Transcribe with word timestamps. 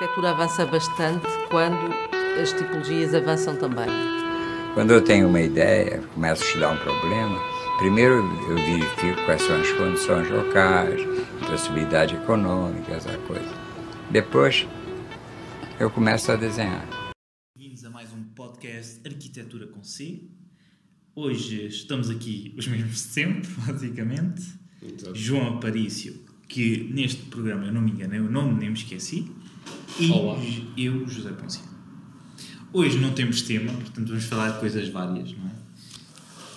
arquitetura 0.00 0.30
avança 0.30 0.64
bastante 0.64 1.26
quando 1.50 1.92
as 2.40 2.50
tipologias 2.54 3.14
avançam 3.14 3.54
também. 3.56 3.86
Quando 4.72 4.92
eu 4.92 5.04
tenho 5.04 5.28
uma 5.28 5.42
ideia, 5.42 6.00
começo 6.14 6.42
a 6.42 6.46
estudar 6.46 6.72
um 6.72 6.78
problema, 6.78 7.38
primeiro 7.78 8.14
eu 8.48 8.56
verifico 8.56 9.22
quais 9.26 9.42
são 9.42 9.60
as 9.60 9.70
condições 9.72 10.30
locais, 10.30 11.02
possibilidade 11.46 12.14
econômica, 12.14 12.92
essa 12.92 13.14
coisa. 13.18 13.54
Depois 14.10 14.66
eu 15.78 15.90
começo 15.90 16.32
a 16.32 16.36
desenhar. 16.36 16.88
Bem-vindos 17.54 17.84
a 17.84 17.90
mais 17.90 18.10
um 18.14 18.24
podcast 18.34 19.06
Arquitetura 19.06 19.66
com 19.66 19.82
C. 19.84 20.30
Hoje 21.14 21.66
estamos 21.66 22.08
aqui 22.08 22.54
os 22.56 22.66
mesmos 22.66 22.92
de 22.92 23.00
sempre, 23.00 23.50
basicamente. 23.66 24.42
Exato. 24.82 25.14
João 25.14 25.56
Aparício, 25.56 26.24
que 26.48 26.88
neste 26.90 27.24
programa, 27.24 27.66
eu 27.66 27.72
não 27.72 27.82
me 27.82 27.90
engano, 27.90 28.14
eu 28.14 28.30
não 28.30 28.50
nem 28.50 28.70
me 28.70 28.76
esqueci. 28.76 29.30
E 29.98 30.10
Olá. 30.10 30.38
eu, 30.76 31.08
José 31.08 31.32
Poncia. 31.32 31.62
Hoje 32.72 32.98
não 32.98 33.12
temos 33.12 33.42
tema, 33.42 33.72
portanto 33.72 34.08
vamos 34.08 34.24
falar 34.24 34.50
de 34.50 34.60
coisas 34.60 34.88
várias, 34.88 35.32
não 35.32 35.46
é? 35.46 35.50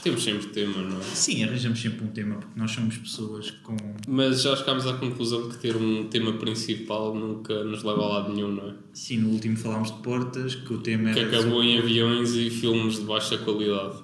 Temos 0.04 0.22
sempre 0.23 0.48
tema, 0.48 0.82
não 0.82 1.00
é? 1.00 1.02
Sim, 1.02 1.44
arranjamos 1.46 1.82
sempre 1.82 2.04
um 2.04 2.08
tema, 2.09 2.36
porque 2.36 2.59
nós 2.59 2.72
somos 2.72 2.98
pessoas 2.98 3.52
com. 3.52 3.78
Mas 4.08 4.42
já 4.42 4.56
chegámos 4.56 4.86
à 4.86 4.94
conclusão 4.98 5.50
que 5.50 5.58
ter 5.58 5.76
um 5.78 6.08
tema 6.09 6.34
principal 6.34 7.16
nunca 7.16 7.64
nos 7.64 7.84
leva 7.84 8.02
a 8.02 8.08
lado 8.08 8.34
nenhum, 8.34 8.52
não 8.52 8.70
é? 8.70 8.73
Sim, 8.94 9.20
no 9.20 9.30
último 9.30 9.56
falámos 9.56 9.92
de 9.92 10.02
portas, 10.02 10.56
que 10.56 10.73
o 10.73 10.80
tema 10.80 11.12
Que 11.14 11.22
acabou 11.22 11.64
em 11.64 11.80
aviões 11.80 12.34
e 12.36 12.50
filmes 12.50 12.98
de 12.98 13.06
baixa 13.06 13.38
qualidade, 13.38 14.04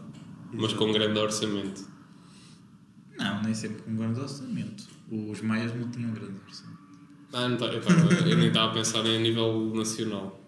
mas 0.54 0.74
com 0.74 0.92
grande 0.92 1.20
orçamento. 1.20 1.88
Não, 3.18 3.44
nem 3.44 3.54
sempre 3.54 3.82
com 3.84 3.96
grande 3.96 4.22
orçamento. 4.22 4.86
Os 5.12 5.42
maias 5.42 5.76
não 5.76 5.90
tinham 5.92 6.12
grande 6.12 6.40
orçamento. 6.48 6.79
Ah, 7.32 7.48
não 7.48 7.58
tá, 7.58 7.66
eu, 7.66 7.82
tava, 7.82 8.14
eu 8.28 8.38
nem 8.38 8.48
estava 8.48 8.72
a 8.72 8.74
pensar 8.74 9.06
em 9.06 9.18
a 9.18 9.20
nível 9.20 9.72
nacional. 9.76 10.40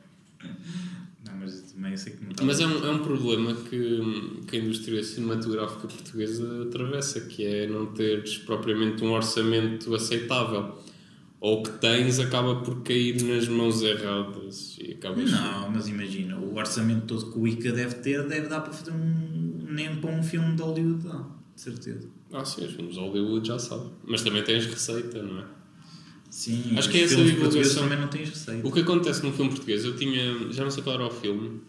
Não, 1.26 1.38
mas 1.40 1.62
também 1.74 1.96
sei 1.96 2.14
que 2.14 2.24
não 2.24 2.32
estava. 2.32 2.48
Mas 2.48 2.60
é 2.60 2.66
um, 2.66 2.86
é 2.86 2.90
um 2.90 3.00
problema 3.00 3.54
que, 3.54 4.42
que 4.48 4.58
a 4.58 4.60
indústria 4.60 5.04
cinematográfica 5.04 5.88
portuguesa 5.88 6.64
atravessa, 6.64 7.22
que 7.22 7.46
é 7.46 7.68
não 7.68 7.88
teres 7.88 8.38
propriamente 8.40 9.04
um 9.04 9.12
orçamento 9.12 9.94
aceitável. 9.94 10.76
Ou 11.40 11.60
o 11.60 11.64
que 11.64 11.72
tens 11.72 12.20
acaba 12.20 12.58
por 12.58 12.84
cair 12.84 13.22
nas 13.24 13.48
mãos 13.48 13.82
erradas 13.82 14.78
e 14.80 14.92
acabas... 14.92 15.32
Não, 15.32 15.72
mas 15.72 15.88
imagina, 15.88 16.38
o 16.38 16.56
orçamento 16.56 17.08
todo 17.08 17.32
que 17.32 17.40
o 17.40 17.48
ICA 17.48 17.72
deve 17.72 17.96
ter, 17.96 18.28
deve 18.28 18.48
dar 18.48 18.62
para 18.62 18.72
fazer 18.72 18.92
um. 18.92 19.66
nem 19.70 19.96
para 19.96 20.12
um 20.12 20.22
filme 20.22 20.56
de 20.56 20.62
Hollywood, 20.62 21.04
dá, 21.08 21.26
de 21.56 21.62
certeza. 21.62 22.08
Ah, 22.32 22.46
sim, 22.46 22.64
os 22.64 22.74
filmes 22.74 22.94
de 22.94 23.00
Hollywood 23.00 23.48
já 23.48 23.58
sabe. 23.58 23.90
Mas 24.06 24.22
também 24.22 24.44
tens 24.44 24.68
receita, 24.68 25.22
não 25.24 25.40
é? 25.40 25.61
Sim, 26.32 26.78
Acho 26.78 26.90
que 26.90 26.98
é 26.98 27.04
essa 27.04 27.22
divulgação. 27.24 27.84
também 27.84 28.00
não 28.00 28.08
tens 28.08 28.30
receita. 28.30 28.66
O 28.66 28.72
que 28.72 28.80
acontece 28.80 29.22
num 29.22 29.34
filme 29.34 29.52
português, 29.52 29.84
eu 29.84 29.98
tinha. 29.98 30.52
Já 30.52 30.64
não 30.64 30.72
sei 30.72 30.82
qual 30.82 30.96
era 30.96 31.06
o 31.06 31.12
filme. 31.12 31.60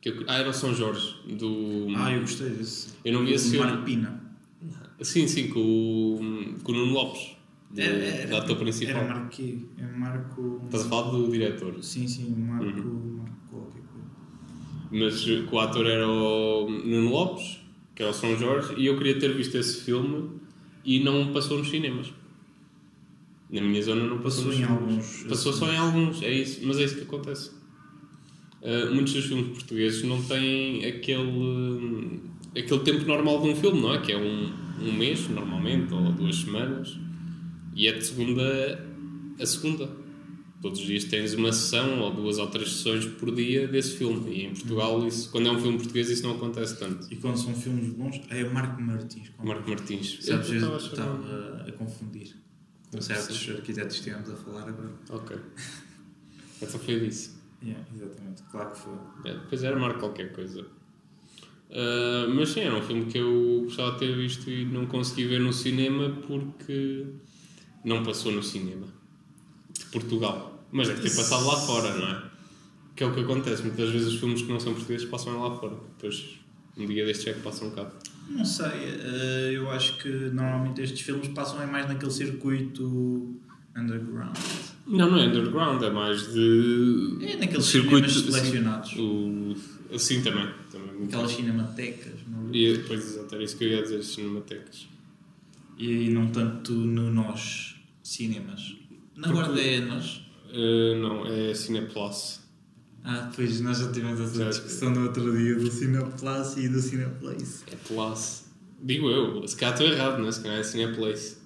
Que 0.00 0.10
eu, 0.10 0.24
ah, 0.28 0.38
era 0.38 0.48
o 0.48 0.52
São 0.52 0.72
Jorge, 0.72 1.16
do. 1.28 1.88
Ah, 1.96 2.12
eu 2.12 2.20
gostei 2.20 2.50
desse. 2.50 2.88
Eu 3.04 3.12
não 3.14 3.26
vi 3.26 3.32
esse 3.34 3.48
O 3.48 3.50
filme. 3.50 3.66
Marco 3.66 3.84
Pina. 3.84 4.22
Sim, 5.02 5.26
sim, 5.26 5.48
com 5.48 5.58
o, 5.60 6.54
com 6.62 6.72
o 6.72 6.74
Nuno 6.74 6.92
Lopes, 6.92 7.36
do, 7.70 7.80
Era, 7.80 7.96
era, 7.96 8.28
do 8.28 8.36
ator 8.36 8.56
principal. 8.58 9.02
Era 9.02 9.14
Marco 9.14 9.28
quê? 9.30 9.58
É 9.76 9.86
Marco. 9.86 10.60
Estás 10.66 10.86
a 10.86 10.88
falar 10.88 11.10
do 11.10 11.28
diretor. 11.28 11.82
Sim, 11.82 12.06
sim, 12.06 12.30
Marco. 12.36 12.64
Uhum. 12.64 13.16
Marco 13.18 13.36
qualquer 13.50 13.82
coisa. 13.82 14.08
Mas 14.92 15.26
o 15.52 15.58
ator 15.58 15.86
era 15.86 16.08
o 16.08 16.70
Nuno 16.70 17.10
Lopes, 17.10 17.58
que 17.94 18.02
era 18.02 18.12
o 18.12 18.14
São 18.14 18.38
Jorge, 18.38 18.74
e 18.76 18.86
eu 18.86 18.96
queria 18.96 19.18
ter 19.18 19.34
visto 19.34 19.56
esse 19.56 19.82
filme 19.82 20.30
e 20.84 21.02
não 21.02 21.32
passou 21.32 21.58
nos 21.58 21.68
cinemas. 21.68 22.12
Na 23.52 23.60
minha 23.60 23.82
zona 23.82 24.04
não 24.04 24.18
passou, 24.18 24.44
Passou 24.44 24.60
em 24.60 24.64
alguns, 24.64 25.22
Passou 25.24 25.52
só 25.52 25.72
em 25.72 25.76
alguns, 25.76 26.22
é 26.22 26.32
isso, 26.32 26.60
mas 26.62 26.78
é 26.78 26.84
isso 26.84 26.96
que 26.96 27.02
acontece. 27.02 27.50
Uh, 28.62 28.94
muitos 28.94 29.14
dos 29.14 29.24
filmes 29.24 29.48
portugueses 29.48 30.02
não 30.04 30.22
têm 30.22 30.84
aquele, 30.84 32.20
aquele 32.56 32.80
tempo 32.80 33.04
normal 33.06 33.42
de 33.42 33.48
um 33.48 33.56
filme, 33.56 33.80
não 33.80 33.94
é? 33.94 34.00
Que 34.00 34.12
é 34.12 34.18
um, 34.18 34.52
um 34.82 34.92
mês, 34.92 35.28
normalmente, 35.28 35.92
ou 35.92 36.12
duas 36.12 36.36
semanas, 36.36 36.96
e 37.74 37.88
é 37.88 37.92
de 37.92 38.04
segunda 38.04 38.86
a 39.40 39.46
segunda. 39.46 39.90
Todos 40.60 40.78
os 40.78 40.86
dias 40.86 41.04
tens 41.04 41.32
uma 41.32 41.52
sessão 41.52 42.00
ou 42.00 42.12
duas 42.12 42.36
ou 42.36 42.46
três 42.48 42.70
sessões 42.70 43.06
por 43.06 43.34
dia 43.34 43.66
desse 43.66 43.96
filme. 43.96 44.30
E 44.30 44.44
em 44.44 44.50
Portugal, 44.50 45.06
isso, 45.08 45.30
quando 45.30 45.48
é 45.48 45.52
um 45.52 45.58
filme 45.58 45.78
português, 45.78 46.10
isso 46.10 46.22
não 46.22 46.32
acontece 46.32 46.78
tanto. 46.78 47.10
E 47.10 47.16
quando 47.16 47.38
são 47.38 47.54
filmes 47.54 47.88
bons, 47.94 48.20
é 48.28 48.44
Marco 48.44 48.82
Martins. 48.82 49.32
Marco 49.42 49.70
Martins. 49.70 50.18
Sabes, 50.20 50.50
Eu 50.50 50.76
estava 50.76 51.64
a 51.66 51.72
confundir 51.72 52.36
com 52.90 53.00
certos 53.00 53.48
arquitetos 53.50 53.96
que 53.96 54.08
estivemos 54.08 54.30
a 54.30 54.36
falar 54.36 54.68
agora. 54.68 54.92
Ok. 55.10 55.36
Então 56.62 56.80
foi 56.80 57.00
disso. 57.00 57.40
Yeah, 57.62 57.84
exatamente, 57.94 58.42
claro 58.50 58.70
que 58.70 58.78
foi. 58.78 58.94
É, 59.24 59.34
depois 59.34 59.62
era 59.62 59.78
Marco 59.78 60.00
qualquer 60.00 60.32
coisa. 60.32 60.66
Ah, 61.72 62.26
mas 62.34 62.50
sim, 62.50 62.60
era 62.60 62.74
um 62.74 62.82
filme 62.82 63.06
que 63.06 63.18
eu 63.18 63.62
gostava 63.64 63.92
de 63.92 63.98
ter 64.00 64.16
visto 64.16 64.50
e 64.50 64.64
não 64.64 64.86
consegui 64.86 65.26
ver 65.26 65.40
no 65.40 65.52
cinema 65.52 66.10
porque 66.26 67.06
não 67.84 68.02
passou 68.02 68.32
no 68.32 68.42
cinema 68.42 68.86
de 69.72 69.84
Portugal. 69.86 70.64
Mas 70.72 70.88
deve 70.88 71.02
ter 71.02 71.16
passado 71.16 71.46
lá 71.46 71.56
fora, 71.56 71.96
não 71.96 72.08
é? 72.08 72.30
Que 72.94 73.04
é 73.04 73.06
o 73.06 73.14
que 73.14 73.20
acontece. 73.20 73.62
Muitas 73.62 73.90
vezes 73.90 74.08
os 74.14 74.20
filmes 74.20 74.42
que 74.42 74.48
não 74.48 74.60
são 74.60 74.74
portugueses 74.74 75.08
passam 75.08 75.40
lá 75.40 75.56
fora. 75.58 75.76
Depois, 75.96 76.38
um 76.76 76.86
dia 76.86 77.04
destes 77.04 77.26
é 77.26 77.32
que 77.32 77.40
passam 77.40 77.70
cá. 77.70 77.90
Não 78.30 78.44
sei, 78.44 78.66
eh, 78.66 79.50
eu 79.54 79.70
acho 79.70 79.98
que 79.98 80.08
normalmente 80.08 80.80
estes 80.80 81.00
filmes 81.00 81.28
passam 81.28 81.60
é 81.60 81.66
mais 81.66 81.86
naquele 81.88 82.10
circuito 82.12 83.34
underground. 83.76 84.36
Não, 84.86 85.10
não 85.10 85.18
é 85.18 85.26
underground, 85.26 85.82
é 85.82 85.90
mais 85.90 86.32
de. 86.32 87.18
É 87.22 87.36
naqueles 87.36 87.64
circuito 87.66 88.08
cinemas 88.08 88.34
selecionados. 88.40 88.92
O, 88.96 89.54
assim 89.94 90.22
também. 90.22 90.48
também 90.70 91.04
Aquelas 91.06 91.32
cinematecas. 91.32 92.12
não 92.28 92.48
é? 92.48 92.56
E 92.56 92.76
depois, 92.78 93.04
exato, 93.04 93.34
era 93.34 93.44
isso 93.44 93.56
que 93.58 93.64
eu 93.64 93.68
ia 93.70 93.82
dizer, 93.82 94.02
cinematecas. 94.02 94.86
E 95.78 96.08
não 96.10 96.28
tanto 96.28 96.72
no 96.72 97.10
nós 97.10 97.76
cinemas. 98.02 98.76
Na 99.16 99.28
Porque- 99.28 99.42
guarda 99.42 99.60
é 99.60 99.80
nós. 99.80 100.22
Ah, 100.52 100.94
não, 101.00 101.26
é 101.26 101.54
Cineplus. 101.54 102.40
Ah, 103.02 103.30
pois 103.34 103.60
nós 103.60 103.78
já 103.78 103.90
tivemos 103.92 104.20
essa 104.20 104.34
Já- 104.44 104.50
discussão 104.50 104.90
no 104.90 105.04
outro 105.04 105.36
dia 105.36 105.54
do 105.56 105.70
Cineplus 105.70 106.56
e 106.56 106.68
do 106.68 106.80
Cineplace. 106.80 107.62
É 107.72 107.76
Plus. 107.76 108.44
Digo 108.82 109.08
eu, 109.10 109.46
se 109.48 109.56
calhar 109.56 109.74
estou 109.74 109.90
errado, 109.92 110.18
não 110.20 110.28
é? 110.28 110.32
Se 110.32 110.42
calhar 110.42 110.58
é 110.58 110.62
Cineplace. 110.62 111.36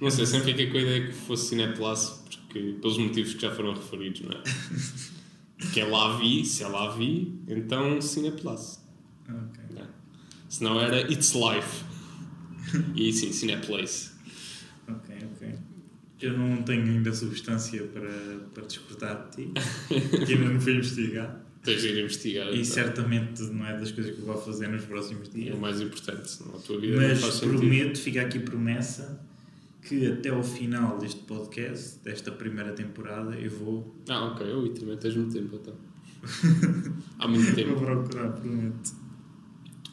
Não 0.00 0.10
sei, 0.10 0.26
sempre 0.26 0.48
fiquei 0.52 0.70
com 0.70 0.78
a 0.78 0.80
ideia 0.80 1.06
que 1.06 1.12
fosse 1.12 1.48
Cineplus, 1.50 2.20
porque, 2.46 2.76
pelos 2.80 2.98
motivos 2.98 3.34
que 3.34 3.42
já 3.42 3.54
foram 3.54 3.72
referidos, 3.74 4.20
não 4.22 4.32
é? 4.32 4.42
Que 5.72 5.80
é 5.80 5.84
lá 5.84 6.16
vi, 6.18 6.44
se 6.44 6.62
é 6.62 6.68
lá 6.68 6.90
vi, 6.94 7.34
então 7.48 8.00
Cineplus. 8.00 8.78
Ok. 9.28 9.64
não 9.74 9.82
é? 9.82 9.86
Se 10.48 10.62
não 10.64 10.80
era 10.80 11.00
It's 11.12 11.32
Life. 11.34 11.84
E 12.94 13.12
sim, 13.12 13.32
Cineplace. 13.32 14.10
Eu 16.20 16.36
não 16.36 16.62
tenho 16.62 16.82
ainda 16.84 17.12
substância 17.12 17.82
para, 17.84 18.10
para 18.52 18.64
despertar 18.64 19.28
de 19.30 19.36
ti, 19.46 19.52
que 20.26 20.32
ainda 20.34 20.50
não 20.50 20.60
fui 20.60 20.74
investigar. 20.74 21.44
Tens 21.62 21.82
de 21.82 21.88
ir 21.88 22.02
investigar. 22.02 22.46
E 22.48 22.52
então. 22.54 22.64
certamente 22.64 23.42
não 23.44 23.66
é 23.66 23.78
das 23.78 23.90
coisas 23.92 24.14
que 24.14 24.20
eu 24.20 24.26
vou 24.26 24.36
fazer 24.40 24.68
nos 24.68 24.84
próximos 24.84 25.28
É 25.28 25.32
dias. 25.32 25.54
o 25.56 25.60
mais 25.60 25.80
importante, 25.80 26.30
senão 26.30 26.56
a 26.56 26.58
tua 26.58 26.80
vida 26.80 26.96
Mas 26.96 27.40
prometo, 27.40 27.98
fica 27.98 28.22
aqui 28.22 28.38
promessa, 28.38 29.20
que 29.82 30.06
até 30.06 30.30
ao 30.30 30.42
final 30.42 30.98
deste 30.98 31.20
podcast, 31.22 31.98
desta 32.02 32.30
primeira 32.32 32.72
temporada, 32.72 33.36
eu 33.36 33.50
vou, 33.50 33.96
Ah, 34.08 34.26
ok. 34.26 34.46
Ui, 34.54 34.70
também 34.70 34.96
tens 34.96 35.14
muito 35.16 35.32
tempo, 35.34 35.56
então. 35.60 35.74
Há 37.18 37.28
muito 37.28 37.44
vou 37.46 37.54
tempo. 37.54 37.74
procurar, 37.80 38.30
prometo. 38.32 38.92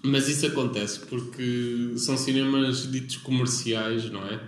Mas 0.04 0.28
isso 0.28 0.46
acontece 0.48 1.00
porque 1.02 1.94
são 1.98 2.16
cinemas 2.18 2.92
ditos 2.92 3.18
comerciais, 3.18 4.10
não 4.12 4.24
é? 4.26 4.40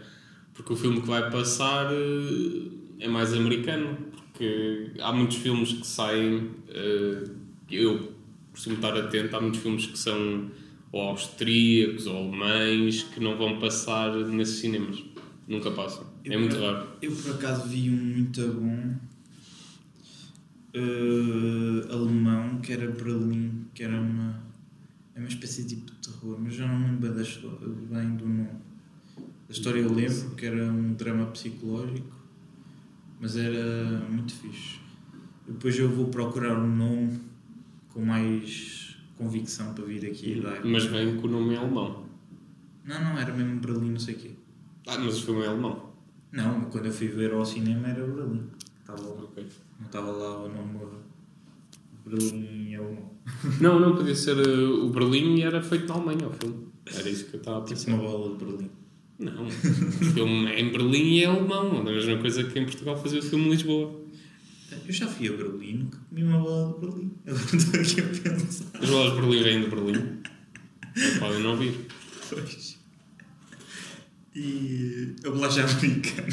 Porque 0.58 0.74
o 0.74 0.76
filme 0.76 1.00
que 1.02 1.08
vai 1.08 1.30
passar 1.32 1.92
eh, 1.94 2.72
é 3.00 3.08
mais 3.08 3.34
americano. 3.34 3.98
Porque 4.32 4.92
há 5.00 5.14
muitos 5.14 5.38
filmes 5.38 5.72
que 5.74 5.88
saem. 5.88 6.52
eh, 6.70 7.24
Eu 7.72 8.14
costumo 8.52 8.76
estar 8.76 8.96
atento, 8.98 9.36
há 9.36 9.42
muitos 9.42 9.60
filmes 9.62 9.86
que 9.86 9.98
são 10.00 10.50
ou 10.92 11.02
austríacos 11.02 12.08
ou 12.08 12.16
alemães 12.18 13.04
que 13.04 13.20
não 13.20 13.38
vão 13.38 13.60
passar 13.60 14.16
nesses 14.16 14.60
cinemas. 14.60 15.04
Nunca 15.48 15.70
passam. 15.72 16.06
É 16.26 16.34
Eu 16.36 16.40
muito 16.40 16.56
por- 16.56 16.64
raro. 16.66 16.88
Eu 17.02 17.12
por 17.16 17.32
acaso 17.36 17.68
vi 17.70 17.90
um 17.90 17.96
muito 17.96 18.42
bom 18.54 18.96
eh, 20.74 21.94
alemão 21.94 22.60
que 22.62 22.74
era 22.74 22.90
Berlim, 22.92 23.66
que 23.74 23.84
era 23.84 24.00
uma, 24.00 24.42
é 25.16 25.20
uma 25.20 25.28
espécie 25.28 25.64
de 25.64 25.76
tipo 25.76 25.92
de 25.92 25.98
terror, 26.10 26.38
mas 26.40 26.54
já 26.56 26.68
não 26.68 26.80
me 26.80 26.86
lembro 27.08 27.14
bem 27.90 28.16
do 28.16 28.28
nome. 28.28 28.50
A 29.50 29.52
história 29.52 29.80
eu 29.80 29.94
lembro 29.94 30.32
que 30.36 30.46
era 30.46 30.66
um 30.72 30.94
drama 30.94 31.26
psicológico, 31.28 32.14
mas 33.20 33.38
era 33.38 34.00
muito 34.10 34.34
fixe. 34.34 34.80
Depois 35.48 35.78
eu 35.80 35.90
vou 35.90 36.08
procurar 36.08 36.58
um 36.60 36.76
nome 36.76 37.20
com 37.90 38.04
mais 38.04 38.98
convicção 39.18 39.74
para 39.74 39.86
vir 39.86 40.06
aqui 40.06 40.38
e 40.38 40.42
dar. 40.42 40.64
Mas 40.66 40.86
vem 40.86 41.16
com 41.18 41.28
o 41.28 41.32
nome 41.32 41.54
em 41.54 41.58
alemão. 41.58 42.06
Não, 42.86 43.04
não, 43.04 43.18
era 43.18 43.34
mesmo 43.34 43.60
Berlim, 43.60 43.92
não 43.92 44.00
sei 44.00 44.16
o 44.16 44.18
quê. 44.18 44.32
Ah, 44.88 44.98
mas 45.00 45.18
o 45.20 45.26
filme 45.26 45.44
é 45.44 45.48
alemão. 45.48 45.92
Não, 46.32 46.62
quando 46.66 46.86
eu 46.86 46.92
fui 46.92 47.08
ver 47.08 47.34
ao 47.34 47.46
cinema 47.46 47.88
era 47.88 48.06
Berlim. 48.06 48.44
Estava 48.82 49.02
lá. 49.02 49.24
Ok. 49.24 49.48
estava 49.86 50.12
lá 50.12 50.44
o 50.44 50.50
nome 50.50 50.80
Berlim 52.06 52.76
alemão. 52.76 53.12
Não, 53.60 53.78
não 53.80 53.96
podia 53.96 54.16
ser 54.16 54.38
uh, 54.38 54.86
o 54.86 54.90
Berlim 54.90 55.36
e 55.36 55.42
era 55.44 55.62
feito 55.62 55.86
na 55.88 55.96
Alemanha 55.96 56.28
o 56.28 56.32
filme. 56.32 56.68
Era 56.86 57.10
isso 57.10 57.26
que 57.26 57.36
eu 57.36 57.40
estava 57.40 57.58
a 57.58 57.62
Tipo 57.66 57.78
pensar. 57.80 57.92
uma 57.94 58.04
bola 58.04 58.38
de 58.38 58.46
Berlim. 58.46 58.72
Não, 59.20 59.48
o 59.48 59.52
filme 59.52 60.52
é 60.52 60.60
em 60.60 60.72
Berlim 60.72 61.16
e 61.16 61.24
é 61.24 61.26
alemão. 61.26 61.78
É 61.78 61.80
a 61.80 61.84
mesma 61.84 62.18
coisa 62.18 62.44
que 62.44 62.60
em 62.60 62.66
Portugal 62.66 63.02
fazer 63.02 63.20
o 63.20 63.24
filme 63.24 63.48
em 63.48 63.50
Lisboa. 63.50 64.00
Eu 64.86 64.94
já 64.94 65.08
fui 65.08 65.28
a 65.28 65.32
Berlim, 65.32 65.78
nunca 65.78 65.98
comi 66.10 66.24
uma 66.24 66.40
bola 66.40 66.74
de 66.74 66.80
Berlim. 66.80 67.12
Agora 67.26 67.56
estou 67.56 67.82
aqui 67.82 68.00
a 68.02 68.34
pensar. 68.34 68.66
As 68.80 68.90
bolas 68.90 69.14
de 69.14 69.22
Berlim 69.22 69.44
vêm 69.44 69.62
de 69.62 69.68
Berlim. 69.70 70.22
Não 70.96 71.20
podem 71.20 71.44
não 71.44 71.58
vir. 71.58 71.74
Pois. 72.30 72.78
E 74.36 75.16
a 75.26 75.30
bolacha 75.30 75.64
americana. 75.64 76.28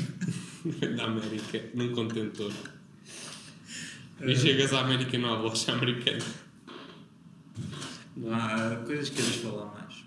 Da 0.97 1.05
América, 1.05 1.63
num 1.75 1.93
contentor. 1.93 2.51
E 4.23 4.35
chegas 4.35 4.73
à 4.73 4.81
América 4.81 5.15
e 5.15 5.19
não 5.19 5.35
há 5.35 5.37
bolacha 5.37 5.73
americana. 5.73 6.25
Há 8.31 8.77
coisas 8.87 9.11
que 9.11 9.17
queres 9.17 9.37
falar 9.37 9.75
mais. 9.75 10.05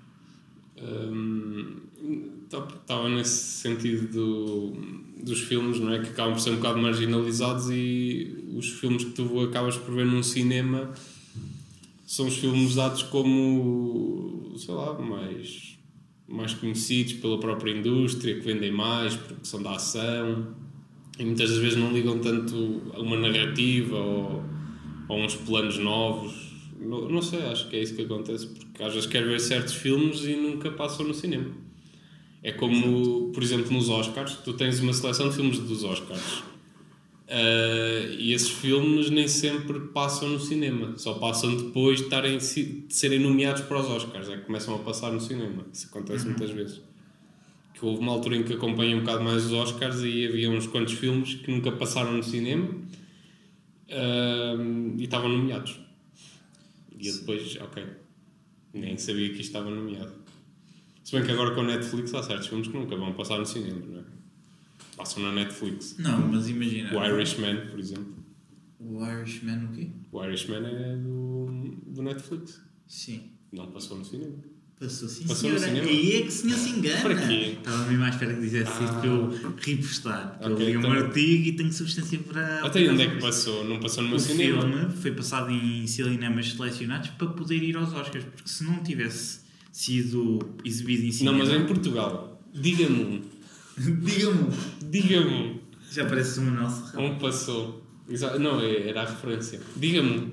Estava 2.52 3.10
nesse 3.10 3.62
sentido 3.62 4.08
do- 4.12 5.24
dos 5.24 5.42
filmes, 5.42 5.80
não 5.80 5.92
é? 5.92 6.00
Que 6.00 6.10
acabam 6.10 6.34
por 6.34 6.40
ser 6.40 6.52
um 6.52 6.56
bocado 6.58 6.80
marginalizados 6.80 7.70
e 7.70 8.46
os 8.56 8.70
filmes 8.70 9.04
que 9.04 9.12
tu 9.12 9.40
acabas 9.42 9.76
por 9.78 9.94
ver 9.94 10.06
num 10.06 10.24
cinema 10.24 10.94
são 12.06 12.28
os 12.28 12.38
filmes 12.38 12.76
dados 12.76 13.04
como, 13.04 14.54
sei 14.58 14.74
lá, 14.74 14.94
mais, 14.98 15.78
mais 16.28 16.54
conhecidos 16.54 17.14
pela 17.14 17.38
própria 17.38 17.72
indústria, 17.78 18.36
que 18.36 18.42
vendem 18.42 18.72
mais 18.72 19.16
porque 19.16 19.44
são 19.44 19.62
da 19.62 19.72
ação 19.76 20.56
e 21.20 21.26
muitas 21.26 21.50
das 21.50 21.60
vezes 21.60 21.78
não 21.78 21.92
ligam 21.92 22.20
tanto 22.20 22.82
a 22.94 23.02
uma 23.02 23.18
narrativa 23.18 23.98
ou 23.98 24.44
a 25.10 25.14
uns 25.14 25.36
planos 25.36 25.78
novos. 25.80 26.48
Não, 26.80 27.10
não 27.10 27.22
sei, 27.22 27.42
acho 27.42 27.68
que 27.70 27.76
é 27.76 27.82
isso 27.82 27.94
que 27.96 28.04
acontece, 28.04 28.48
porque 28.48 28.84
às 28.84 28.94
vezes 28.94 29.10
quero 29.10 29.28
ver 29.28 29.40
certos 29.42 29.74
filmes 29.74 30.24
e 30.24 30.36
nunca 30.38 30.72
passam 30.72 31.06
no 31.06 31.14
cinema. 31.14 31.67
É 32.44 32.52
como, 32.52 33.32
por 33.32 33.42
exemplo, 33.42 33.72
nos 33.72 33.90
Oscars, 33.90 34.38
tu 34.44 34.54
tens 34.54 34.80
uma 34.80 34.94
seleção 34.94 35.30
de 35.30 35.36
filmes 35.36 35.60
dos 35.60 35.84
Oscars. 35.84 36.44
Ah, 37.30 38.16
e 38.18 38.34
esses 38.34 38.50
filmes 38.50 39.10
nem 39.10 39.28
sempre 39.28 39.80
passam 39.80 40.30
no 40.30 40.40
cinema, 40.40 40.98
só 40.98 41.16
passam 41.16 41.56
depois 41.56 41.98
de, 41.98 42.06
estarem, 42.06 42.38
de 42.38 42.86
serem 42.90 43.20
nomeados 43.20 43.64
para 43.64 43.80
os 43.80 43.88
Oscars, 43.88 44.30
é 44.30 44.38
que 44.38 44.46
começam 44.46 44.76
a 44.76 44.80
passar 44.80 45.12
no 45.12 45.20
cinema. 45.20 45.66
Isso 45.74 45.88
acontece 45.88 46.26
muitas 46.26 46.52
vezes. 46.52 46.82
Que 47.74 47.86
houve 47.86 48.00
uma 48.00 48.14
altura 48.14 48.38
em 48.38 48.44
que 48.44 48.54
acompanhei 48.54 48.96
um 48.96 49.02
bocado 49.02 49.24
mais 49.24 49.46
os 49.46 49.52
Oscars 49.52 50.02
e 50.02 50.26
havia 50.26 50.50
uns 50.50 50.66
quantos 50.68 50.94
filmes 50.94 51.36
que 51.36 51.52
nunca 51.52 51.72
passaram 51.72 52.14
no 52.14 52.24
cinema 52.24 52.70
ah, 53.92 54.56
e 54.98 55.04
estavam 55.04 55.30
nomeados. 55.30 55.80
E 56.98 57.08
eu 57.08 57.14
depois, 57.14 57.58
ok, 57.58 57.84
nem 58.74 58.98
sabia 58.98 59.28
que 59.28 59.42
isto 59.42 59.48
estava 59.48 59.70
nomeado. 59.70 60.14
Se 61.08 61.16
bem 61.16 61.24
que 61.24 61.32
agora 61.32 61.56
com 61.56 61.62
a 61.62 61.64
Netflix 61.64 62.14
há 62.14 62.22
certos 62.22 62.48
filmes 62.48 62.68
que 62.68 62.74
nunca 62.78 62.94
vão 62.98 63.14
passar 63.14 63.38
no 63.40 63.46
cinema, 63.46 63.80
não 63.88 64.00
é? 64.00 64.04
Passam 64.98 65.24
na 65.24 65.32
Netflix. 65.32 65.96
Não, 65.98 66.20
mas 66.28 66.50
imagina. 66.50 66.94
O 66.94 67.02
Irishman, 67.06 67.68
por 67.68 67.80
exemplo. 67.80 68.14
O 68.78 69.06
Irishman 69.06 69.64
o 69.64 69.68
quê? 69.70 69.88
O 70.12 70.22
Irishman 70.26 70.66
é 70.66 70.98
do, 70.98 71.78
do 71.88 72.02
Netflix. 72.02 72.60
Sim. 72.86 73.32
Não 73.54 73.68
passou 73.72 73.98
no 73.98 74.04
cinema. 74.04 74.36
Passou 74.78 75.08
sim, 75.08 75.26
Passou 75.26 75.50
no 75.50 75.58
senhora. 75.58 75.82
cinema? 75.82 75.88
Aí 75.88 76.16
é 76.18 76.22
que 76.24 76.28
o 76.28 76.32
senhor 76.32 76.58
se 76.58 76.70
engana. 76.72 77.02
Para 77.02 77.16
quê? 77.26 77.56
Estava 77.58 77.86
mesmo 77.86 78.04
à 78.04 78.10
espera 78.10 78.34
que 78.34 78.42
dissesse 78.42 78.72
isto 78.72 78.84
Ah. 78.84 79.00
para 79.00 79.08
eu 79.10 79.56
repostar. 79.62 80.40
Ok, 80.42 80.52
eu 80.52 80.58
li 80.70 80.76
um 80.76 80.80
então- 80.82 80.92
artigo 80.92 81.48
e 81.48 81.52
tenho 81.54 81.72
substância 81.72 82.20
para. 82.20 82.66
Até 82.66 82.80
aí 82.80 82.90
onde 82.90 83.04
é 83.04 83.10
que 83.16 83.22
passou? 83.22 83.64
Não 83.64 83.80
passou 83.80 84.04
no 84.04 84.10
meu 84.10 84.18
O 84.18 84.20
cinema? 84.20 84.62
filme 84.62 84.92
foi 84.92 85.12
passado 85.14 85.52
em 85.52 85.88
cinemas 85.88 86.50
selecionados 86.52 87.12
para 87.12 87.28
poder 87.28 87.64
ir 87.64 87.78
aos 87.78 87.94
Oscars, 87.94 88.26
porque 88.26 88.50
se 88.50 88.66
não 88.66 88.84
tivesse 88.84 89.47
sido 89.80 90.40
exibido 90.66 91.04
em 91.04 91.06
Não, 91.08 91.12
cinema. 91.14 91.38
mas 91.38 91.50
é 91.50 91.58
em 91.58 91.66
Portugal. 91.68 92.42
Diga-me 92.54 93.00
um. 93.04 93.22
Diga-me, 93.78 94.48
Diga-me 94.90 95.34
um. 95.34 95.60
já 95.92 96.06
parece 96.06 96.40
uma 96.40 96.52
nossa. 96.62 97.00
Onde 97.00 97.20
passou? 97.20 97.86
Exa- 98.10 98.40
Não, 98.40 98.60
é- 98.60 98.90
era 98.90 99.04
a 99.04 99.06
referência. 99.06 99.60
Diga-me 99.76 100.10
um. 100.10 100.32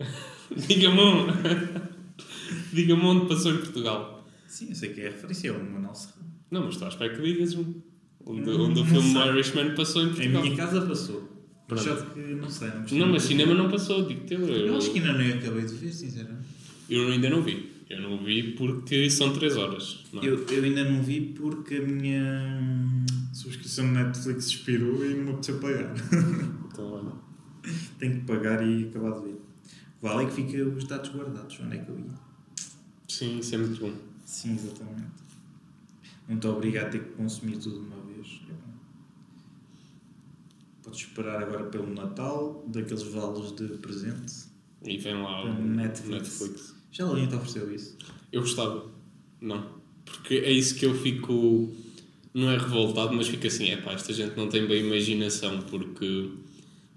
Diga-me 0.56 1.00
um. 1.00 1.26
Diga-me 2.72 3.02
onde 3.04 3.26
passou 3.26 3.52
em 3.52 3.58
Portugal. 3.58 4.26
Sim, 4.46 4.70
eu 4.70 4.74
sei 4.74 4.88
que 4.92 5.00
é 5.02 5.08
a 5.08 5.10
referência, 5.12 5.48
é 5.48 5.52
o 5.52 5.62
Manuel 5.62 5.94
Serrano. 5.94 6.28
Não, 6.50 6.60
mas 6.64 6.70
estou 6.74 6.86
à 6.86 6.88
espera 6.90 7.14
que 7.14 7.22
digas 7.22 7.54
um. 7.54 7.74
Onde, 8.26 8.40
Não- 8.50 8.60
onde 8.64 8.80
o 8.80 8.84
não 8.84 8.90
filme 8.90 9.12
sei. 9.12 9.28
Irishman 9.28 9.74
passou 9.76 10.02
em 10.02 10.06
Em 10.06 10.10
Portugal. 10.14 10.42
minha 10.42 10.56
casa 10.56 10.80
passou. 10.82 11.38
Mas 11.70 11.82
Pronto. 11.84 11.98
só 12.00 12.06
que 12.06 12.20
não 12.20 12.50
sei. 12.50 12.68
Não, 12.68 12.98
Não, 13.06 13.12
mas 13.12 13.22
cinema 13.22 13.54
não 13.54 13.70
passou, 13.70 14.04
digo-te. 14.06 14.34
Eu 14.34 14.40
Eu, 14.48 14.76
acho 14.78 14.90
que 14.90 14.98
ainda 14.98 15.12
não 15.12 15.38
acabei 15.38 15.64
de 15.64 15.74
ver, 15.74 15.92
sinceramente. 15.92 16.46
eu 16.90 17.08
ainda 17.08 17.30
não 17.30 17.42
vi. 17.42 17.77
Eu 17.88 18.02
não 18.02 18.22
vi 18.22 18.52
porque 18.52 19.08
são 19.08 19.32
3 19.32 19.56
horas. 19.56 20.04
É? 20.12 20.26
Eu, 20.26 20.44
eu 20.46 20.64
ainda 20.64 20.84
não 20.84 21.02
vi 21.02 21.20
porque 21.20 21.76
a 21.76 21.82
minha 21.82 22.60
subscrição 23.32 23.86
de 23.86 23.92
Netflix 23.92 24.46
expirou 24.48 25.04
e 25.04 25.14
não 25.14 25.24
me 25.24 25.30
apeteceu 25.30 25.58
pagar. 25.58 25.94
Então, 26.78 26.92
olha. 26.92 27.12
Tenho 27.98 28.20
que 28.20 28.24
pagar 28.24 28.64
e 28.64 28.84
acabar 28.84 29.18
de 29.18 29.24
ver. 29.24 29.40
Vale 30.00 30.24
é 30.24 30.26
que 30.28 30.34
fica 30.34 30.64
os 30.64 30.84
dados 30.84 31.10
guardados. 31.10 31.58
Onde 31.60 31.76
é 31.76 31.80
que 31.80 31.90
eu 31.90 31.98
ia? 31.98 32.14
Sim, 33.08 33.38
isso 33.40 33.54
é 33.54 33.58
muito 33.58 33.80
bom. 33.80 33.92
Sim, 34.24 34.54
exatamente. 34.54 35.02
Não 36.28 36.36
estou 36.36 36.54
obrigado 36.54 36.86
a 36.86 36.90
ter 36.90 37.02
que 37.02 37.10
consumir 37.14 37.56
tudo 37.56 37.80
de 37.80 37.86
uma 37.86 38.00
vez. 38.04 38.40
É 38.48 38.52
bom. 38.52 38.74
Podes 40.84 41.00
esperar 41.00 41.42
agora 41.42 41.64
pelo 41.64 41.92
Natal, 41.92 42.64
daqueles 42.68 43.02
valos 43.02 43.56
de 43.56 43.66
presente. 43.78 44.46
E 44.84 44.98
vem 44.98 45.20
lá 45.20 45.44
o 45.44 45.60
Netflix. 45.60 46.40
Netflix. 46.40 46.77
Já 46.98 47.04
alguém 47.04 47.28
te 47.28 47.34
ofereceu 47.36 47.72
isso? 47.72 47.96
Eu 48.32 48.40
gostava. 48.40 48.90
Não. 49.40 49.64
Porque 50.04 50.34
é 50.34 50.50
isso 50.50 50.74
que 50.74 50.84
eu 50.84 50.94
fico. 50.94 51.72
Não 52.34 52.50
é 52.50 52.58
revoltado, 52.58 53.14
mas 53.14 53.28
fico 53.28 53.46
assim: 53.46 53.68
é 53.70 53.76
pá, 53.76 53.92
esta 53.92 54.12
gente 54.12 54.36
não 54.36 54.48
tem 54.48 54.66
bem 54.66 54.84
imaginação. 54.84 55.60
Porque 55.62 56.28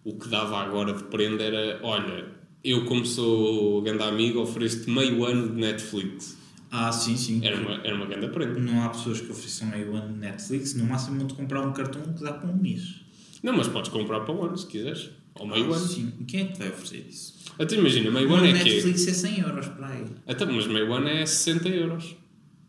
o 0.04 0.16
que 0.16 0.28
dava 0.28 0.58
agora 0.58 0.94
de 0.94 1.04
prenda 1.04 1.44
era: 1.44 1.80
olha, 1.84 2.28
eu, 2.64 2.86
como 2.86 3.06
sou 3.06 3.82
grande 3.84 4.02
amigo, 4.02 4.40
ofereço-te 4.42 4.90
meio 4.90 5.24
ano 5.24 5.54
de 5.54 5.62
Netflix. 5.62 6.36
Ah, 6.72 6.92
sim, 6.92 7.16
sim. 7.16 7.46
Era 7.46 7.60
uma, 7.62 7.74
era 7.86 7.96
uma 7.96 8.06
grande 8.08 8.28
prenda. 8.30 8.60
Não 8.60 8.82
há 8.82 8.90
pessoas 8.90 9.22
que 9.22 9.32
ofereçam 9.32 9.68
meio 9.68 9.94
ano 9.94 10.14
de 10.14 10.20
Netflix. 10.20 10.74
No 10.74 10.86
máximo 10.86 11.20
vão-te 11.20 11.36
comprar 11.36 11.62
um 11.62 11.74
cartão 11.74 12.02
que 12.14 12.24
dá 12.24 12.34
para 12.34 12.50
um 12.50 12.58
mês. 12.58 13.02
Não, 13.44 13.54
mas 13.56 13.68
podes 13.68 13.92
comprar 13.92 14.22
para 14.22 14.34
um 14.34 14.44
ano 14.46 14.58
se 14.58 14.66
quiseres. 14.66 15.10
Ou 15.36 15.46
meio 15.46 15.72
Ah, 15.72 15.78
ano. 15.78 15.86
Sim. 15.88 16.12
Quem 16.28 16.42
é 16.42 16.46
que 16.46 16.54
te 16.54 16.60
vai 16.60 16.70
oferecer 16.70 17.06
isso? 17.08 17.41
Até 17.60 17.76
imagina, 17.76 18.10
meio 18.12 18.34
ano 18.34 18.46
é 18.46 18.54
que 18.54 18.64
Netflix 18.64 19.08
é 19.08 19.14
100 19.14 19.40
euros 19.42 19.68
para 19.68 19.88
aí. 19.88 20.06
Até, 20.28 20.46
mas 20.46 20.68
meio 20.68 20.92
ano 20.94 21.08
é 21.08 21.26
60 21.26 21.70
euros. 21.70 22.16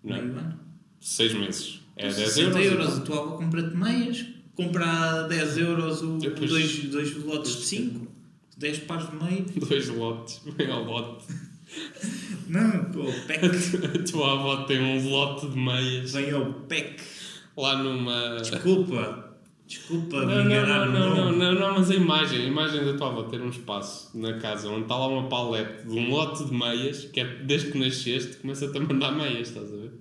Não 0.05 0.17
é? 0.17 0.23
Meio 0.23 0.39
ano. 0.39 0.59
6 1.01 1.35
meses. 1.35 1.81
É 1.97 2.03
10 2.05 2.15
60 2.17 2.61
euros. 2.61 2.67
euros. 2.87 2.99
A 2.99 3.01
tua 3.03 3.19
avó 3.21 3.37
compra-te 3.37 3.77
meias, 3.77 4.25
compra 4.55 4.85
a 4.87 5.23
10 5.29 5.59
euros 5.59 6.03
o, 6.03 6.19
Depois- 6.19 6.51
dois, 6.51 6.79
dois 6.85 7.17
lotes 7.25 7.57
de 7.57 7.63
5, 7.65 8.07
10 8.59 8.79
pares 8.81 9.09
de 9.11 9.17
meia. 9.17 9.45
Dois 9.69 9.89
lotes. 9.89 10.41
Meio 10.59 10.85
lote. 10.85 11.25
Não, 12.49 12.85
pô, 12.87 13.05
pack. 13.27 13.47
A 13.47 14.11
tua 14.11 14.33
avó 14.35 14.57
tem 14.65 14.81
um 14.81 15.09
lote 15.09 15.49
de 15.49 15.57
meias 15.59 16.13
Vem 16.13 16.31
ao 16.33 16.53
pack. 16.53 16.97
lá 17.57 17.83
numa. 17.83 18.37
Desculpa. 18.37 19.32
Desculpa, 19.73 20.27
Não, 20.27 20.45
me 20.45 20.55
não, 20.55 20.87
não, 20.87 21.15
não, 21.15 21.33
não, 21.33 21.55
não, 21.55 21.75
mas 21.79 21.91
a 21.91 21.95
imagem, 21.95 22.43
a 22.43 22.45
imagem 22.45 22.85
da 22.85 22.95
tua 22.95 23.09
avó 23.09 23.23
ter 23.23 23.41
um 23.41 23.49
espaço 23.49 24.11
na 24.19 24.39
casa 24.39 24.69
onde 24.69 24.83
está 24.83 24.99
lá 24.99 25.07
uma 25.07 25.31
palete 25.31 25.89
de 25.89 25.99
um 25.99 26.11
lote 26.11 26.45
de 26.45 26.53
meias, 26.53 27.07
que 27.07 27.21
é 27.21 27.25
desde 27.43 27.73
que 27.73 27.79
nasceste, 27.79 28.37
começa-te 28.37 28.77
a 28.77 28.81
mandar 28.83 29.13
meias, 29.13 29.49
estás 29.49 29.73
a 29.73 29.77
ver? 29.77 29.93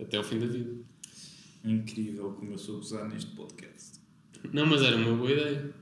Até 0.00 0.18
ao 0.18 0.22
fim 0.22 0.38
da 0.38 0.46
vida. 0.46 0.70
Incrível 1.64 2.30
como 2.30 2.52
eu 2.52 2.58
sou 2.58 2.78
usar 2.78 3.08
neste 3.08 3.32
podcast. 3.32 3.98
Não, 4.52 4.66
mas 4.66 4.82
era 4.82 4.94
uma 4.94 5.16
boa 5.16 5.32
ideia. 5.32 5.74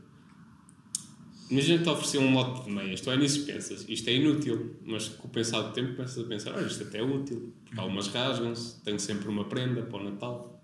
Imagina 1.51 1.77
que 1.77 1.85
te 1.85 1.91
oferecia 1.91 2.21
um 2.21 2.33
lote 2.33 2.65
de 2.65 2.71
meias, 2.71 3.03
tu 3.03 3.11
é 3.11 3.19
nisso 3.19 3.45
que 3.45 3.53
pensas, 3.53 3.85
isto 3.87 4.09
é 4.09 4.15
inútil, 4.15 4.77
mas 4.83 5.09
com 5.09 5.29
o 5.29 5.31
passar 5.31 5.61
do 5.61 5.75
tempo 5.75 5.95
começas 5.95 6.25
a 6.25 6.27
pensar, 6.27 6.55
olha, 6.55 6.67
isto 6.67 6.85
até 6.85 7.01
é 7.01 7.03
útil, 7.03 7.53
porque 7.67 7.79
algumas 7.79 8.07
rasgam-se, 8.07 8.81
tenho 8.83 8.99
sempre 8.99 9.29
uma 9.29 9.45
prenda 9.45 9.83
para 9.83 10.01
o 10.01 10.05
Natal. 10.05 10.60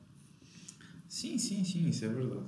Sim, 1.09 1.39
sim, 1.39 1.65
sim, 1.65 1.89
isso 1.89 2.05
é 2.05 2.09
verdade. 2.09 2.45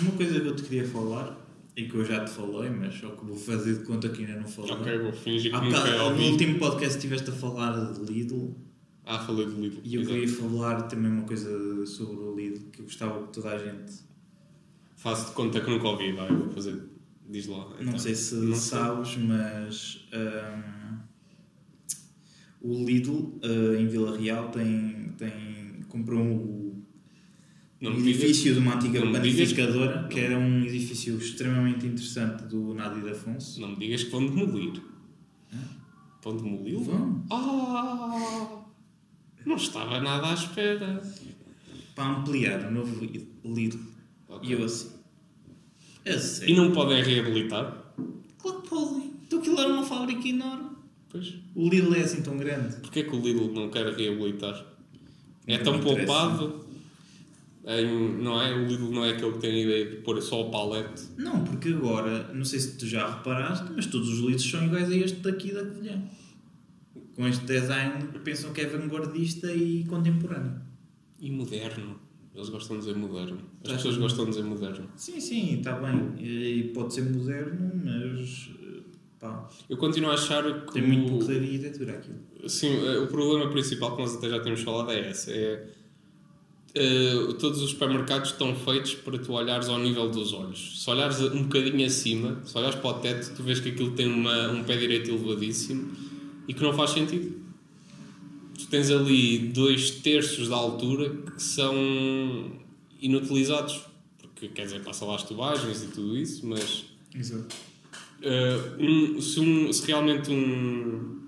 Uma 0.00 0.12
coisa 0.12 0.40
que 0.40 0.46
eu 0.46 0.56
te 0.56 0.62
queria 0.62 0.86
falar, 0.86 1.36
e 1.76 1.84
que 1.88 1.94
eu 1.94 2.04
já 2.04 2.24
te 2.24 2.30
falei, 2.30 2.70
mas 2.70 2.94
só 2.94 3.10
que 3.10 3.24
vou 3.24 3.36
fazer 3.36 3.78
de 3.78 3.84
conta 3.84 4.08
que 4.08 4.24
ainda 4.24 4.40
não 4.40 4.48
falei. 4.48 4.72
Ok, 4.72 4.98
vou 4.98 5.12
fingir 5.12 5.50
que 5.50 5.56
Há 5.56 5.60
nunca 5.60 5.78
bocado, 5.80 6.14
no 6.16 6.26
último 6.30 6.58
podcast 6.58 6.96
estiveste 6.96 7.30
a 7.30 7.32
falar 7.32 7.92
de 7.92 8.00
Lidl 8.00 8.54
Ah, 9.04 9.18
falei 9.18 9.46
do 9.46 9.60
Lidl. 9.60 9.80
e 9.84 9.94
eu 9.94 10.00
exato. 10.02 10.16
queria 10.18 10.34
falar 10.34 10.82
também 10.82 11.10
uma 11.12 11.22
coisa 11.24 11.86
sobre 11.86 12.16
o 12.20 12.34
Lidl 12.36 12.70
que 12.70 12.80
eu 12.80 12.84
gostava 12.84 13.26
que 13.26 13.32
toda 13.32 13.50
a 13.50 13.58
gente. 13.58 13.92
Faço 14.96 15.26
de 15.26 15.32
conta 15.32 15.60
que 15.60 15.70
nunca 15.70 15.86
ouvi, 15.88 16.12
vai, 16.12 16.28
vou 16.28 16.50
fazer. 16.50 16.82
Diz 17.28 17.46
lá. 17.46 17.68
Não 17.70 17.82
então. 17.82 17.98
sei 17.98 18.14
se 18.14 18.34
Não 18.34 18.56
sei. 18.56 18.78
sabes, 18.78 19.16
mas 19.16 20.08
hum, 20.12 20.98
o 22.60 22.84
Lidl 22.84 23.12
uh, 23.44 23.74
em 23.78 23.86
Vila 23.86 24.16
Real 24.18 24.48
tem, 24.50 25.12
tem, 25.16 25.67
comprou 25.98 26.24
um 26.24 26.84
digas- 27.80 27.98
edifício 28.06 28.54
de 28.54 28.58
uma 28.60 28.74
antiga 28.76 29.00
panificadora, 29.00 30.08
que 30.08 30.18
era 30.20 30.36
um 30.38 30.64
edifício 30.64 31.16
extremamente 31.18 31.86
interessante 31.86 32.44
do 32.44 32.74
Nádio 32.74 33.02
de 33.02 33.10
Afonso. 33.10 33.60
Não 33.60 33.68
me 33.70 33.76
digas 33.76 34.04
que 34.04 34.10
vão 34.10 34.26
demolir. 34.26 34.80
Vão 36.22 36.36
demolir? 36.36 36.78
Vão. 36.80 37.24
Ah! 37.30 38.64
Não 39.46 39.56
estava 39.56 40.00
nada 40.00 40.30
à 40.30 40.34
espera. 40.34 41.00
Para 41.94 42.18
ampliar 42.18 42.66
o 42.68 42.70
novo 42.70 43.04
Lidl. 43.04 43.26
Lidl. 43.44 43.78
Ok. 44.28 44.48
E 44.48 44.52
eu 44.52 44.64
assim. 44.64 44.90
É 46.04 46.14
E 46.46 46.54
não 46.54 46.72
podem 46.72 47.02
reabilitar? 47.02 47.92
Claro 48.38 48.62
que 48.62 48.68
podem. 48.68 49.12
Então 49.26 49.38
aquilo 49.38 49.58
era 49.60 49.72
uma 49.72 49.82
fábrica 49.84 50.26
enorme. 50.28 50.70
Pois. 51.08 51.34
O 51.54 51.68
Lidl 51.68 51.94
é 51.94 52.00
assim 52.00 52.22
tão 52.22 52.36
grande. 52.36 52.76
Porquê 52.76 53.04
que 53.04 53.14
o 53.16 53.20
Lidl 53.20 53.52
não 53.52 53.70
quer 53.70 53.86
reabilitar? 53.94 54.64
É 55.48 55.58
tão 55.58 55.80
poupado? 55.80 56.66
em- 57.66 58.22
não 58.22 58.40
é? 58.40 58.54
O 58.54 58.66
Lidl 58.66 58.90
não 58.90 59.04
é 59.04 59.10
aquele 59.10 59.32
que 59.32 59.38
tem 59.40 59.50
a 59.50 59.58
ideia 59.62 59.90
de 59.90 59.96
pôr 59.96 60.20
só 60.22 60.40
o 60.46 60.50
palete. 60.50 61.02
Não, 61.18 61.44
porque 61.44 61.68
agora, 61.68 62.32
não 62.32 62.44
sei 62.44 62.60
se 62.60 62.78
tu 62.78 62.86
já 62.86 63.16
reparaste, 63.16 63.66
mas 63.74 63.86
todos 63.86 64.08
os 64.08 64.20
Lidls 64.20 64.50
são 64.50 64.64
iguais 64.64 64.90
a 64.90 64.96
este 64.96 65.18
daqui 65.20 65.52
da 65.52 65.64
Covilhã. 65.64 66.02
Com 67.14 67.26
este 67.26 67.44
design, 67.44 68.04
pensam 68.24 68.52
que 68.52 68.60
é 68.60 68.66
vanguardista 68.66 69.52
e 69.52 69.84
contemporâneo. 69.84 70.60
E 71.20 71.30
moderno. 71.30 71.98
Eles 72.34 72.48
gostam 72.50 72.78
de 72.78 72.84
dizer 72.86 72.96
moderno. 72.96 73.38
As 73.64 73.72
pessoas 73.72 73.96
gostam 73.96 74.24
de 74.26 74.30
dizer 74.30 74.44
moderno. 74.44 74.88
Sim, 74.94 75.20
sim, 75.20 75.58
está 75.58 75.72
bem. 75.72 76.14
E 76.24 76.70
pode 76.72 76.94
ser 76.94 77.02
moderno, 77.10 77.72
mas. 77.84 78.50
Pá, 79.20 79.48
Eu 79.68 79.76
continuo 79.76 80.10
a 80.10 80.14
achar 80.14 80.42
que. 80.64 80.72
tem 80.72 80.82
muito 80.82 81.08
pouco 81.08 81.24
de 81.26 81.36
arquitetura 81.36 81.92
aquilo. 81.94 82.48
Sim, 82.48 82.86
eh, 82.86 82.98
o 82.98 83.06
problema 83.06 83.50
principal 83.50 83.94
que 83.96 84.02
nós 84.02 84.14
até 84.14 84.28
já 84.28 84.40
temos 84.40 84.62
falado 84.62 84.90
é 84.92 85.10
esse. 85.10 85.32
É, 85.32 85.68
eh, 86.74 87.34
todos 87.38 87.62
os 87.62 87.70
supermercados 87.70 88.30
estão 88.30 88.54
feitos 88.54 88.94
para 88.94 89.18
tu 89.18 89.32
olhares 89.32 89.68
ao 89.68 89.78
nível 89.78 90.08
dos 90.10 90.32
olhos. 90.32 90.82
Se 90.82 90.90
olhares 90.90 91.20
um 91.20 91.44
bocadinho 91.44 91.84
acima, 91.86 92.40
se 92.44 92.56
olhares 92.56 92.76
para 92.76 92.90
o 92.90 92.94
teto, 92.94 93.34
tu 93.34 93.42
vês 93.42 93.58
que 93.58 93.70
aquilo 93.70 93.92
tem 93.92 94.06
uma, 94.06 94.52
um 94.52 94.62
pé 94.64 94.76
direito 94.76 95.10
elevadíssimo 95.10 95.90
e 96.46 96.54
que 96.54 96.62
não 96.62 96.72
faz 96.72 96.90
sentido. 96.90 97.36
Tu 98.58 98.66
tens 98.66 98.90
ali 98.90 99.38
dois 99.38 99.90
terços 99.90 100.48
da 100.48 100.56
altura 100.56 101.10
que 101.34 101.42
são 101.42 101.74
inutilizados. 103.00 103.80
Porque, 104.18 104.48
quer 104.48 104.64
dizer, 104.66 104.84
passa 104.84 105.04
lá 105.04 105.16
as 105.16 105.24
tubagens 105.24 105.82
e 105.82 105.86
tudo 105.88 106.16
isso, 106.16 106.46
mas 106.46 106.84
Exato. 107.14 107.54
Uh, 108.20 108.82
um- 108.82 109.20
se, 109.20 109.38
um- 109.40 109.72
se 109.72 109.86
realmente 109.86 110.30
um, 110.30 111.20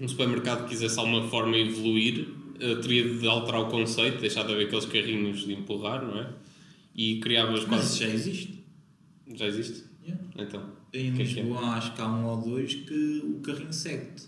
um 0.00 0.08
supermercado 0.08 0.68
quisesse 0.68 0.98
alguma 0.98 1.26
forma 1.28 1.56
evoluir, 1.56 2.28
uh, 2.28 2.80
teria 2.82 3.08
de 3.18 3.26
alterar 3.26 3.62
o 3.62 3.68
conceito, 3.68 4.20
deixar 4.20 4.44
de 4.46 4.52
haver 4.52 4.66
aqueles 4.66 4.84
carrinhos 4.84 5.44
de 5.44 5.54
empurrar, 5.54 6.04
não 6.04 6.18
é? 6.18 6.30
E 6.94 7.18
criavas 7.20 7.64
quase. 7.64 7.98
já 7.98 8.08
existe. 8.08 8.62
Já 9.34 9.46
existe? 9.46 9.84
Yeah. 10.06 10.22
Então. 10.38 10.72
Em 10.92 11.06
é 11.06 11.08
é? 11.08 11.24
Lisboa 11.24 11.60
acho 11.70 11.94
que 11.94 12.00
há 12.02 12.06
um 12.08 12.26
ou 12.26 12.36
dois 12.40 12.74
que 12.74 13.22
o 13.24 13.40
carrinho 13.40 13.72
segue-te. 13.72 14.24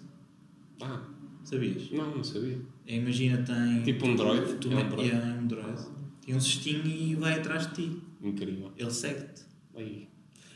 Ah, 0.81 1.03
Sabias? 1.45 1.91
não, 1.93 2.17
não 2.17 2.25
sabia. 2.25 2.59
Imagina, 2.89 3.39
tem. 3.43 3.83
Tipo 3.83 4.07
um 4.07 4.17
droid? 4.17 4.55
Tu, 4.61 4.69
É 4.69 4.73
um 4.73 4.77
met- 4.77 4.89
droid. 4.91 5.09
Yeah, 5.11 5.35
é 5.37 5.39
um 5.39 5.47
droid. 5.47 5.83
Tem 6.25 6.35
um 6.35 6.41
cestinho 6.41 6.87
e 6.87 7.15
vai 7.15 7.35
atrás 7.35 7.69
de 7.69 7.75
ti. 7.75 7.97
Incrível. 8.23 8.73
Ele 8.77 8.91
segue-te. 8.91 9.43
Aí. 9.77 10.09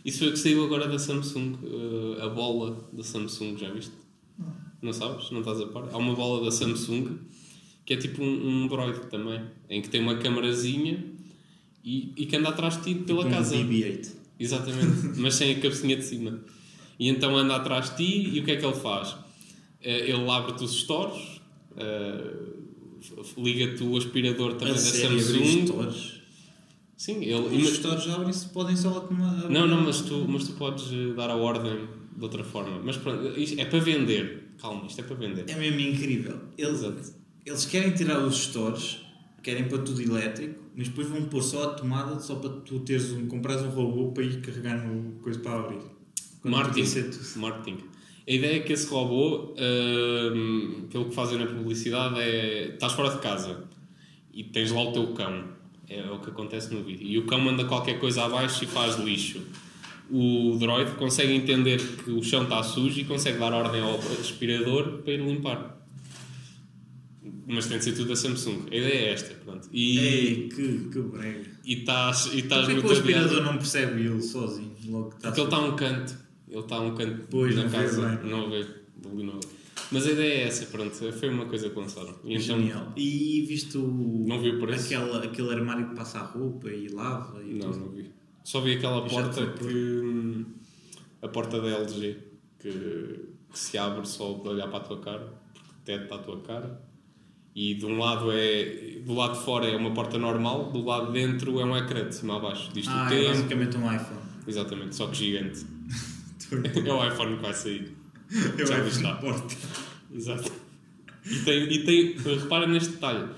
Isso 0.04 0.18
foi 0.20 0.28
o 0.28 0.32
que 0.32 0.38
saiu 0.38 0.64
agora 0.64 0.88
da 0.88 0.98
Samsung, 0.98 1.54
uh, 1.62 2.22
a 2.22 2.28
bola 2.28 2.88
da 2.92 3.02
Samsung, 3.02 3.56
já 3.58 3.70
viste? 3.70 3.92
Não 4.80 4.92
sabes? 4.92 5.30
Não 5.30 5.40
estás 5.40 5.60
a 5.60 5.66
par? 5.66 5.88
Há 5.92 5.96
uma 5.98 6.14
bola 6.14 6.44
da 6.44 6.50
Samsung 6.50 7.18
que 7.84 7.94
é 7.94 7.96
tipo 7.96 8.22
um, 8.22 8.64
um 8.64 8.68
também, 9.10 9.40
em 9.68 9.82
que 9.82 9.88
tem 9.90 10.00
uma 10.00 10.14
camarazinha 10.16 11.04
e, 11.84 12.12
e 12.16 12.26
que 12.26 12.36
anda 12.36 12.48
atrás 12.50 12.76
de 12.78 12.84
ti 12.84 12.94
pela 13.04 13.24
Tipo 13.24 13.34
um 13.34 13.36
casa. 13.38 13.56
BB-8. 13.56 14.10
Exatamente, 14.38 15.18
mas 15.20 15.34
sem 15.34 15.52
a 15.52 15.60
cabecinha 15.60 15.96
de 15.96 16.04
cima. 16.04 16.40
E 16.98 17.08
então 17.08 17.36
anda 17.36 17.56
atrás 17.56 17.90
de 17.90 17.96
ti 17.96 18.30
e 18.36 18.40
o 18.40 18.44
que 18.44 18.52
é 18.52 18.56
que 18.56 18.64
ele 18.64 18.74
faz? 18.76 19.16
Eh, 19.82 20.10
Ele 20.10 20.30
abre-te 20.30 20.62
os 20.64 20.72
stores, 20.72 21.40
f- 23.02 23.40
liga-te 23.40 23.82
o 23.82 23.96
aspirador 23.96 24.54
também 24.54 24.74
A 24.74 24.76
da 24.76 24.80
Samsung. 24.80 26.19
Sim, 27.00 27.24
ele. 27.24 27.62
Os 27.62 27.76
stores 27.76 28.06
abrem-se, 28.08 28.46
podem 28.50 28.76
só 28.76 29.00
tomar. 29.00 29.48
Não, 29.48 29.66
não, 29.66 29.80
mas 29.80 30.02
tu, 30.02 30.26
mas 30.28 30.46
tu 30.46 30.52
podes 30.52 30.92
eh, 30.92 31.14
dar 31.14 31.30
a 31.30 31.34
ordem 31.34 31.88
de 32.14 32.22
outra 32.22 32.44
forma. 32.44 32.78
Mas 32.84 32.98
pronto, 32.98 33.26
isto 33.40 33.58
é 33.58 33.64
para 33.64 33.78
vender. 33.78 34.50
Calma, 34.60 34.84
isto 34.86 35.00
é 35.00 35.04
para 35.04 35.16
vender. 35.16 35.46
É 35.48 35.54
mesmo 35.54 35.80
incrível. 35.80 36.38
Eles, 36.58 36.82
eles 37.46 37.64
querem 37.64 37.92
tirar 37.92 38.18
os 38.18 38.36
stores, 38.36 38.98
querem 39.42 39.66
para 39.66 39.78
tudo 39.78 40.02
elétrico, 40.02 40.62
mas 40.76 40.88
depois 40.88 41.08
vão 41.08 41.22
pôr 41.22 41.42
só 41.42 41.70
a 41.70 41.74
tomada 41.74 42.20
só 42.20 42.34
para 42.34 42.50
tu 42.50 42.80
teres 42.80 43.10
um, 43.12 43.26
comprares 43.26 43.62
um 43.62 43.70
robô 43.70 44.12
para 44.12 44.22
ir 44.22 44.42
carregar 44.42 44.86
no 44.86 45.12
coisa 45.22 45.38
para 45.40 45.58
abrir. 45.58 45.80
Quando 46.42 46.52
Marketing. 46.52 47.76
tu-. 47.76 47.84
A 48.28 48.30
ideia 48.30 48.56
é 48.56 48.60
que 48.60 48.74
esse 48.74 48.86
robô, 48.90 49.54
pelo 50.90 51.06
que 51.06 51.14
fazem 51.14 51.38
na 51.38 51.46
publicidade, 51.46 52.20
é. 52.20 52.74
Estás 52.74 52.92
fora 52.92 53.08
de 53.08 53.22
casa 53.22 53.64
e 54.34 54.44
tens 54.44 54.70
lá 54.70 54.82
o 54.82 54.92
teu 54.92 55.14
cão. 55.14 55.59
É 55.92 56.08
o 56.10 56.20
que 56.20 56.30
acontece 56.30 56.72
no 56.72 56.82
vídeo. 56.84 57.04
E 57.06 57.18
o 57.18 57.26
cão 57.26 57.40
manda 57.40 57.64
qualquer 57.64 57.98
coisa 57.98 58.22
abaixo 58.24 58.62
e 58.62 58.66
faz 58.66 58.96
lixo. 58.96 59.42
O 60.08 60.56
droid 60.58 60.92
consegue 60.92 61.32
entender 61.32 61.78
que 62.04 62.10
o 62.12 62.22
chão 62.22 62.44
está 62.44 62.62
sujo 62.62 63.00
e 63.00 63.04
consegue 63.04 63.38
dar 63.38 63.52
ordem 63.52 63.80
ao 63.82 63.96
aspirador 64.20 64.98
para 65.02 65.12
ir 65.14 65.20
limpar. 65.20 65.76
Mas 67.46 67.66
tem 67.66 67.78
de 67.78 67.84
ser 67.84 67.92
tudo 67.92 68.08
da 68.08 68.16
Samsung. 68.16 68.66
A 68.70 68.74
ideia 68.76 68.92
é 69.08 69.12
esta. 69.12 69.34
Pronto. 69.44 69.68
E 69.72 69.98
Ei, 69.98 70.48
que, 70.48 70.88
que 70.92 71.00
brega. 71.00 71.50
e 71.64 71.74
estás 71.80 72.26
e 72.32 72.38
estás 72.38 72.66
Porquê 72.66 72.66
que 72.66 72.72
muito 72.80 72.88
o 72.88 72.92
aspirador 72.92 73.26
adiado. 73.30 73.44
não 73.44 73.56
percebe 73.58 74.00
ele 74.06 74.22
sozinho? 74.22 74.76
Logo 74.86 75.10
que 75.10 75.16
está 75.16 75.28
Porque 75.28 75.40
ele 75.40 75.46
está 75.48 75.56
a 75.56 75.60
um 75.60 75.76
canto. 75.76 76.14
Ele 76.48 76.60
está 76.60 76.76
a 76.76 76.80
um 76.80 76.94
canto 76.94 77.26
Pois, 77.30 77.54
na 77.56 77.62
não 77.64 77.68
vê 77.68 77.76
casa. 77.78 78.08
bem. 78.08 78.30
Não 78.30 78.50
vê. 78.50 78.66
Não 79.04 79.40
vê. 79.40 79.46
Mas 79.92 80.06
a 80.06 80.10
ideia 80.12 80.34
é 80.34 80.46
essa, 80.46 80.66
pronto. 80.66 80.94
Foi 81.12 81.28
uma 81.28 81.46
coisa 81.46 81.68
que 81.68 81.78
lançaram. 81.78 82.14
E 82.24 82.34
então, 82.34 82.58
Genial. 82.58 82.92
E 82.96 83.44
viste 83.48 83.76
o. 83.76 84.24
Não 84.26 84.40
vi 84.40 84.50
o 84.50 84.60
preço? 84.60 84.86
Aquela, 84.86 85.24
aquele 85.24 85.50
armário 85.52 85.88
que 85.88 85.96
passa 85.96 86.20
a 86.20 86.22
roupa 86.22 86.70
e 86.70 86.88
lava 86.88 87.42
e 87.42 87.54
Não, 87.54 87.70
tudo. 87.72 87.84
não 87.86 87.88
vi. 87.90 88.10
Só 88.44 88.60
vi 88.60 88.76
aquela 88.76 89.06
Já 89.08 89.08
porta 89.22 89.46
que. 89.52 89.64
hum, 89.64 90.44
A 91.22 91.28
porta 91.28 91.60
da 91.60 91.68
LG 91.68 92.18
que, 92.58 92.70
que 93.50 93.58
se 93.58 93.76
abre 93.78 94.06
só 94.06 94.34
para 94.34 94.52
olhar 94.52 94.68
para 94.68 94.78
a 94.78 94.80
tua 94.80 95.00
cara, 95.00 95.34
porque 95.52 95.68
o 95.70 95.84
teto 95.84 96.02
está 96.04 96.14
a 96.14 96.18
tua 96.18 96.40
cara. 96.42 96.90
E 97.54 97.74
de 97.74 97.84
um 97.84 97.98
lado 97.98 98.30
é. 98.30 99.00
Do 99.04 99.12
lado 99.14 99.36
de 99.38 99.44
fora 99.44 99.66
é 99.66 99.76
uma 99.76 99.92
porta 99.92 100.16
normal, 100.18 100.70
do 100.70 100.84
lado 100.84 101.06
de 101.08 101.14
dentro 101.14 101.58
é 101.58 101.64
um 101.64 101.76
ecrã 101.76 102.06
de 102.08 102.14
cima 102.14 102.36
a 102.36 102.38
baixo. 102.38 102.70
Diz-te 102.72 102.90
o 102.90 102.94
Ah, 102.94 103.12
é 103.12 103.24
basicamente 103.28 103.76
um 103.76 103.92
iPhone. 103.92 104.20
Exatamente, 104.46 104.94
só 104.94 105.08
que 105.08 105.16
gigante. 105.16 105.66
é 106.86 106.92
o 106.92 107.08
iPhone 107.12 107.36
que 107.36 107.42
vai 107.42 107.52
sair. 107.54 107.96
Eu 108.58 108.66
Já 108.66 108.74
iPhone 108.74 108.82
viste 108.84 109.02
na 109.02 109.14
porta. 109.14 109.56
Exato. 110.14 110.52
E 111.30 111.38
tem, 111.40 111.72
e 111.72 111.84
tem 111.84 112.16
repara 112.38 112.66
neste 112.66 112.90
detalhe. 112.94 113.28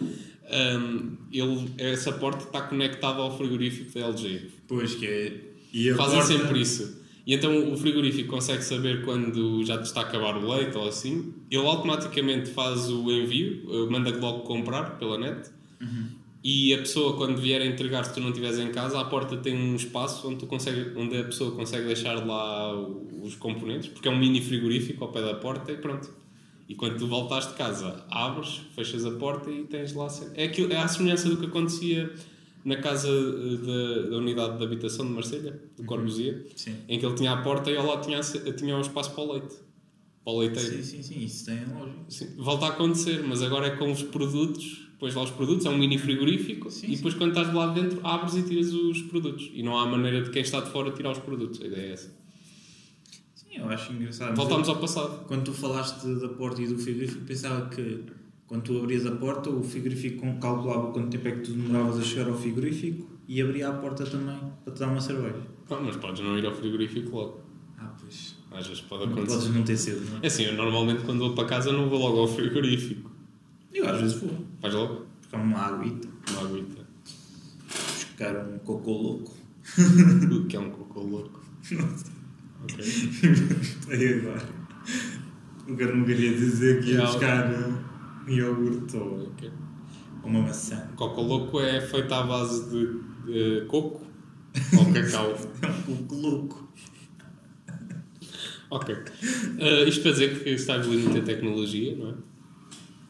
Hum, 0.51 1.17
ele, 1.33 1.71
essa 1.79 2.13
porta 2.13 2.45
está 2.45 2.61
conectada 2.63 3.19
ao 3.21 3.37
frigorífico 3.37 3.93
da 3.99 4.07
LG. 4.09 4.49
Pois 4.69 4.95
que 4.95 5.07
é. 5.07 5.41
E 5.73 5.93
Fazem 5.95 6.19
porta- 6.19 6.39
sempre 6.39 6.61
isso. 6.61 7.03
E 7.27 7.35
então 7.35 7.73
o 7.73 7.77
frigorífico 7.77 8.29
consegue 8.31 8.63
saber 8.63 9.05
quando 9.05 9.65
já 9.65 9.77
está 9.81 10.01
a 10.01 10.03
acabar 10.05 10.37
o 10.37 10.53
leite 10.53 10.77
ou 10.77 10.89
assim. 10.89 11.33
Ele 11.51 11.65
automaticamente 11.67 12.51
faz 12.51 12.89
o 12.91 13.11
envio, 13.13 13.63
eh, 13.71 13.91
manda 13.91 14.11
logo 14.19 14.41
comprar 14.41 14.99
pela 14.99 15.17
net. 15.19 15.49
E 16.45 16.75
a 16.75 16.79
pessoa, 16.79 17.17
quando 17.17 17.41
vier 17.41 17.63
a 17.63 17.67
entregar, 17.67 18.05
se 18.05 18.15
tu 18.15 18.21
não 18.21 18.31
estiveres 18.31 18.59
em 18.59 18.73
casa, 18.73 19.01
à 19.01 19.05
porta 19.05 19.37
tem 19.37 19.55
um 19.55 19.77
espaço 19.77 20.27
onde, 20.29 20.39
tu 20.39 20.47
consegue, 20.47 20.99
onde 20.99 21.17
a 21.17 21.25
pessoa 21.25 21.53
consegue 21.53 21.87
deixar 21.87 22.15
lá 22.27 22.75
os 23.23 23.37
componentes, 23.37 23.89
porque 23.89 24.09
é 24.09 24.11
um 24.11 24.19
mini 24.19 24.41
frigorífico 24.41 25.05
ao 25.05 25.13
pé 25.13 25.23
da 25.23 25.35
porta 25.35 25.71
e 25.71 25.77
pronto. 25.77 26.11
E 26.69 26.75
quando 26.75 26.99
tu 26.99 27.07
voltares 27.07 27.49
de 27.49 27.55
casa, 27.55 28.05
abres, 28.11 28.61
fechas 28.75 29.05
a 29.05 29.13
porta 29.13 29.51
e 29.51 29.65
tens 29.65 29.93
lá. 29.93 30.09
É, 30.35 30.45
aquilo, 30.45 30.73
é 30.73 30.79
a 30.79 30.89
semelhança 30.89 31.29
do 31.29 31.37
que 31.37 31.47
acontecia 31.47 32.13
na 32.65 32.77
casa 32.77 33.09
eh, 33.09 33.57
da, 33.57 34.11
da 34.11 34.17
unidade 34.17 34.59
de 34.59 34.65
habitação 34.65 35.07
de 35.07 35.13
Marselha, 35.13 35.61
do 35.77 35.85
Corbusier, 35.85 36.47
Sim. 36.57 36.77
em 36.89 36.99
que 36.99 37.05
ele 37.05 37.15
tinha 37.15 37.33
a 37.33 37.43
porta 37.43 37.71
e 37.71 37.77
ao 37.77 37.87
lado 37.87 38.05
tinha, 38.05 38.21
tinha 38.53 38.77
um 38.77 38.81
espaço 38.81 39.13
para 39.13 39.23
o 39.23 39.33
leite. 39.33 39.55
Para 40.25 40.33
o 40.33 40.39
leiteiro. 40.39 40.83
Sim, 40.83 40.83
sim, 40.83 41.03
sim, 41.03 41.25
isso 41.25 41.47
tem 41.47 41.65
lógica. 41.67 41.99
Sim, 42.09 42.35
volta 42.37 42.67
a 42.67 42.69
acontecer, 42.69 43.23
mas 43.23 43.43
agora 43.43 43.67
é 43.67 43.77
com 43.77 43.91
os 43.91 44.03
produtos, 44.03 44.82
pões 45.03 45.17
lá 45.17 45.25
os 45.25 45.33
produtos, 45.33 45.67
é 45.67 45.69
um 45.69 45.77
mini 45.77 45.99
frigorífico 45.99 46.71
Sim, 46.71 46.87
e 46.93 46.95
depois 46.95 47.13
quando 47.15 47.31
estás 47.37 47.53
lá 47.53 47.67
dentro 47.73 47.99
abres 48.07 48.37
e 48.37 48.43
tiras 48.45 48.73
os 48.73 49.03
produtos. 49.03 49.51
E 49.53 49.61
não 49.61 49.77
há 49.77 49.85
maneira 49.85 50.23
de 50.23 50.31
quem 50.31 50.43
está 50.43 50.61
de 50.61 50.71
fora 50.71 50.93
tirar 50.93 51.11
os 51.11 51.19
produtos, 51.19 51.61
a 51.61 51.67
ideia 51.67 51.89
é 51.89 51.93
essa. 51.93 52.15
Sim, 53.35 53.47
eu 53.57 53.69
acho 53.69 53.93
engraçado. 53.93 54.37
Voltamos 54.37 54.69
eu- 54.69 54.75
ao 54.75 54.81
passado. 54.81 55.25
Quando 55.27 55.43
tu 55.43 55.53
falaste 55.53 56.07
da 56.21 56.29
porta 56.29 56.63
e 56.63 56.69
do 56.69 56.79
frigorífico, 56.79 57.25
pensava 57.25 57.69
que 57.69 58.05
quando 58.47 58.63
tu 58.63 58.79
abrias 58.79 59.05
a 59.05 59.11
porta, 59.11 59.51
o 59.51 59.61
frigorífico 59.65 60.39
calculava 60.39 60.93
quanto 60.93 61.11
tempo 61.11 61.27
é 61.27 61.33
que 61.33 61.41
tu 61.41 61.51
demoravas 61.53 61.99
a 61.99 62.03
chegar 62.05 62.29
ao 62.29 62.37
frigorífico 62.39 63.11
e 63.27 63.43
abria 63.43 63.71
a 63.71 63.73
porta 63.73 64.05
também 64.07 64.39
para 64.65 64.73
te 64.73 64.79
dar 64.79 64.87
uma 64.87 65.01
cerveja. 65.01 65.43
Ah, 65.69 65.81
mas 65.85 65.97
podes 65.97 66.23
não 66.25 66.39
ir 66.39 66.47
ao 66.47 66.55
frigorífico 66.55 67.17
logo. 67.17 67.41
Ah, 67.77 67.93
pois. 68.01 68.37
Às 68.53 68.69
vezes 68.69 68.83
pode 68.83 69.07
Não 69.07 69.13
acontecer. 69.15 69.37
podes 69.37 69.53
não 69.57 69.63
ter 69.65 69.77
cedo, 69.77 70.09
não 70.13 70.21
É 70.23 70.27
assim, 70.29 70.45
eu 70.45 70.53
normalmente 70.55 71.03
quando 71.03 71.19
vou 71.19 71.35
para 71.35 71.47
casa 71.49 71.73
não 71.73 71.89
vou 71.89 71.99
logo 71.99 72.21
ao 72.21 72.29
frigorífico. 72.29 73.11
É? 73.75 73.79
Eu 73.79 73.89
às 73.89 74.01
vezes 74.01 74.21
vou, 74.21 74.31
Vais 74.61 74.75
logo? 74.75 75.07
há 75.33 75.37
uma 75.37 75.59
aguita. 75.59 76.09
Uma 76.31 76.41
aguita. 76.49 76.83
buscar 77.69 78.37
um 78.47 78.59
cocô 78.59 78.93
louco. 78.93 79.37
O 80.33 80.47
que 80.47 80.57
é 80.57 80.61
um 80.61 80.71
cocô 80.71 81.01
louco. 81.01 81.41
Ok. 82.63 82.85
Aí 83.91 84.15
agora. 84.21 84.49
O 85.69 85.77
que 85.77 85.83
eu 85.83 85.97
não 85.97 86.05
queria 86.05 86.33
dizer 86.35 86.83
que 86.83 86.91
ia 86.91 86.99
Não. 86.99 87.07
buscar 87.07 87.49
um 88.27 88.31
iogurte 88.31 88.97
ou 88.97 89.23
Ok. 89.29 89.51
uma 90.25 90.43
maçã. 90.43 90.89
Coco 90.97 91.23
louco 91.23 91.61
é 91.61 91.81
feito 91.81 92.13
à 92.13 92.23
base 92.25 92.69
de 92.71 93.01
eh, 93.33 93.65
coco 93.67 94.05
ou 94.79 94.93
cacau. 94.93 95.35
É 95.63 95.91
um 95.91 95.97
cocô 96.07 96.15
louco. 96.17 96.69
ok. 98.71 98.95
Eh, 99.59 99.89
isto 99.89 100.03
para 100.03 100.13
dizer 100.13 100.43
que 100.43 100.51
está 100.51 100.75
a 100.75 100.77
evoluir 100.79 101.05
muita 101.05 101.23
tecnologia, 101.23 101.97
não 101.97 102.11
é? 102.11 102.15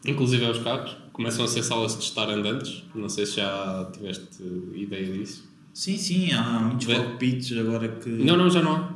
Inclusive 0.05 0.45
aos 0.45 0.59
carros. 0.59 0.95
Começam 1.13 1.45
a 1.45 1.47
ser 1.47 1.63
salas 1.63 1.95
de 1.97 2.03
estar 2.03 2.29
andantes. 2.29 2.83
Não 2.95 3.07
sei 3.07 3.25
se 3.25 3.37
já 3.37 3.89
tiveste 3.93 4.43
ideia 4.73 5.11
disso. 5.13 5.43
Sim, 5.73 5.97
sim, 5.97 6.31
há 6.33 6.59
muitos 6.59 6.85
Vê- 6.87 6.95
cockpits 6.95 7.51
agora 7.57 7.87
que. 7.87 8.09
Não, 8.09 8.35
não, 8.37 8.49
já 8.49 8.61
não 8.61 8.75
há. 8.75 8.93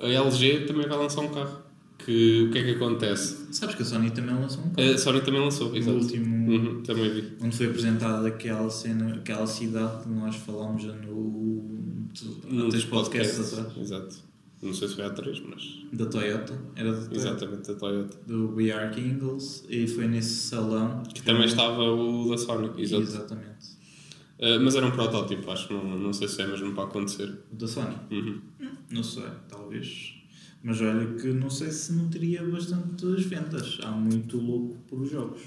A 0.00 0.08
LG 0.08 0.60
também 0.66 0.86
vai 0.88 0.96
lançar 0.98 1.20
um 1.22 1.28
carro. 1.28 1.58
Que, 1.98 2.44
o 2.44 2.50
que 2.52 2.58
é 2.58 2.62
que 2.62 2.70
acontece? 2.70 3.48
Sabes 3.52 3.74
que 3.74 3.82
a 3.82 3.84
Sony 3.84 4.10
também 4.10 4.34
lançou 4.34 4.64
um 4.64 4.70
carro. 4.70 4.90
A 4.90 4.98
Sony 4.98 5.20
também 5.20 5.40
lançou, 5.40 5.68
No 5.70 5.76
exato. 5.76 5.96
último. 5.98 6.50
Uhum, 6.50 6.82
também 6.82 7.10
vi. 7.12 7.32
Onde 7.42 7.56
foi 7.56 7.66
apresentada 7.66 8.26
aquela 8.28 8.70
cena, 8.70 9.14
aquela 9.16 9.46
cidade 9.46 10.04
que 10.04 10.08
nós 10.08 10.36
falámos 10.36 10.82
já 10.82 10.92
no. 10.92 11.78
Num 12.48 12.68
dos 12.68 12.84
podcasts 12.84 13.52
atrás. 13.52 13.76
Exato. 13.76 14.16
Não 14.60 14.74
sei 14.74 14.88
se 14.88 14.96
foi 14.96 15.04
há 15.04 15.10
três, 15.10 15.40
mas. 15.40 15.86
Da 15.92 16.06
Toyota. 16.06 16.58
Era 16.74 16.90
da 16.90 16.98
Toyota. 16.98 17.16
Exatamente, 17.16 17.70
a 17.70 17.74
Toyota. 17.74 18.18
Do 18.26 18.54
We 18.54 18.72
Are 18.72 18.92
Kingles. 18.92 19.64
E 19.68 19.86
foi 19.86 20.08
nesse 20.08 20.34
salão. 20.48 21.02
Que 21.04 21.22
também 21.22 21.46
estava 21.46 21.82
o 21.82 22.28
da 22.28 22.36
Sony, 22.36 22.70
exato. 22.76 23.02
Exatamente. 23.02 23.78
Uh, 24.38 24.60
mas 24.62 24.74
era 24.74 24.86
um 24.86 24.90
protótipo, 24.90 25.50
acho. 25.50 25.72
Não, 25.72 25.98
não 25.98 26.12
sei 26.12 26.26
se 26.26 26.42
é 26.42 26.46
mesmo 26.46 26.74
para 26.74 26.84
acontecer. 26.84 27.38
O 27.52 27.56
da 27.56 27.68
Sony. 27.68 27.96
Uhum. 28.10 28.40
Não 28.90 29.02
sei, 29.02 29.24
talvez. 29.48 30.14
Mas 30.62 30.80
olha 30.80 31.06
que 31.14 31.28
não 31.28 31.50
sei 31.50 31.70
se 31.70 31.92
não 31.92 32.08
teria 32.08 32.42
bastantes 32.44 33.24
vendas. 33.24 33.78
Há 33.82 33.92
muito 33.92 34.38
louco 34.38 34.76
por 34.88 35.04
jogos. 35.04 35.42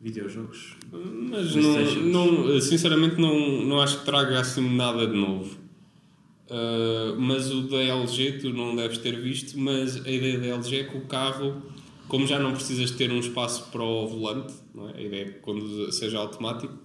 Videojogos. 0.00 0.76
Mas 0.90 1.54
não, 1.54 2.44
não, 2.44 2.60
sinceramente 2.60 3.20
não, 3.20 3.64
não 3.64 3.80
acho 3.80 4.00
que 4.00 4.04
traga 4.04 4.40
assim 4.40 4.76
nada 4.76 5.06
de 5.06 5.16
novo. 5.16 5.61
Uh, 6.52 7.18
mas 7.18 7.50
o 7.50 7.62
da 7.62 7.78
LG 7.78 8.32
tu 8.32 8.50
não 8.50 8.76
deves 8.76 8.98
ter 8.98 9.18
visto, 9.18 9.58
mas 9.58 10.04
a 10.04 10.10
ideia 10.10 10.38
da 10.38 10.46
LG 10.48 10.80
é 10.80 10.84
que 10.84 10.98
o 10.98 11.00
carro, 11.06 11.62
como 12.08 12.26
já 12.26 12.38
não 12.38 12.52
precisas 12.52 12.90
ter 12.90 13.10
um 13.10 13.18
espaço 13.18 13.70
para 13.70 13.82
o 13.82 14.06
volante, 14.06 14.52
é? 14.94 14.98
a 14.98 15.00
ideia 15.00 15.22
é 15.22 15.24
que 15.30 15.38
quando 15.38 15.90
seja 15.90 16.18
automático, 16.18 16.76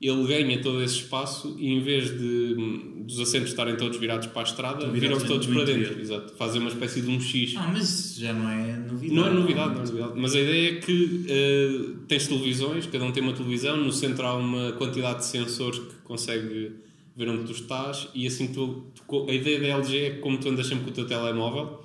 ele 0.00 0.26
ganha 0.26 0.62
todo 0.62 0.82
esse 0.82 0.96
espaço 0.96 1.54
e 1.58 1.74
em 1.74 1.80
vez 1.80 2.10
de 2.10 2.56
dos 3.04 3.20
assentos 3.20 3.50
estarem 3.50 3.76
todos 3.76 3.98
virados 3.98 4.28
para 4.28 4.40
a 4.40 4.44
estrada, 4.44 4.88
viram-se 4.88 5.26
todos 5.26 5.46
para 5.46 5.62
interior. 5.62 5.88
dentro. 5.88 6.00
Exato. 6.00 6.32
Fazem 6.34 6.60
uma 6.60 6.70
espécie 6.70 7.02
de 7.02 7.10
um 7.10 7.20
X. 7.20 7.54
Ah, 7.56 7.70
mas 7.72 8.16
já 8.16 8.32
não 8.32 8.48
é 8.48 8.76
novidade. 8.78 9.14
Não 9.14 9.26
é 9.26 9.30
novidade, 9.30 9.74
não 9.74 9.82
é 9.82 9.86
novidade. 9.86 10.12
Mas 10.16 10.34
a 10.34 10.40
ideia 10.40 10.70
é 10.70 10.74
que 10.80 11.26
eh, 11.28 11.90
tens 12.08 12.26
televisões, 12.26 12.86
cada 12.86 13.04
um 13.04 13.12
tem 13.12 13.22
uma 13.22 13.34
televisão, 13.34 13.76
no 13.76 13.92
centro 13.92 14.26
há 14.26 14.34
uma 14.34 14.72
quantidade 14.72 15.18
de 15.18 15.26
sensores 15.26 15.78
que 15.78 15.94
consegue 16.02 16.72
ver 17.16 17.28
onde 17.28 17.44
tu 17.44 17.52
estás 17.52 18.08
e 18.14 18.26
assim 18.26 18.48
tu, 18.52 18.86
tu- 19.06 19.28
a 19.28 19.32
ideia 19.32 19.60
da 19.60 19.66
LG 19.78 19.96
é 19.98 20.10
que 20.12 20.18
como 20.20 20.38
tu 20.38 20.48
andas 20.48 20.66
sempre 20.66 20.84
com 20.84 20.90
o 20.90 20.94
teu 20.94 21.06
telemóvel, 21.06 21.84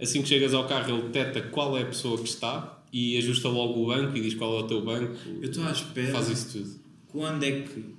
assim 0.00 0.22
que 0.22 0.28
chegas 0.28 0.52
ao 0.54 0.66
carro 0.66 0.90
ele 0.92 1.02
detecta 1.08 1.40
qual 1.42 1.76
é 1.78 1.82
a 1.82 1.86
pessoa 1.86 2.18
que 2.18 2.28
está 2.28 2.82
e 2.92 3.16
ajusta 3.18 3.48
logo 3.48 3.82
o 3.82 3.86
banco 3.86 4.16
e 4.16 4.20
diz 4.20 4.34
qual 4.34 4.58
é 4.58 4.62
o 4.62 4.66
teu 4.66 4.82
banco. 4.84 5.14
Eu 5.40 5.48
estou 5.50 5.64
à 5.64 5.70
espera. 5.72 6.12
Faz 6.12 6.28
isso 6.28 6.58
tudo. 6.58 6.80
Quando 7.08 7.42
é 7.44 7.60
que 7.62 7.94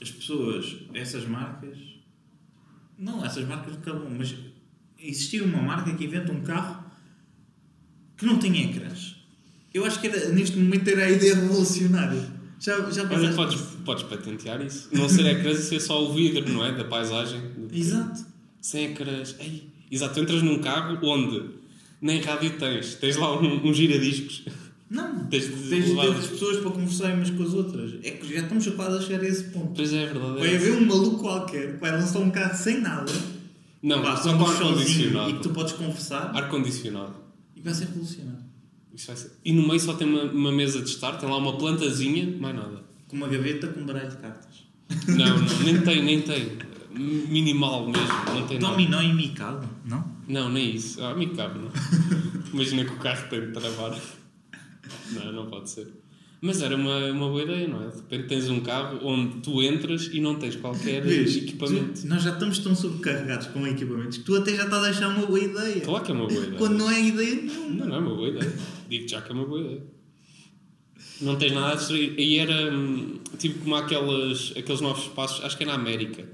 as 0.00 0.10
pessoas, 0.10 0.76
essas 0.94 1.26
marcas. 1.26 1.76
Não, 2.98 3.24
essas 3.24 3.46
marcas 3.46 3.74
acabam, 3.74 4.08
mas 4.16 4.34
existir 4.98 5.42
uma 5.42 5.60
marca 5.62 5.92
que 5.94 6.04
inventa 6.04 6.30
um 6.32 6.40
carro 6.42 6.84
que 8.16 8.24
não 8.26 8.38
tem 8.38 8.70
ecrãs. 8.70 9.16
Eu 9.74 9.84
acho 9.84 10.00
que 10.00 10.06
era, 10.06 10.28
neste 10.28 10.56
momento 10.58 10.86
era 10.88 11.04
a 11.06 11.10
ideia 11.10 11.34
revolucionária. 11.34 12.30
Já, 12.60 12.78
já 12.90 13.02
Olha, 13.02 13.08
pensaste 13.10 13.36
podes, 13.36 13.60
nisso? 13.60 13.71
Podes 13.82 14.04
patentear 14.04 14.60
isso. 14.60 14.88
Não 14.92 15.08
ser 15.08 15.26
ecrãs 15.26 15.58
e 15.58 15.62
ser 15.62 15.80
só 15.80 16.04
o 16.04 16.12
vidro, 16.12 16.48
não 16.52 16.64
é? 16.64 16.72
Da 16.72 16.84
paisagem. 16.84 17.40
Exato. 17.72 18.24
Sem 18.60 18.86
ecrãs. 18.86 19.34
Ei, 19.40 19.68
exato, 19.90 20.14
tu 20.14 20.20
entras 20.20 20.42
num 20.42 20.58
carro 20.58 20.98
onde 21.02 21.50
nem 22.00 22.20
rádio 22.20 22.58
tens. 22.58 22.94
Tens 22.96 23.16
lá 23.16 23.38
um, 23.40 23.68
um 23.68 23.72
giradiscos. 23.74 24.44
Não, 24.90 25.24
Tens 25.30 25.44
de 25.46 25.68
tens 25.70 25.84
de 25.86 25.90
levar- 25.92 26.04
ter 26.14 26.18
as 26.20 26.26
pessoas 26.26 26.56
para 26.58 26.70
conversarem 26.70 27.16
umas 27.16 27.30
com 27.30 27.42
as 27.42 27.54
outras. 27.54 27.94
É 28.02 28.10
que 28.10 28.34
já 28.34 28.40
estamos 28.42 28.66
quase 28.68 28.98
a 28.98 29.00
chegar 29.00 29.20
a 29.24 29.28
esse 29.28 29.44
ponto. 29.44 29.72
Pois 29.74 29.92
é, 29.92 30.02
é 30.02 30.06
verdade. 30.06 30.38
Vai 30.38 30.52
É. 30.52 30.56
haver 30.56 30.72
um 30.76 30.84
maluco 30.86 31.18
qualquer 31.18 31.74
que 31.74 31.80
vai 31.80 31.90
lançar 31.92 32.18
um 32.18 32.30
carro 32.30 32.54
sem 32.56 32.80
nada, 32.80 33.10
Não, 33.82 34.02
pá, 34.02 34.16
só 34.16 34.36
com 34.36 34.44
sozinho 34.46 34.52
e 34.52 34.54
que 34.54 34.62
ar-condicionado. 34.62 35.40
tu 35.40 35.50
podes 35.50 35.72
conversar 35.72 36.30
Ar-condicionado. 36.36 37.14
e 37.56 37.60
vai 37.62 37.72
ser 37.74 37.86
revolucionário. 37.86 38.42
Isso 38.94 39.06
vai 39.06 39.16
ser. 39.16 39.30
E 39.42 39.52
no 39.54 39.66
meio 39.66 39.80
só 39.80 39.94
tem 39.94 40.06
uma, 40.06 40.24
uma 40.24 40.52
mesa 40.52 40.82
de 40.82 40.90
estar, 40.90 41.12
tem 41.12 41.26
lá 41.28 41.38
uma 41.38 41.56
plantazinha, 41.56 42.36
mais 42.38 42.54
nada. 42.54 42.84
Com 43.12 43.16
uma 43.18 43.28
gaveta 43.28 43.68
com 43.68 43.80
um 43.80 43.84
baralho 43.84 44.08
de 44.08 44.16
cartas. 44.16 44.64
Não, 45.06 45.38
não, 45.38 45.58
nem 45.64 45.80
tem, 45.82 46.02
nem 46.02 46.22
tem. 46.22 46.56
Minimal 46.94 47.86
mesmo, 47.90 48.06
não 48.34 48.46
tem 48.46 48.58
nada. 48.58 48.72
Dominó 48.72 49.02
e 49.02 49.12
micado, 49.12 49.68
não? 49.84 50.02
Não, 50.26 50.48
nem 50.50 50.74
isso. 50.74 51.02
Ah, 51.04 51.14
me 51.14 51.26
cabe, 51.28 51.58
não. 51.58 51.70
Imagina 52.54 52.86
que 52.86 52.92
o 52.92 52.96
carro 52.96 53.28
tem 53.28 53.40
de 53.42 53.52
travar. 53.52 53.94
Não, 55.12 55.30
não 55.32 55.46
pode 55.50 55.68
ser. 55.68 55.88
Mas 56.40 56.62
era 56.62 56.74
uma, 56.74 56.96
uma 57.12 57.28
boa 57.28 57.42
ideia, 57.42 57.68
não 57.68 57.82
é? 57.84 57.88
De 57.88 57.96
repente 57.96 58.28
tens 58.28 58.48
um 58.48 58.60
carro 58.60 58.98
onde 59.06 59.40
tu 59.42 59.62
entras 59.62 60.08
e 60.10 60.20
não 60.20 60.36
tens 60.36 60.56
qualquer 60.56 61.02
Vês, 61.02 61.36
equipamento. 61.36 62.00
tu- 62.00 62.08
nós 62.08 62.22
já 62.22 62.30
estamos 62.32 62.58
tão 62.60 62.74
sobrecarregados 62.74 63.46
com 63.48 63.64
equipamentos 63.66 64.16
que 64.18 64.24
tu 64.24 64.34
até 64.34 64.56
já 64.56 64.64
estás 64.64 64.84
a 64.84 64.88
achar 64.88 65.08
uma 65.16 65.26
boa 65.26 65.38
ideia. 65.38 65.80
Claro 65.82 66.02
que 66.04 66.10
é 66.10 66.14
uma 66.14 66.26
boa 66.26 66.40
ideia. 66.40 66.58
Quando 66.58 66.78
não 66.78 66.90
é 66.90 67.00
ideia 67.00 67.34
nenhuma. 67.42 67.68
Não, 67.76 67.86
não 67.86 67.94
é 67.94 67.98
uma 68.00 68.14
boa 68.16 68.28
ideia. 68.28 68.52
Digo 68.88 69.06
já 69.08 69.20
que 69.20 69.30
é 69.30 69.34
uma 69.34 69.44
boa 69.46 69.60
ideia. 69.60 69.82
Não 71.20 71.36
tens 71.36 71.52
nada 71.52 71.80
a. 71.80 71.96
E 71.96 72.38
era 72.38 72.74
hum, 72.74 73.18
tipo 73.38 73.60
como 73.60 73.76
aquelas, 73.76 74.52
aqueles 74.56 74.80
novos 74.80 75.04
espaços, 75.04 75.44
acho 75.44 75.56
que 75.56 75.64
é 75.64 75.66
na 75.66 75.74
América. 75.74 76.26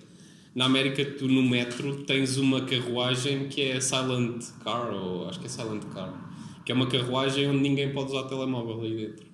Na 0.54 0.64
América, 0.64 1.04
tu 1.04 1.28
no 1.28 1.42
metro 1.42 2.04
tens 2.04 2.36
uma 2.36 2.62
carruagem 2.62 3.48
que 3.48 3.62
é 3.62 3.80
Silent 3.80 4.44
Car, 4.64 4.92
ou 4.94 5.28
acho 5.28 5.38
que 5.38 5.46
é 5.46 5.48
Silent 5.48 5.84
Car, 5.92 6.12
que 6.64 6.72
é 6.72 6.74
uma 6.74 6.86
carruagem 6.86 7.48
onde 7.48 7.60
ninguém 7.60 7.92
pode 7.92 8.10
usar 8.12 8.24
telemóvel 8.24 8.80
aí 8.82 8.96
dentro. 8.96 9.28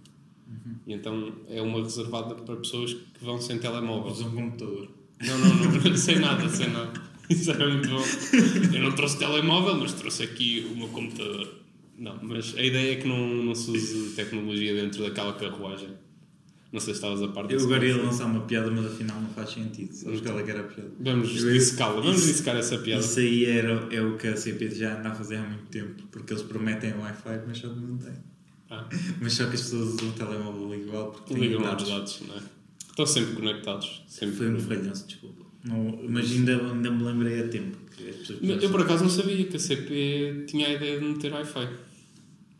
E 0.87 0.92
então 0.92 1.33
é 1.48 1.62
uma 1.62 1.83
reservada 1.83 2.35
para 2.35 2.57
pessoas 2.57 2.92
que 2.92 3.24
vão 3.24 3.40
sem 3.40 3.59
telemóvel. 3.59 4.12
Usa 4.12 4.24
um 4.26 4.30
computador. 4.30 4.88
Não, 5.20 5.38
não, 5.38 5.72
não, 5.72 5.96
sem 5.96 6.18
nada, 6.18 6.48
sem 6.48 6.70
nada. 6.70 6.92
Isso 7.30 7.50
era 7.50 7.68
muito 7.68 7.88
bom. 7.88 8.02
Eu 8.74 8.83
não 8.83 8.92
trouxe 8.92 9.18
telemóvel, 9.18 9.76
mas 9.76 9.94
trouxe 9.94 10.22
aqui 10.22 10.68
o 10.70 10.76
meu 10.76 10.88
computador. 10.88 11.63
Não, 11.98 12.18
mas 12.22 12.54
a 12.57 12.62
ideia 12.62 12.92
é 12.92 12.96
que 12.96 13.07
não, 13.07 13.26
não 13.26 13.54
se 13.54 13.70
use 13.70 14.14
tecnologia 14.14 14.74
dentro 14.74 15.02
daquela 15.02 15.33
carruagem. 15.35 15.90
Não 16.72 16.80
sei 16.80 16.92
se 16.92 16.98
estavas 16.98 17.22
a 17.22 17.28
parte 17.28 17.54
Eu 17.54 17.61
agora 17.61 17.87
ia 17.87 17.96
lançar 17.96 18.26
uma 18.26 18.40
piada, 18.40 18.68
mas 18.68 18.87
afinal 18.87 19.20
não 19.20 19.28
faz 19.30 19.50
sentido. 19.50 19.92
Sabes 19.92 20.20
qual 20.20 20.40
é 20.40 20.42
que 20.42 20.50
era 20.50 20.61
a 20.61 20.64
piada? 20.64 20.90
Vamos 20.98 21.28
dissecá-la, 21.28 22.00
vamos 22.00 22.26
dissecar 22.26 22.57
essa 22.57 22.78
piada. 22.78 23.00
Isso 23.00 23.20
aí 23.20 23.44
era, 23.44 23.88
é 23.92 24.02
o 24.02 24.16
que 24.16 24.26
a 24.26 24.37
CP 24.37 24.70
já 24.70 24.98
anda 24.98 25.11
a 25.11 25.14
fazer 25.14 25.37
há 25.37 25.42
muito 25.42 25.66
tempo, 25.66 26.02
porque 26.11 26.33
eles 26.33 26.42
prometem 26.42 26.92
Wi-Fi, 26.94 27.42
mas 27.46 27.59
só 27.59 27.68
não 27.68 27.96
têm. 27.96 28.12
Ah, 28.68 28.88
Mas 29.20 29.35
só 29.35 29.46
que 29.46 29.54
as 29.54 29.61
pessoas 29.62 29.94
usam 29.94 30.09
o 30.09 30.12
telemóvel 30.14 30.74
igual 30.74 31.12
porque 31.12 31.35
ligam 31.35 31.62
dados. 31.62 31.88
dados, 31.88 32.22
não 32.26 32.35
é? 32.35 32.40
Estão 32.88 33.07
sempre 33.07 33.35
conectados. 33.35 34.04
Sempre. 34.09 34.37
Foi 34.37 34.52
um 34.52 34.59
falhanço, 34.59 35.07
desculpa. 35.07 35.43
Não, 35.64 35.98
mas 36.09 36.31
ainda, 36.31 36.57
ainda 36.72 36.90
me 36.90 37.03
lembrei 37.03 37.40
a 37.40 37.48
tempo. 37.48 37.77
Que 37.96 38.09
as 38.11 38.16
pessoas 38.16 38.62
Eu 38.62 38.70
por 38.70 38.83
acaso 38.83 39.05
não 39.05 39.11
sabia 39.11 39.44
que 39.44 39.57
a 39.57 39.59
CP 39.61 40.44
tinha 40.46 40.66
a 40.68 40.72
ideia 40.72 40.98
de 41.00 41.07
meter 41.07 41.33
Wi-Fi. 41.33 41.68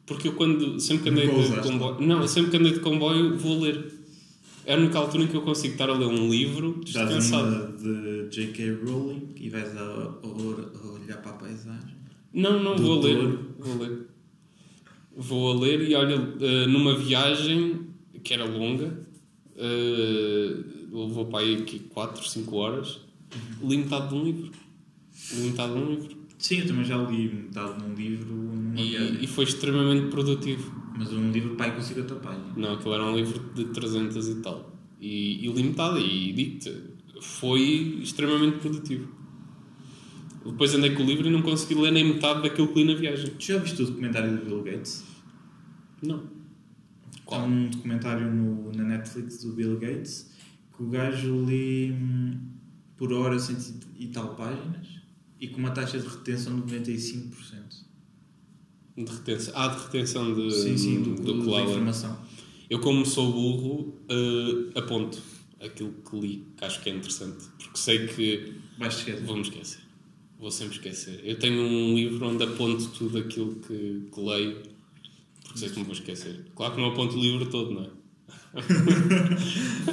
Porque 0.07 0.29
eu 0.29 0.33
quando, 0.35 0.79
sempre 0.81 1.05
que 1.05 1.09
andei 1.11 1.27
de 1.29 1.61
comboio. 1.61 2.01
Não, 2.01 2.21
eu 2.23 2.29
sempre 2.29 2.51
que 2.51 2.57
andei 2.57 2.73
de 2.73 2.81
comboio 2.81 3.37
vou 3.39 3.61
ler. 3.61 3.93
É 4.67 4.75
a 4.75 4.79
única 4.79 4.99
altura 4.99 5.25
em 5.25 5.27
que 5.27 5.37
eu 5.37 5.43
consigo 5.43 5.73
estar 5.75 5.91
a 5.91 5.93
ler 5.95 6.07
um 6.07 6.31
livro 6.31 6.81
Estás 6.87 7.09
descansado. 7.09 7.77
de 7.77 8.29
J.K. 8.35 8.71
Rowling 8.87 9.29
e 9.37 9.51
vais 9.51 9.77
a, 9.77 9.81
a- 9.81 10.19
a 10.23 10.93
olhar 10.93 11.19
para 11.21 11.33
a 11.33 11.35
paisagem. 11.35 11.95
Não, 12.33 12.63
não, 12.63 12.77
vou 12.77 13.01
ler. 13.03 13.39
Vou 13.59 13.79
ler. 13.83 13.99
Vou 15.17 15.53
a 15.53 15.61
ler 15.61 15.83
e 15.89 15.95
olha, 15.95 16.15
eh, 16.41 16.67
numa 16.67 16.97
viagem 16.97 17.81
que 18.23 18.33
era 18.33 18.45
longa, 18.47 18.99
eh, 19.57 20.57
levou 20.95 21.27
para 21.27 21.41
aí 21.41 21.65
4, 21.93 22.29
5 22.29 22.57
horas, 22.57 23.01
li 23.61 23.79
metade 23.79 24.09
de 24.09 24.15
um 24.15 24.25
livro. 24.25 24.51
Li 25.33 25.51
metade 25.51 25.73
de 25.73 25.79
um 25.79 25.91
livro. 25.91 26.17
Sim, 26.39 26.59
eu 26.59 26.67
também 26.67 26.85
já 26.85 26.97
li 26.97 27.29
metade 27.29 27.79
de 27.79 27.85
um 27.85 27.95
livro. 27.95 28.35
E, 28.77 29.25
e 29.25 29.27
foi 29.27 29.45
extremamente 29.45 30.09
produtivo. 30.11 30.73
Mas 30.97 31.13
um 31.13 31.33
livro 31.33 31.57
pai 31.57 31.75
com 31.75 31.83
50 31.83 32.15
páginas. 32.17 32.57
Não, 32.57 32.75
aquilo 32.75 32.95
era 32.95 33.05
um 33.05 33.17
livro 33.17 33.41
de 33.55 33.65
300 33.67 34.29
e 34.29 34.35
tal. 34.37 34.73
E, 35.01 35.45
e 35.45 35.53
li 35.53 35.65
metade 35.65 35.99
e 35.99 36.33
digo-te, 36.33 36.73
foi 37.21 37.99
extremamente 38.01 38.59
produtivo. 38.59 39.09
Depois 40.45 40.75
andei 40.75 40.95
com 40.95 41.03
o 41.03 41.07
livro 41.07 41.27
e 41.27 41.31
não 41.31 41.43
consegui 41.43 41.75
ler 41.75 41.91
nem 41.91 42.05
metade 42.05 42.43
daquilo 42.43 42.69
que 42.69 42.83
li 42.83 42.93
na 42.93 42.99
viagem. 42.99 43.31
Tu 43.31 43.45
já 43.45 43.59
viste 43.59 43.83
o 43.83 43.87
documentário 43.87 44.37
do 44.37 44.45
Bill 44.45 44.63
Gates? 44.63 45.03
Não. 46.03 46.23
Há 47.27 47.39
um 47.39 47.71
documentário 47.71 48.31
no, 48.31 48.71
na 48.73 48.85
Netflix 48.85 49.43
do 49.43 49.53
Bill 49.53 49.79
Gates 49.79 50.34
que 50.77 50.83
o 50.83 50.87
gajo 50.89 51.45
lê 51.45 51.91
hum, 51.93 52.39
por 52.97 53.13
hora 53.13 53.39
100 53.39 53.57
e 53.99 54.07
tal 54.09 54.35
páginas 54.35 54.87
e 55.41 55.49
com 55.49 55.59
uma 55.59 55.71
taxa 55.71 55.99
de 55.99 56.07
retenção 56.07 56.61
de 56.61 56.75
95%. 56.75 57.33
De 58.97 59.11
retenção. 59.13 59.53
Ah, 59.57 59.69
de 59.69 59.83
retenção 59.83 60.35
de, 60.35 60.51
sim, 60.53 60.77
sim, 60.79 61.03
do, 61.03 61.15
do 61.17 61.39
da 61.39 61.45
colega. 61.45 61.71
informação. 61.71 62.17
Eu, 62.71 62.79
como 62.81 63.05
sou 63.05 63.31
burro, 63.33 63.95
eh, 64.09 64.79
aponto 64.79 65.21
aquilo 65.61 65.93
que 66.09 66.19
li, 66.21 66.47
que 66.57 66.65
acho 66.65 66.81
que 66.83 66.91
é 66.91 66.95
interessante. 66.95 67.45
Porque 67.59 67.77
sei 67.79 68.07
que 68.07 68.55
Vais 68.79 68.95
esquecer. 68.97 69.25
vou-me 69.25 69.43
esquecer. 69.43 69.81
Vou 70.39 70.51
sempre 70.51 70.77
esquecer. 70.77 71.21
Eu 71.25 71.39
tenho 71.39 71.61
um 71.61 71.95
livro 71.95 72.27
onde 72.27 72.45
aponto 72.45 72.89
tudo 72.91 73.19
aquilo 73.19 73.57
que, 73.57 74.09
que 74.13 74.21
leio, 74.21 74.63
porque 75.43 75.59
sei 75.59 75.71
que 75.71 75.79
me 75.79 75.85
vou 75.85 75.93
esquecer. 75.95 76.45
Claro 76.55 76.75
que 76.75 76.81
não 76.81 76.89
aponto 76.91 77.17
o 77.17 77.21
livro 77.21 77.47
todo, 77.51 77.73
não 77.73 77.83
é? 77.85 77.91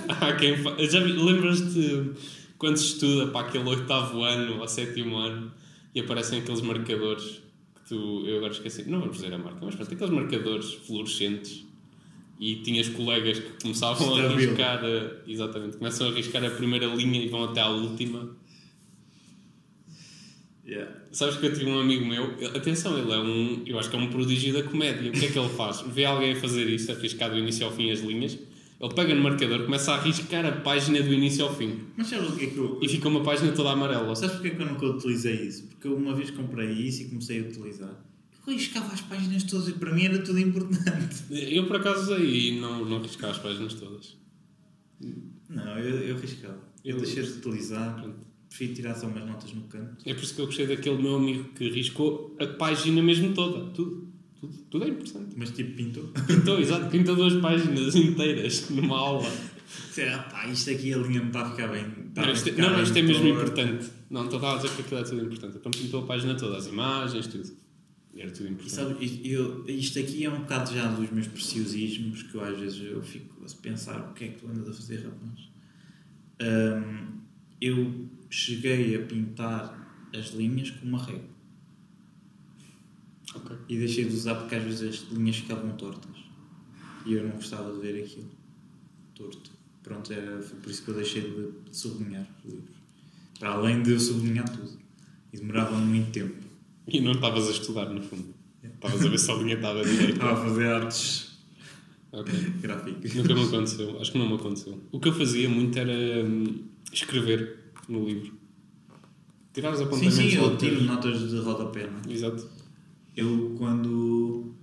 Há 0.07 0.33
quem 0.33 0.57
fa... 0.57 0.75
Já 0.85 0.99
lembras-te 0.99 2.11
quando 2.57 2.77
se 2.77 2.85
estuda 2.93 3.27
para 3.31 3.47
aquele 3.47 3.67
oitavo 3.67 4.21
ano 4.23 4.59
ou 4.61 4.67
sétimo 4.67 5.17
ano 5.17 5.51
e 5.95 5.99
aparecem 5.99 6.39
aqueles 6.39 6.61
marcadores 6.61 7.41
que 7.75 7.89
tu. 7.89 8.23
Eu 8.27 8.37
agora 8.37 8.53
esqueci, 8.53 8.83
não 8.89 8.99
vamos 8.99 9.15
dizer 9.17 9.33
a 9.33 9.37
marca, 9.37 9.59
mas 9.65 9.75
pronto, 9.75 9.93
aqueles 9.93 10.13
marcadores 10.13 10.73
fluorescentes 10.73 11.65
e 12.39 12.55
tinhas 12.57 12.89
colegas 12.89 13.39
que 13.39 13.49
começavam 13.61 14.15
a 14.15 14.23
arriscar. 14.23 14.83
a- 14.83 15.29
Exatamente, 15.29 15.77
começam 15.77 16.07
a 16.07 16.11
arriscar 16.11 16.43
a 16.43 16.49
primeira 16.51 16.85
linha 16.87 17.21
e 17.23 17.27
vão 17.27 17.43
até 17.45 17.61
à 17.61 17.69
última. 17.69 18.35
Yeah. 20.65 20.89
Sabes 21.11 21.37
que 21.37 21.45
eu 21.47 21.53
tive 21.53 21.69
um 21.69 21.79
amigo 21.79 22.05
meu, 22.05 22.23
atenção, 22.55 22.97
ele 22.97 23.11
é 23.11 23.17
um, 23.17 23.63
eu 23.65 23.77
acho 23.79 23.89
que 23.89 23.95
é 23.95 23.99
um 23.99 24.09
prodígio 24.09 24.53
da 24.53 24.63
comédia. 24.63 25.09
O 25.09 25.13
que 25.13 25.25
é 25.25 25.31
que 25.31 25.37
ele 25.37 25.49
faz? 25.49 25.81
Vê 25.81 26.05
alguém 26.05 26.31
a 26.33 26.35
fazer 26.35 26.69
isso, 26.69 26.91
arriscar 26.91 27.29
do 27.31 27.37
início 27.37 27.65
ao 27.65 27.71
fim 27.73 27.91
as 27.91 27.99
linhas, 27.99 28.37
ele 28.81 28.93
pega 28.95 29.13
no 29.15 29.21
marcador, 29.21 29.63
começa 29.65 29.91
a 29.91 29.95
arriscar 29.95 30.45
a 30.45 30.51
página 30.53 31.01
do 31.03 31.13
início 31.13 31.45
ao 31.45 31.53
fim 31.55 31.79
Mas 31.95 32.07
sabes 32.07 32.29
o 32.29 32.35
que 32.35 32.45
é 32.45 32.47
que 32.49 32.57
eu. 32.57 32.79
e 32.81 32.87
fica 32.89 33.07
uma 33.07 33.21
página 33.21 33.51
toda 33.51 33.69
amarela. 33.71 34.15
Sabes 34.15 34.35
porque 34.35 34.47
é 34.49 34.51
que 34.55 34.61
eu 34.61 34.65
nunca 34.65 34.85
utilizei 34.87 35.35
isso? 35.47 35.67
Porque 35.67 35.87
eu 35.87 35.95
uma 35.95 36.13
vez 36.15 36.31
comprei 36.31 36.71
isso 36.71 37.03
e 37.03 37.05
comecei 37.09 37.39
a 37.39 37.43
utilizar. 37.43 38.03
Eu 38.47 38.53
riscava 38.53 38.91
as 38.91 39.01
páginas 39.01 39.43
todas 39.43 39.67
e 39.67 39.73
para 39.73 39.93
mim 39.93 40.05
era 40.05 40.17
tudo 40.23 40.39
importante. 40.39 41.23
Eu 41.29 41.67
por 41.67 41.75
acaso 41.75 42.11
usei 42.13 42.49
e 42.49 42.59
não, 42.59 42.83
não 42.83 42.97
arriscava 42.97 43.31
as 43.33 43.37
páginas 43.39 43.75
todas. 43.75 44.17
Não, 45.49 45.77
eu, 45.79 45.99
eu 46.07 46.17
riscava. 46.17 46.59
Eu 46.83 46.95
Eu- 46.97 47.01
deixei 47.03 47.23
de 47.23 47.29
utilizar. 47.33 47.95
Pronto. 48.01 48.31
Prefiro 48.49 48.73
tirar 48.73 48.95
só 48.95 49.07
umas 49.07 49.25
notas 49.25 49.53
no 49.53 49.61
canto. 49.61 49.97
É 50.05 50.13
por 50.13 50.23
isso 50.23 50.35
que 50.35 50.41
eu 50.41 50.45
gostei 50.45 50.67
daquele 50.67 51.01
meu 51.01 51.15
amigo 51.15 51.45
que 51.55 51.69
riscou 51.69 52.35
a 52.39 52.45
página 52.47 53.01
mesmo 53.01 53.33
toda. 53.33 53.69
Tudo. 53.71 54.10
Tudo, 54.41 54.53
tudo 54.71 54.85
é 54.85 54.87
importante. 54.89 55.35
Mas 55.37 55.51
tipo 55.51 55.75
pintou. 55.75 56.07
Pintou, 56.27 56.59
exato, 56.59 56.89
pintou 56.89 57.15
duas 57.15 57.33
páginas 57.35 57.95
inteiras 57.95 58.69
numa 58.71 58.97
aula. 58.97 59.31
Sei 59.91 60.09
lá, 60.09 60.19
pá, 60.23 60.47
isto 60.47 60.69
aqui 60.71 60.93
a 60.93 60.97
linha 60.97 61.19
não 61.21 61.27
está 61.27 61.41
a 61.43 61.51
ficar 61.51 61.67
bem. 61.67 61.85
está 62.09 62.23
Não, 62.25 62.33
isto, 62.33 62.49
é- 62.49 62.51
ficar 62.53 62.71
não, 62.71 62.83
isto 62.83 62.97
é 62.97 63.01
mesmo 63.03 63.23
torta. 63.23 63.61
importante. 63.61 63.91
Não, 64.09 64.25
estou 64.25 64.45
a 64.45 64.55
dizer 64.57 64.69
que 64.75 64.81
aquilo 64.81 64.99
é 64.99 65.03
tudo 65.03 65.23
importante. 65.25 65.57
Então 65.57 65.71
pintou 65.71 66.03
a 66.03 66.05
página 66.07 66.35
toda, 66.35 66.57
as 66.57 66.65
imagens, 66.67 67.27
tudo. 67.27 67.49
E 68.13 68.21
era 68.21 68.31
tudo 68.31 68.47
E 68.47 68.51
importante. 68.51 68.73
sabe, 68.75 69.05
isto- 69.05 69.25
eu, 69.25 69.65
isto 69.67 69.99
aqui 69.99 70.25
é 70.25 70.29
um 70.29 70.39
bocado 70.39 70.73
já 70.73 70.87
dos 70.87 71.09
meus 71.11 71.27
preciosismos 71.27 72.23
que 72.23 72.35
eu 72.35 72.43
às 72.43 72.57
vezes 72.59 72.81
eu 72.83 73.01
fico 73.01 73.35
a 73.45 73.61
pensar 73.61 74.01
o 74.09 74.13
que 74.13 74.25
é 74.25 74.27
que 74.29 74.39
tu 74.39 74.47
andas 74.47 74.67
a 74.67 74.73
fazer, 74.73 74.97
rapaz. 75.05 75.49
Hum, 76.41 77.19
eu 77.61 78.09
cheguei 78.29 78.95
a 78.95 79.05
pintar 79.05 80.09
as 80.17 80.33
linhas 80.33 80.71
com 80.71 80.87
uma 80.87 81.01
régua 81.03 81.29
Ok. 83.35 83.55
e 83.69 83.77
deixei 83.77 84.05
de 84.05 84.13
usar 84.15 84.35
porque 84.35 84.55
às 84.55 84.63
vezes 84.63 84.81
as 85.05 85.11
linhas 85.11 85.37
ficavam 85.37 85.71
tortas 85.77 86.15
e 87.05 87.13
eu 87.13 87.23
não 87.23 87.31
gostava 87.31 87.71
de 87.73 87.79
ver 87.79 88.03
aquilo 88.03 88.29
torto. 89.15 89.51
Pronto, 89.83 90.11
era, 90.13 90.41
foi 90.41 90.59
por 90.59 90.69
isso 90.69 90.83
que 90.83 90.89
eu 90.91 90.95
deixei 90.95 91.21
de 91.21 91.75
sublinhar 91.75 92.27
os 92.45 92.51
livros. 92.53 92.75
Para 93.39 93.49
além 93.53 93.81
de 93.81 93.91
eu 93.91 93.99
sublinhar 93.99 94.47
tudo. 94.49 94.71
E 95.33 95.37
demorava 95.37 95.75
muito 95.77 96.11
tempo. 96.11 96.35
E 96.87 96.99
não 97.01 97.13
estavas 97.13 97.47
a 97.47 97.51
estudar, 97.51 97.89
no 97.89 98.01
fundo. 98.01 98.33
Estavas 98.63 99.03
a 99.05 99.09
ver 99.09 99.17
se 99.17 99.31
a 99.31 99.35
linha 99.35 99.55
estava 99.55 99.81
direita. 99.85 100.11
Estava 100.13 100.33
a 100.33 100.45
fazer 100.45 100.67
artes 100.67 101.37
Ok. 102.11 102.33
gráficas. 102.61 103.13
Nunca 103.15 103.33
me 103.33 103.43
aconteceu. 103.43 103.99
Acho 103.99 104.11
que 104.11 104.17
não 104.19 104.27
me 104.29 104.35
aconteceu. 104.35 104.79
O 104.91 104.99
que 104.99 105.07
eu 105.09 105.13
fazia 105.13 105.49
muito 105.49 105.79
era 105.79 105.91
hum, 106.25 106.65
escrever 106.93 107.71
no 107.89 108.05
livro. 108.05 108.33
Tirar 109.53 109.71
os 109.71 109.79
Sim, 109.79 109.83
apontamentos. 109.85 110.15
sim, 110.17 110.35
eu 110.35 110.43
logo. 110.43 110.57
tiro 110.57 110.81
notas 110.83 111.29
de 111.29 111.37
rodapé. 111.39 111.89
não 111.89 112.11
é? 112.11 112.13
Exato. 112.13 112.47
Eu, 113.15 113.55
quando 113.57 114.55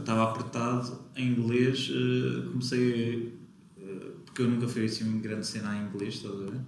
estava 0.00 0.24
apertado 0.24 0.98
em 1.16 1.28
inglês, 1.28 1.90
ah, 1.92 2.48
comecei. 2.50 3.34
ah, 3.78 4.10
porque 4.24 4.42
eu 4.42 4.48
nunca 4.48 4.68
fui 4.68 4.84
assim 4.84 5.04
uma 5.04 5.20
grande 5.20 5.46
cena 5.46 5.76
em 5.76 5.86
inglês, 5.86 6.14
estás 6.14 6.34
a 6.34 6.44
ver? 6.44 6.60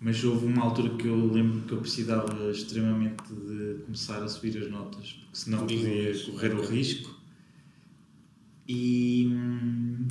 Mas 0.00 0.22
houve 0.22 0.46
uma 0.46 0.62
altura 0.62 0.90
que 0.90 1.08
eu 1.08 1.32
lembro 1.32 1.62
que 1.62 1.72
eu 1.72 1.78
precisava 1.78 2.50
extremamente 2.50 3.22
de 3.32 3.82
começar 3.84 4.22
a 4.22 4.28
subir 4.28 4.56
as 4.56 4.70
notas, 4.70 5.12
porque 5.12 5.38
senão 5.38 5.60
podia 5.60 6.12
correr 6.26 6.54
o 6.54 6.64
risco. 6.64 7.18
E 8.68 9.26
hum, 9.28 10.06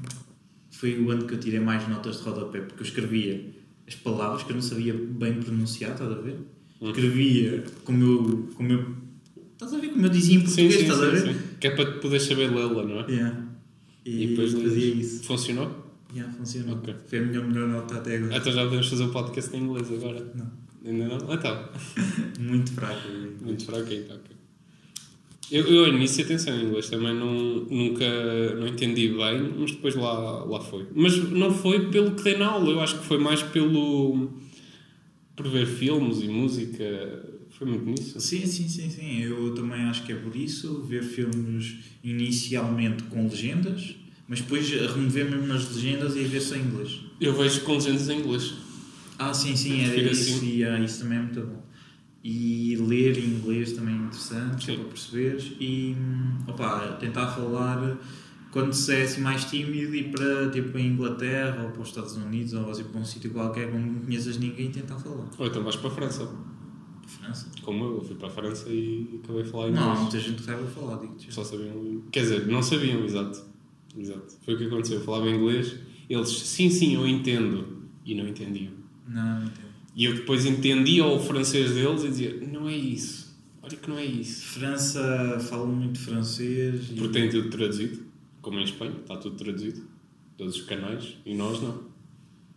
foi 0.71 0.99
o 1.01 1.09
ano 1.09 1.25
que 1.25 1.35
eu 1.35 1.39
tirei 1.39 1.59
mais 1.59 1.87
notas 1.87 2.17
de 2.17 2.23
rodapé, 2.23 2.61
porque 2.61 2.81
eu 2.81 2.85
escrevia 2.85 3.55
as 3.87 3.95
palavras 3.95 4.43
que 4.43 4.51
eu 4.51 4.55
não 4.55 4.61
sabia 4.61 4.93
bem 4.93 5.39
pronunciar, 5.39 5.93
estás 5.93 6.11
a 6.11 6.15
ver? 6.15 6.37
Hum. 6.81 6.89
Escrevia 6.89 7.63
como 7.85 8.03
eu, 8.03 8.49
como 8.55 8.71
eu. 8.71 9.06
Estás 9.57 9.73
a 9.73 9.79
ver 9.79 9.89
como 9.89 10.05
eu 10.05 10.09
dizia 10.09 10.35
em 10.35 10.39
Sim, 10.39 10.45
português, 10.45 10.73
sim, 10.75 10.81
estás 10.81 11.01
a 11.01 11.05
ver? 11.07 11.17
sim, 11.21 11.33
sim. 11.33 11.39
Que 11.59 11.67
é 11.67 11.71
para 11.71 11.91
poder 11.93 12.19
saber 12.19 12.51
lê-la, 12.53 12.83
não 12.83 12.99
é? 13.01 13.11
Yeah. 13.11 13.45
E, 14.05 14.23
E 14.23 14.27
depois 14.27 14.53
fazia 14.53 14.93
isso. 14.93 15.23
Funcionou? 15.23 15.85
Yeah, 16.13 16.31
funcionou. 16.33 16.77
Ok. 16.77 16.93
Foi 17.07 17.19
a 17.19 17.21
minha 17.23 17.41
melhor 17.41 17.67
nota 17.67 17.95
até 17.95 18.17
agora. 18.17 18.37
Então 18.37 18.51
já 18.53 18.63
podemos 18.65 18.87
fazer 18.87 19.03
o 19.03 19.09
podcast 19.09 19.55
em 19.57 19.61
inglês 19.63 19.91
agora. 19.91 20.31
Não. 20.35 20.51
Ainda 20.85 21.07
não? 21.07 21.33
Então. 21.33 21.69
Muito 22.39 22.71
fraco. 22.71 23.09
Muito 23.41 23.65
fraco 23.65 23.89
ainda, 23.89 24.13
ok. 24.13 24.37
Eu, 25.49 25.65
eu 25.65 25.85
ao 25.85 25.87
início, 25.93 26.23
atenção, 26.23 26.53
em 26.55 26.65
inglês 26.65 26.89
também 26.89 27.15
não, 27.15 27.33
nunca 27.65 28.05
não 28.55 28.67
entendi 28.67 29.07
bem, 29.07 29.53
mas 29.57 29.71
depois 29.71 29.95
lá, 29.95 30.43
lá 30.43 30.59
foi. 30.61 30.85
Mas 30.93 31.17
não 31.31 31.51
foi 31.53 31.89
pelo 31.89 32.11
que 32.11 32.23
dei 32.23 32.37
na 32.37 32.47
aula, 32.47 32.69
eu 32.69 32.79
acho 32.81 32.99
que 32.99 33.05
foi 33.05 33.17
mais 33.17 33.41
pelo. 33.41 34.29
por 35.35 35.47
ver 35.47 35.65
filmes 35.65 36.21
e 36.21 36.27
música. 36.27 36.83
Foi 37.57 37.67
muito 37.67 37.85
nisso. 37.85 38.19
Sim, 38.19 38.45
sim, 38.45 38.67
sim, 38.69 38.89
sim. 38.89 39.21
Eu 39.21 39.53
também 39.55 39.81
acho 39.83 40.03
que 40.05 40.11
é 40.11 40.15
por 40.15 40.35
isso. 40.35 40.81
Ver 40.83 41.03
filmes 41.03 41.77
inicialmente 42.03 43.03
com 43.03 43.23
legendas, 43.27 43.95
mas 44.27 44.41
depois 44.41 44.69
remover 44.69 45.29
mesmo 45.31 45.51
as 45.53 45.73
legendas 45.75 46.15
e 46.15 46.23
ver 46.23 46.39
só 46.41 46.55
em 46.55 46.61
inglês. 46.61 46.99
Eu 47.19 47.33
vejo 47.35 47.61
com 47.61 47.73
legendas 47.73 48.09
em 48.09 48.19
inglês. 48.19 48.53
Ah, 49.17 49.33
sim, 49.33 49.55
sim, 49.55 49.81
era 49.81 49.91
Prefiro 49.93 50.11
isso. 50.11 50.35
assim. 50.35 50.57
E 50.57 50.63
ah, 50.63 50.79
isso 50.79 51.01
também 51.01 51.17
é 51.17 51.21
muito 51.21 51.41
bom. 51.41 51.63
E 52.23 52.75
ler 52.75 53.17
em 53.17 53.25
inglês 53.25 53.71
também 53.71 53.95
é 53.95 53.97
interessante, 53.97 54.65
Sim. 54.65 54.75
para 54.75 54.85
perceberes. 54.85 55.51
E 55.59 55.95
opa, 56.47 56.97
tentar 56.99 57.27
falar 57.27 57.97
quando 58.51 58.73
se 58.73 58.93
é 58.93 59.03
assim 59.03 59.21
mais 59.21 59.45
tímido 59.45 59.95
e 59.95 60.03
para 60.09 60.49
tipo 60.51 60.77
a 60.77 60.81
Inglaterra 60.81 61.63
ou 61.63 61.71
para 61.71 61.81
os 61.81 61.87
Estados 61.87 62.15
Unidos 62.17 62.53
ou 62.53 62.69
assim, 62.69 62.83
para 62.83 62.99
um 62.99 63.05
sítio 63.05 63.31
qualquer 63.31 63.69
onde 63.73 63.89
não 63.89 64.01
conheças 64.01 64.37
ninguém 64.37 64.69
tentar 64.69 64.97
falar. 64.99 65.27
Ou 65.37 65.47
então 65.47 65.63
vais 65.63 65.75
para 65.75 65.89
a 65.89 65.93
França. 65.93 66.29
Para 67.07 67.25
França. 67.27 67.51
Como 67.63 67.83
eu, 67.85 67.95
eu 67.95 68.01
fui 68.01 68.15
para 68.15 68.27
a 68.27 68.31
França 68.31 68.69
e 68.69 69.19
acabei 69.23 69.41
a 69.43 69.45
falar 69.45 69.71
Não, 69.71 69.77
há 69.77 69.85
inglês. 69.93 69.99
muita 70.01 70.19
gente 70.19 70.35
que 70.35 70.43
sabe 70.43 70.67
falar, 70.67 70.99
digo-te. 70.99 71.33
Só 71.33 71.43
sabiam. 71.43 72.03
Quer 72.11 72.21
dizer, 72.21 72.47
não 72.47 72.61
sabiam, 72.61 73.05
exato. 73.05 73.41
Exato. 73.97 74.35
Foi 74.43 74.55
o 74.55 74.57
que 74.57 74.65
aconteceu. 74.65 74.97
Eu 74.99 75.03
falava 75.05 75.29
inglês, 75.29 75.75
eles, 76.09 76.29
sim, 76.29 76.69
sim, 76.69 76.95
eu 76.95 77.07
entendo. 77.07 77.83
E 78.05 78.13
não 78.13 78.27
entendiam. 78.27 78.73
Não, 79.07 79.39
não 79.39 79.47
entendo. 79.47 79.67
E 79.95 80.05
eu 80.05 80.13
depois 80.15 80.45
entendia 80.45 81.05
o 81.05 81.19
francês 81.19 81.71
deles 81.73 82.03
e 82.03 82.09
dizia: 82.09 82.39
Não 82.51 82.67
é 82.67 82.75
isso. 82.75 83.35
Olha 83.61 83.75
que 83.75 83.89
não 83.89 83.97
é 83.97 84.05
isso. 84.05 84.45
França 84.45 85.39
fala 85.49 85.65
muito 85.65 85.99
francês 85.99 86.89
e 86.91 86.93
Porque 86.93 87.19
tem 87.19 87.29
tudo 87.29 87.49
traduzido, 87.49 88.05
como 88.41 88.59
em 88.59 88.63
Espanha, 88.63 88.95
está 89.01 89.17
tudo 89.17 89.35
traduzido. 89.35 89.81
Todos 90.37 90.55
os 90.55 90.61
canais. 90.61 91.17
E 91.25 91.33
nós 91.33 91.61
não. 91.61 91.83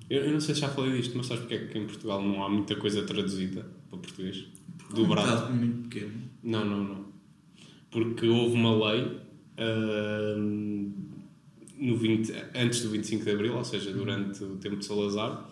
Eu, 0.08 0.24
eu 0.24 0.32
não 0.32 0.40
sei 0.40 0.54
se 0.54 0.60
já 0.60 0.68
falei 0.68 1.00
disto, 1.00 1.16
mas 1.16 1.26
sabes 1.26 1.42
porque 1.42 1.54
é 1.54 1.66
que 1.66 1.78
em 1.78 1.86
Portugal 1.86 2.22
não 2.22 2.44
há 2.44 2.48
muita 2.48 2.76
coisa 2.76 3.02
traduzida 3.02 3.66
para 3.90 3.98
português? 3.98 4.36
é 4.38 4.92
um 4.92 4.94
Dobrado. 4.94 5.30
bocado 5.30 5.54
muito 5.54 5.88
pequeno. 5.88 6.12
Não, 6.42 6.64
não, 6.64 6.84
não. 6.84 7.04
Porque 7.90 8.26
houve 8.26 8.54
uma 8.54 8.92
lei 8.92 9.18
ahm, 9.58 10.92
no 11.76 11.96
20, 11.96 12.32
antes 12.54 12.82
do 12.82 12.90
25 12.90 13.24
de 13.24 13.30
Abril, 13.30 13.56
ou 13.56 13.64
seja, 13.64 13.92
durante 13.92 14.42
o 14.44 14.56
tempo 14.56 14.76
de 14.76 14.84
Salazar, 14.84 15.50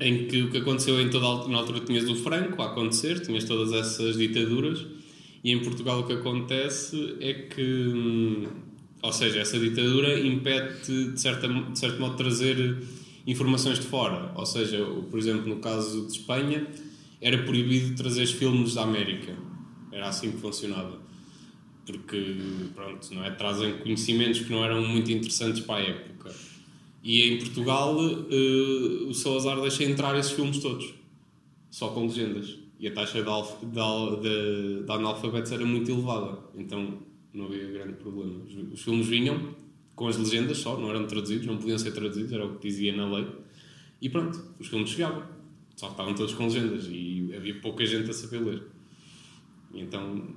em 0.00 0.26
que 0.26 0.42
o 0.42 0.50
que 0.50 0.58
aconteceu 0.58 1.00
em 1.00 1.10
toda 1.10 1.26
a 1.26 1.28
altura, 1.28 1.52
na 1.52 1.58
altura 1.58 1.80
tinhas 1.80 2.08
o 2.08 2.14
Franco 2.14 2.62
a 2.62 2.66
acontecer, 2.66 3.20
tinhas 3.20 3.44
todas 3.44 3.72
essas 3.72 4.16
ditaduras, 4.16 4.86
e 5.42 5.50
em 5.50 5.60
Portugal 5.62 6.00
o 6.00 6.06
que 6.06 6.12
acontece 6.12 7.16
é 7.20 7.32
que, 7.32 7.62
hum, 7.62 8.46
ou 9.02 9.12
seja, 9.12 9.40
essa 9.40 9.58
ditadura 9.58 10.18
impede 10.20 11.12
de, 11.12 11.20
certa, 11.20 11.48
de 11.48 11.78
certo 11.78 11.98
modo 12.00 12.16
trazer 12.16 12.78
informações 13.26 13.78
de 13.78 13.86
fora, 13.86 14.32
ou 14.34 14.46
seja, 14.46 14.84
por 15.10 15.18
exemplo, 15.18 15.48
no 15.48 15.56
caso 15.56 16.06
de 16.06 16.12
Espanha, 16.12 16.66
era 17.20 17.42
proibido 17.44 17.94
trazer 17.94 18.26
filmes 18.26 18.74
da 18.74 18.82
América, 18.82 19.36
era 19.92 20.08
assim 20.08 20.32
que 20.32 20.38
funcionava, 20.38 20.98
porque, 21.84 22.36
pronto, 22.74 23.14
não 23.14 23.24
é? 23.24 23.30
trazem 23.32 23.78
conhecimentos 23.78 24.40
que 24.40 24.50
não 24.50 24.64
eram 24.64 24.86
muito 24.86 25.10
interessantes 25.10 25.60
para 25.60 25.76
a 25.76 25.82
época. 25.82 26.34
E 27.02 27.22
em 27.22 27.38
Portugal 27.38 27.96
eh, 28.00 29.08
o 29.08 29.14
Salazar 29.14 29.60
deixa 29.60 29.84
entrar 29.84 30.16
esses 30.18 30.32
filmes 30.32 30.58
todos, 30.58 30.94
só 31.70 31.88
com 31.88 32.06
legendas. 32.06 32.58
E 32.78 32.88
a 32.88 32.92
taxa 32.92 33.22
de, 33.22 33.28
alf, 33.28 33.60
de, 33.60 33.66
de, 33.66 34.84
de 34.84 34.92
analfabetos 34.92 35.52
era 35.52 35.64
muito 35.64 35.90
elevada, 35.90 36.38
então 36.56 36.98
não 37.32 37.46
havia 37.46 37.70
grande 37.70 37.94
problema. 37.94 38.42
Os, 38.44 38.72
os 38.72 38.82
filmes 38.82 39.06
vinham 39.06 39.54
com 39.94 40.08
as 40.08 40.16
legendas 40.16 40.58
só, 40.58 40.78
não 40.78 40.88
eram 40.88 41.06
traduzidos, 41.06 41.46
não 41.46 41.58
podiam 41.58 41.78
ser 41.78 41.92
traduzidos, 41.92 42.32
era 42.32 42.46
o 42.46 42.56
que 42.56 42.68
dizia 42.68 42.96
na 42.96 43.06
lei. 43.06 43.26
E 44.00 44.08
pronto, 44.08 44.42
os 44.58 44.66
filmes 44.66 44.90
chegavam, 44.90 45.22
só 45.80 45.86
que 45.86 45.92
estavam 45.94 46.14
todos 46.14 46.34
com 46.34 46.44
legendas 46.44 46.86
e 46.90 47.32
havia 47.34 47.58
pouca 47.58 47.86
gente 47.86 48.10
a 48.10 48.12
saber 48.12 48.38
ler. 48.40 48.62
Então 49.72 50.28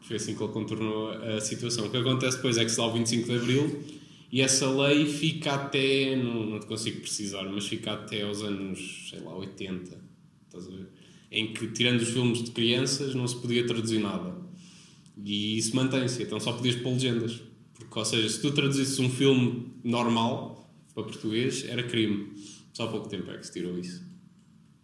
foi 0.00 0.14
assim 0.14 0.36
que 0.36 0.42
ele 0.44 0.52
contornou 0.52 1.10
a 1.10 1.40
situação. 1.40 1.86
O 1.86 1.90
que 1.90 1.96
acontece 1.96 2.36
depois 2.36 2.56
é 2.56 2.64
que 2.64 2.70
se 2.70 2.76
dá 2.76 2.86
o 2.86 2.92
25 2.92 3.26
de 3.26 3.34
Abril 3.34 3.84
e 4.30 4.40
essa 4.40 4.70
lei 4.70 5.06
fica 5.06 5.54
até, 5.54 6.14
não, 6.14 6.46
não 6.46 6.60
te 6.60 6.66
consigo 6.66 7.00
precisar, 7.00 7.42
mas 7.42 7.66
fica 7.66 7.94
até 7.94 8.22
aos 8.22 8.42
anos, 8.42 9.08
sei 9.10 9.18
lá, 9.18 9.34
80, 9.34 10.00
estás 10.46 10.68
a 10.68 10.70
ver? 10.70 10.86
Em 11.32 11.52
que, 11.52 11.66
tirando 11.72 12.02
os 12.02 12.10
filmes 12.10 12.44
de 12.44 12.52
crianças, 12.52 13.12
não 13.12 13.26
se 13.26 13.34
podia 13.40 13.66
traduzir 13.66 13.98
nada. 13.98 14.36
E 15.20 15.58
isso 15.58 15.74
mantém-se, 15.74 16.22
então 16.22 16.38
só 16.38 16.52
podias 16.52 16.76
pôr 16.76 16.92
legendas. 16.92 17.42
Porque, 17.74 17.98
ou 17.98 18.04
seja, 18.04 18.28
se 18.28 18.40
tu 18.40 18.52
traduzisses 18.52 19.00
um 19.00 19.10
filme 19.10 19.66
normal 19.82 20.70
para 20.94 21.02
português, 21.02 21.64
era 21.68 21.82
crime. 21.82 22.34
Só 22.72 22.84
há 22.84 22.88
pouco 22.88 23.08
tempo 23.08 23.28
é 23.32 23.38
que 23.38 23.46
se 23.46 23.52
tirou 23.52 23.76
isso. 23.76 24.06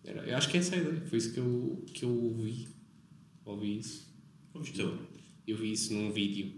Era, 0.05 0.23
eu 0.23 0.37
acho 0.37 0.49
que 0.49 0.57
é 0.57 0.61
essa 0.61 0.75
a 0.75 0.79
ideia, 0.79 1.03
foi 1.09 1.19
isso 1.19 1.33
que 1.33 1.39
eu, 1.41 1.85
que 1.95 2.05
eu 2.05 2.11
ouvi. 2.11 2.69
Ouvi 3.45 3.79
isso. 3.79 4.13
Gostou? 4.55 4.99
Eu 5.47 5.57
vi 5.57 5.73
isso 5.73 5.95
num 5.95 6.11
vídeo. 6.13 6.53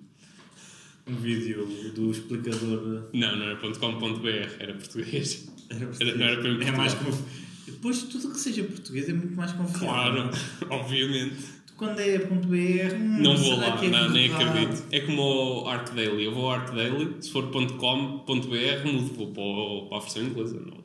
Um 1.06 1.14
vídeo 1.16 1.92
do 1.94 2.10
explicador. 2.10 3.10
Não, 3.12 3.36
não 3.36 3.44
era 3.44 3.56
.com.br, 3.56 4.28
era 4.58 4.74
português. 4.74 5.48
Era 5.68 5.84
Era- 6.00 6.16
não 6.16 6.24
era 6.26 6.40
para 6.40 6.64
é 6.64 6.70
mais 6.72 6.94
conf... 6.94 7.20
Depois, 7.66 8.02
tudo 8.04 8.30
que 8.30 8.38
seja 8.38 8.62
português 8.64 9.08
é 9.08 9.12
muito 9.14 9.34
mais 9.34 9.52
confiável. 9.52 9.88
Claro, 9.88 10.30
obviamente. 10.70 11.36
Tu, 11.66 11.72
quando 11.76 11.98
é 12.00 12.18
.br, 12.18 12.94
hum, 12.94 13.22
Não 13.22 13.36
vou 13.36 13.56
lá, 13.56 13.82
é 13.82 13.88
não, 13.88 14.10
nem 14.10 14.32
acredito. 14.32 14.84
É 14.92 15.00
como 15.00 15.22
o 15.62 15.68
Art 15.68 15.92
Daily. 15.94 16.24
Eu 16.24 16.34
vou 16.34 16.46
ao 16.50 16.52
Art 16.60 16.74
Daily, 16.74 17.16
se 17.22 17.30
for 17.30 17.50
.com.br, 17.50 18.86
mudo 18.92 19.14
vou 19.14 19.32
para, 19.32 19.42
o- 19.42 19.86
para 19.88 19.96
a 19.98 20.00
versão 20.00 20.22
inglesa. 20.22 20.60
Não. 20.60 20.83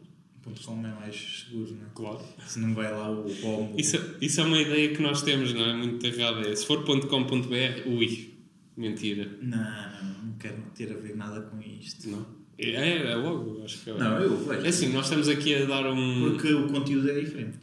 .com 0.49 0.85
é 0.85 0.93
mais 0.93 1.45
seguro, 1.47 1.75
não 1.75 1.85
é? 1.85 1.89
Claro. 1.93 2.21
Se 2.45 2.59
não 2.59 2.73
vai 2.73 2.91
lá 2.91 3.12
o 3.12 3.23
pomo. 3.23 3.73
Isso, 3.77 3.97
isso 4.21 4.41
é 4.41 4.43
uma 4.43 4.59
ideia 4.59 4.93
que 4.93 5.01
nós 5.01 5.21
temos, 5.21 5.53
não 5.53 5.65
é? 5.65 5.73
Muito 5.73 6.05
errada. 6.05 6.47
É, 6.47 6.55
se 6.55 6.65
for 6.65 6.83
.com.br, 6.83 7.88
ui, 7.88 8.33
mentira. 8.75 9.29
Não, 9.41 9.57
não, 9.57 10.23
não 10.25 10.33
quero 10.38 10.62
ter 10.75 10.91
a 10.91 10.95
ver 10.97 11.15
nada 11.15 11.41
com 11.41 11.59
isto. 11.62 12.09
Não. 12.09 12.25
É, 12.57 13.12
é 13.12 13.15
logo, 13.15 13.63
acho 13.63 13.83
que 13.83 13.89
é. 13.89 13.97
Não, 13.97 14.19
eu 14.19 14.38
vejo. 14.38 14.65
É 14.65 14.67
assim, 14.67 14.89
nós 14.91 15.05
estamos 15.05 15.29
aqui 15.29 15.55
a 15.55 15.65
dar 15.65 15.89
um. 15.91 16.31
Porque 16.31 16.53
o 16.53 16.67
conteúdo 16.67 17.09
é 17.09 17.19
diferente. 17.19 17.57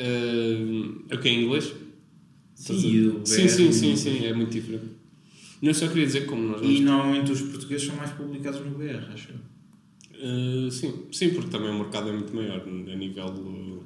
Uh, 0.00 1.04
o 1.12 1.18
que 1.18 1.28
em 1.28 1.44
inglês? 1.44 1.72
Sim, 2.54 3.24
sim, 3.24 3.50
sim, 3.50 3.72
sim, 3.72 3.96
sim, 3.96 4.24
é 4.24 4.32
muito 4.32 4.52
diferente. 4.52 5.02
Não 5.60 5.74
só 5.74 5.88
queria 5.88 6.06
dizer 6.06 6.26
como 6.26 6.42
nós 6.42 6.60
E 6.62 6.80
normalmente 6.80 7.30
os 7.30 7.42
portugueses 7.42 7.86
são 7.86 7.96
mais 7.96 8.10
publicados 8.10 8.60
no 8.60 8.70
BR, 8.70 9.12
acho 9.12 9.30
eu. 9.30 9.36
Uh, 10.22 10.70
sim, 10.70 11.06
sim, 11.10 11.30
porque 11.30 11.50
também 11.50 11.70
o 11.70 11.78
mercado 11.80 12.08
é 12.08 12.12
muito 12.12 12.34
maior 12.34 12.62
a 12.62 12.96
nível 12.96 13.82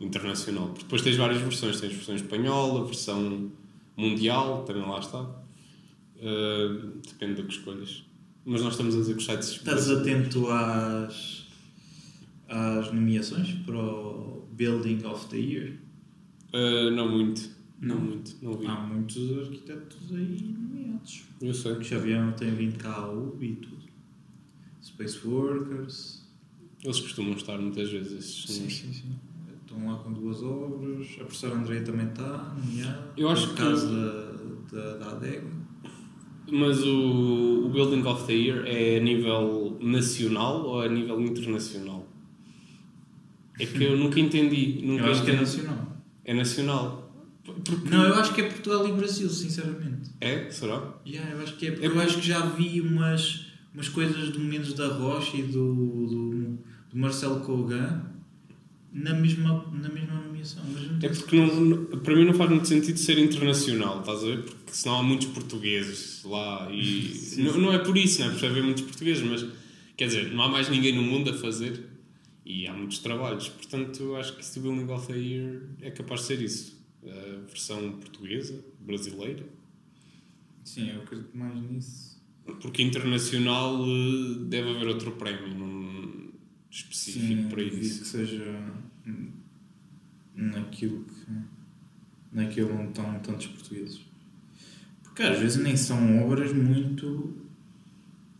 internacional. 0.00 0.66
Porque 0.68 0.84
depois 0.84 1.02
tens 1.02 1.16
várias 1.16 1.40
versões, 1.40 1.80
tens 1.80 1.92
versão 1.92 2.14
espanhola, 2.14 2.84
versão 2.84 3.50
mundial, 3.96 4.62
também 4.64 4.82
lá 4.82 5.00
está. 5.00 5.20
Uh, 5.20 7.00
depende 7.04 7.42
do 7.42 7.48
que 7.48 7.54
escolhas. 7.54 8.04
Mas 8.44 8.62
nós 8.62 8.72
estamos 8.74 8.94
a 8.94 8.98
dizer 8.98 9.12
que 9.14 9.18
os 9.18 9.24
sites. 9.26 9.48
Estás 9.50 9.90
atento 9.90 10.48
às, 10.48 11.46
às 12.48 12.92
nomeações 12.92 13.52
para 13.64 13.76
o 13.76 14.48
Building 14.52 15.04
of 15.04 15.26
the 15.28 15.36
Year? 15.36 15.72
Uh, 16.52 16.90
não 16.90 17.08
muito. 17.08 17.50
Não, 17.80 17.96
Não? 17.96 18.04
muito, 18.04 18.36
não 18.40 18.52
vi. 18.54 18.66
Há 18.66 18.76
muitos 18.76 19.38
arquitetos 19.38 20.12
aí 20.12 20.54
nomeados. 20.56 21.22
Eu 21.40 21.52
sei. 21.52 21.74
Que 21.76 21.84
já 21.84 21.98
vieram, 21.98 22.30
têm 22.32 22.52
vindo 22.54 22.78
cá 22.78 22.94
a 22.94 23.10
UB 23.10 23.44
e 23.44 23.56
tudo. 23.56 23.81
Space 25.08 25.26
Workers. 25.26 26.22
Eles 26.84 27.00
costumam 27.00 27.34
estar 27.34 27.58
muitas 27.58 27.90
vezes 27.90 28.12
esses 28.12 28.44
Sim, 28.56 28.68
sim, 28.68 28.92
sim. 28.92 29.12
Estão 29.64 29.86
lá 29.86 29.98
com 29.98 30.12
duas 30.12 30.42
obras. 30.42 31.06
A 31.20 31.24
professora 31.24 31.54
Andréia 31.54 31.82
também 31.82 32.06
está 32.08 32.54
nomeada. 32.56 33.12
Eu 33.16 33.28
acho 33.30 33.48
Por 33.48 33.56
que- 33.56 33.62
causa 33.62 33.86
da, 33.88 34.76
da, 34.76 34.96
da 34.98 35.10
adega. 35.12 35.46
Mas 36.50 36.82
o, 36.82 37.66
o 37.66 37.68
Building 37.70 38.02
of 38.06 38.26
the 38.26 38.32
Year 38.34 38.64
é 38.66 38.98
a 38.98 39.00
nível 39.00 39.78
nacional 39.80 40.62
ou 40.66 40.80
a 40.82 40.88
nível 40.88 41.20
internacional? 41.20 42.06
É 43.58 43.64
que 43.64 43.82
eu 43.84 43.96
nunca 43.96 44.18
entendi. 44.20 44.80
Nunca 44.84 45.04
Eu 45.06 45.12
acho 45.12 45.24
que 45.24 45.30
é 45.30 45.34
entendi. 45.34 45.56
nacional. 45.62 45.96
É 46.24 46.34
nacional. 46.34 47.02
Porque... 47.44 47.88
Não, 47.88 48.04
eu 48.04 48.14
acho 48.14 48.34
que 48.34 48.40
é 48.40 48.48
Portugal 48.48 48.86
e 48.88 48.92
Brasil, 48.92 49.28
sinceramente. 49.30 50.10
É? 50.20 50.50
Será? 50.50 50.94
Yeah, 51.06 51.30
eu 51.32 51.42
acho 51.42 51.56
que 51.56 51.66
é 51.68 51.70
porque 51.72 51.86
É 51.86 51.88
eu 51.88 52.00
acho 52.00 52.20
que 52.20 52.26
já 52.26 52.40
vi 52.46 52.80
umas, 52.80 53.46
umas 53.74 53.88
coisas 53.88 54.30
do 54.30 54.40
Mendes 54.40 54.74
da 54.74 54.88
Rocha 54.88 55.36
e 55.36 55.42
do, 55.42 55.74
do, 55.74 56.58
do 56.90 56.98
Marcelo 56.98 57.40
Kogan 57.40 58.12
na 58.92 59.14
mesma, 59.14 59.66
na 59.72 59.88
mesma 59.88 60.20
nomeação. 60.20 60.62
Mas 60.70 60.86
não 60.86 60.98
É 60.98 61.08
porque 61.08 61.36
não, 61.36 61.86
para 62.00 62.14
mim 62.14 62.26
não 62.26 62.34
faz 62.34 62.50
muito 62.50 62.68
sentido 62.68 62.98
ser 62.98 63.18
internacional, 63.18 64.00
estás 64.00 64.22
a 64.22 64.26
ver? 64.26 64.42
Porque 64.42 64.72
senão 64.72 64.98
há 64.98 65.02
muitos 65.02 65.28
portugueses 65.28 66.22
lá 66.24 66.70
e. 66.70 67.36
não, 67.40 67.58
não 67.58 67.72
é 67.72 67.78
por 67.78 67.96
isso, 67.96 68.20
não 68.20 68.30
é 68.30 68.34
por 68.34 68.44
haver 68.44 68.62
muitos 68.62 68.82
portugueses, 68.84 69.22
mas 69.24 69.46
quer 69.96 70.06
dizer, 70.06 70.32
não 70.32 70.42
há 70.42 70.48
mais 70.48 70.68
ninguém 70.68 70.94
no 70.94 71.02
mundo 71.02 71.30
a 71.30 71.34
fazer 71.34 71.88
e 72.44 72.66
há 72.66 72.72
muitos 72.74 72.98
trabalhos. 72.98 73.48
Portanto, 73.48 74.14
acho 74.16 74.36
que 74.36 74.68
of 74.92 75.06
the 75.06 75.18
Year 75.18 75.62
é 75.80 75.90
capaz 75.90 76.20
de 76.20 76.26
ser 76.26 76.42
isso. 76.42 76.82
A 77.04 77.46
versão 77.48 77.92
portuguesa, 77.92 78.64
brasileira. 78.78 79.44
Sim, 80.62 80.90
eu 80.90 81.02
acredito 81.02 81.36
mais 81.36 81.54
nisso. 81.70 82.11
Porque 82.60 82.82
internacional 82.82 83.84
eh, 83.86 84.34
deve 84.48 84.70
haver 84.70 84.88
outro 84.88 85.12
prémio 85.12 86.32
específico 86.70 87.42
Sim, 87.42 87.48
para 87.48 87.62
isso. 87.62 88.00
que 88.00 88.06
seja 88.08 88.72
naquilo 90.34 91.04
que. 91.04 91.32
naquilo 92.32 92.72
onde 92.74 92.88
estão 92.88 93.18
tantos 93.20 93.46
portugueses. 93.46 94.00
Porque 95.02 95.22
às 95.22 95.38
vezes 95.38 95.62
nem 95.62 95.76
são 95.76 96.24
obras 96.24 96.52
muito. 96.52 97.36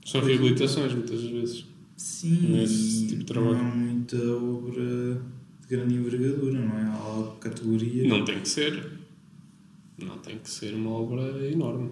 São 0.04 0.20
reabilitações 0.20 0.92
muitas 0.94 1.22
vezes. 1.22 1.66
Sim, 1.96 2.52
Nesse 2.52 3.06
tipo 3.06 3.20
de 3.20 3.26
trabalho. 3.26 3.58
não 3.58 3.70
há 3.70 3.74
muita 3.74 4.16
obra 4.34 5.14
de 5.60 5.68
grande 5.68 5.94
envergadura, 5.94 6.58
não 6.60 6.76
é? 6.76 6.82
Há 6.82 7.36
categoria. 7.38 8.08
Não 8.08 8.24
tem 8.24 8.40
que 8.40 8.48
ser. 8.48 8.90
Não 9.98 10.18
tem 10.18 10.38
que 10.38 10.50
ser 10.50 10.74
uma 10.74 10.90
obra 10.90 11.22
enorme. 11.48 11.90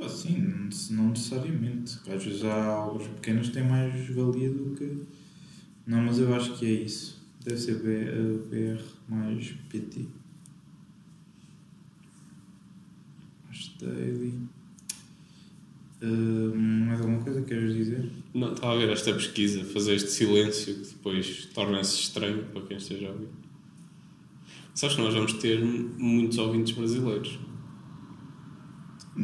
Ah, 0.00 0.08
sim, 0.08 0.68
não, 0.90 1.08
necessariamente. 1.08 1.98
Às 2.08 2.24
vezes 2.24 2.44
há 2.44 2.86
obras 2.86 3.08
pequenas 3.08 3.48
que 3.48 3.54
têm 3.54 3.64
mais 3.64 4.08
valia 4.10 4.50
do 4.50 4.74
que. 4.76 5.02
Não, 5.86 6.02
mas 6.02 6.18
eu 6.18 6.34
acho 6.34 6.56
que 6.58 6.66
é 6.66 6.70
isso. 6.70 7.24
Deve 7.42 7.58
ser 7.58 7.78
BR 7.78 8.82
mais 9.08 9.52
PT. 9.70 10.06
Mais 13.46 13.68
daily. 13.80 14.34
Hum, 16.02 16.84
mais 16.86 17.00
alguma 17.00 17.22
coisa 17.22 17.40
que 17.40 17.48
queres 17.48 17.74
dizer? 17.74 18.10
Não, 18.34 18.52
estava 18.52 18.74
a 18.74 18.76
ver 18.76 18.90
esta 18.90 19.14
pesquisa, 19.14 19.64
fazer 19.64 19.94
este 19.94 20.10
silêncio 20.10 20.74
que 20.74 20.88
depois 20.88 21.46
torna-se 21.54 22.00
estranho 22.00 22.44
para 22.44 22.62
quem 22.62 22.76
esteja 22.76 23.08
a 23.08 23.12
ouvir. 23.12 23.28
Sabes 24.74 24.96
que 24.96 25.02
nós 25.02 25.14
vamos 25.14 25.32
ter 25.34 25.64
muitos 25.64 26.36
ouvintes 26.36 26.76
brasileiros. 26.76 27.38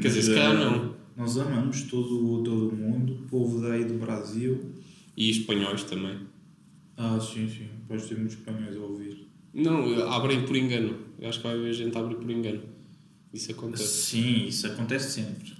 Quer 0.00 0.08
dizer, 0.08 0.22
se 0.22 0.34
calhar 0.34 0.52
eh, 0.56 0.64
não. 0.64 0.94
Nós 1.16 1.36
amamos 1.38 1.82
todo, 1.82 2.42
todo 2.42 2.70
o 2.70 2.76
mundo, 2.76 3.12
o 3.14 3.26
povo 3.28 3.60
daí 3.60 3.84
do 3.84 3.94
Brasil. 3.98 4.72
E 5.16 5.30
espanhóis 5.30 5.84
também. 5.84 6.18
Ah, 6.96 7.18
sim, 7.20 7.48
sim. 7.48 7.68
Depois 7.80 8.06
ter 8.08 8.16
muitos 8.16 8.36
espanhóis 8.36 8.76
a 8.76 8.80
ouvir. 8.80 9.28
Não, 9.52 10.08
abrem 10.10 10.46
por 10.46 10.56
engano. 10.56 10.96
Eu 11.20 11.28
acho 11.28 11.38
que 11.40 11.46
vai 11.46 11.56
haver 11.56 11.74
gente 11.74 11.96
a 11.96 12.00
abrir 12.00 12.16
por 12.16 12.30
engano. 12.30 12.62
Isso 13.34 13.50
acontece. 13.52 13.84
Sim, 13.86 14.46
isso 14.46 14.66
acontece 14.66 15.10
sempre. 15.20 15.52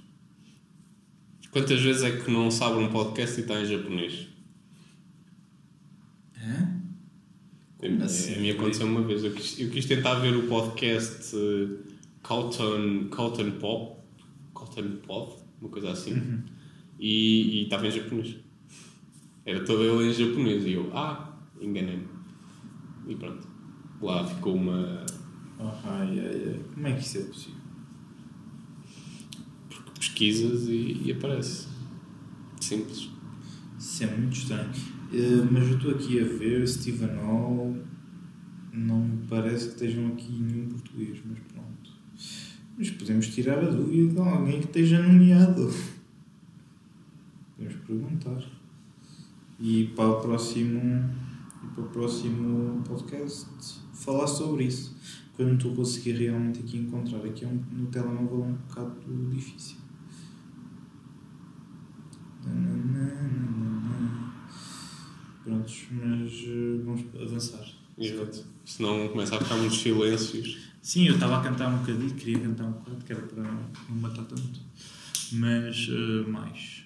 Quantas 1.51 1.79
vezes 1.81 2.01
é 2.01 2.17
que 2.17 2.31
não 2.31 2.49
se 2.49 2.63
abre 2.63 2.83
um 2.83 2.89
podcast 2.89 3.37
e 3.39 3.41
está 3.43 3.61
em 3.61 3.65
japonês? 3.65 4.27
Hã? 6.41 6.81
Como 7.77 8.01
A- 8.01 8.05
assim? 8.05 8.35
A 8.35 8.39
mim 8.39 8.49
aconteceu 8.51 8.87
uma 8.87 9.01
vez. 9.03 9.23
Eu 9.23 9.33
quis, 9.33 9.59
eu 9.59 9.69
quis 9.69 9.85
tentar 9.85 10.15
ver 10.15 10.35
o 10.35 10.47
podcast 10.47 11.35
uh, 11.35 11.79
Cotton, 12.23 13.07
Cotton 13.09 13.51
Pop, 13.59 14.02
Cotton 14.65 14.97
Pod, 15.05 15.33
uma 15.61 15.69
coisa 15.69 15.91
assim, 15.91 16.13
Uhum. 16.13 16.41
e, 16.99 17.59
e 17.59 17.63
estava 17.63 17.87
em 17.87 17.91
japonês. 17.91 18.35
Era 19.45 19.63
todo 19.65 19.83
ele 19.83 20.09
em 20.09 20.13
japonês. 20.13 20.65
E 20.65 20.73
eu, 20.73 20.89
ah, 20.95 21.37
enganei-me. 21.61 22.07
E 23.07 23.15
pronto. 23.15 23.47
Lá 24.01 24.25
ficou 24.25 24.55
uma. 24.55 25.05
Ah, 25.59 25.81
ai, 25.85 26.19
ai, 26.19 26.43
ai. 26.47 26.59
Como 26.73 26.87
é 26.87 26.93
que 26.93 27.01
isso 27.01 27.17
é 27.17 27.21
possível? 27.21 27.63
pesquisas 29.97 30.67
e, 30.67 31.01
e 31.05 31.11
aparece. 31.11 31.67
Simples. 32.59 33.09
Isso 33.79 34.03
é 34.03 34.07
muito 34.17 34.33
estranho. 34.37 34.69
Eh, 35.13 35.47
mas 35.51 35.67
eu 35.69 35.77
estou 35.77 35.91
aqui 35.91 36.19
a 36.19 36.23
ver 36.25 36.67
Stephen 36.67 37.15
Hall. 37.17 37.77
Não 38.73 38.99
me 39.01 39.27
parece 39.27 39.67
que 39.67 39.73
estejam 39.73 40.07
aqui 40.07 40.31
nenhum 40.31 40.69
português, 40.69 41.19
mas 41.25 41.39
pronto. 41.51 41.72
Mas 42.77 42.89
podemos 42.89 43.27
tirar 43.27 43.59
a 43.59 43.69
dúvida 43.69 44.13
de 44.13 44.19
alguém 44.19 44.59
que 44.59 44.65
esteja 44.65 45.01
nomeado. 45.01 45.71
Podemos 47.55 47.75
perguntar. 47.85 48.43
E 49.59 49.91
para 49.95 50.09
o 50.09 50.21
próximo, 50.21 51.09
para 51.75 51.83
o 51.83 51.87
próximo 51.89 52.81
podcast 52.83 53.47
falar 53.93 54.27
sobre 54.27 54.65
isso. 54.65 54.95
Quando 55.35 55.71
a 55.71 55.75
conseguir 55.75 56.13
realmente 56.13 56.59
aqui 56.59 56.77
encontrar. 56.77 57.25
Aqui 57.25 57.45
é 57.45 57.47
um, 57.47 57.63
no 57.71 57.87
telemóvel 57.87 58.43
é 58.43 58.47
um 58.47 58.53
bocado 58.53 59.29
difícil. 59.29 59.77
Prontos, 65.43 65.85
mas 65.91 66.31
eh, 66.47 66.81
vamos 66.83 67.03
avançar. 67.21 67.65
Exato. 67.97 68.45
Senão 68.65 69.07
começa 69.09 69.35
a 69.35 69.39
ficar 69.39 69.55
muitos 69.57 69.79
silêncios. 69.79 70.72
Sim, 70.83 71.07
eu 71.07 71.13
estava 71.15 71.39
a 71.39 71.41
cantar 71.41 71.69
um 71.73 71.77
bocadinho, 71.77 72.13
queria 72.13 72.39
cantar 72.39 72.65
um 72.65 72.71
bocado, 72.73 73.03
que 73.05 73.13
era 73.13 73.21
para 73.21 73.41
não 73.41 73.95
matar 74.01 74.25
tanto. 74.25 74.59
Mas, 75.31 75.87
eh, 75.89 76.29
mais. 76.29 76.83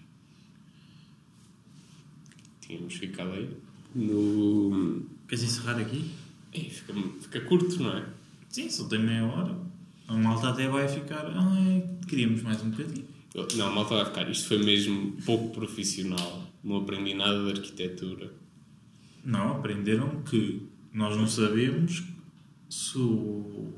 Tínhamos 2.61 2.93
ficado 2.93 3.31
aí 3.31 3.49
no. 3.95 5.03
Queres 5.27 5.43
encerrar 5.43 5.79
aqui? 5.79 6.11
Ei, 6.53 6.69
fica, 6.69 6.93
fica 7.21 7.41
curto, 7.41 7.81
não 7.81 7.97
é? 7.97 8.05
Sim, 8.49 8.69
só 8.69 8.87
tem 8.87 8.99
meia 8.99 9.25
hora. 9.25 9.57
A 10.07 10.13
malta 10.13 10.49
até 10.49 10.67
vai 10.69 10.87
ficar. 10.87 11.25
Ai, 11.35 11.83
queríamos 12.07 12.41
mais 12.43 12.61
um 12.61 12.69
bocadinho. 12.69 13.05
Eu- 13.33 13.47
Não, 13.55 13.67
a 13.67 13.71
malta 13.71 13.95
vai 13.95 14.05
ficar. 14.05 14.29
Isto 14.29 14.47
foi 14.47 14.63
mesmo 14.63 15.13
pouco 15.25 15.49
profissional. 15.53 16.47
Não 16.63 16.77
aprendi 16.77 17.13
nada 17.15 17.43
de 17.45 17.59
arquitetura. 17.59 18.31
Não, 19.23 19.57
aprenderam 19.57 20.21
que 20.23 20.61
nós 20.93 21.17
não 21.17 21.27
sabemos 21.27 22.03
se 22.69 22.97
o... 22.97 23.73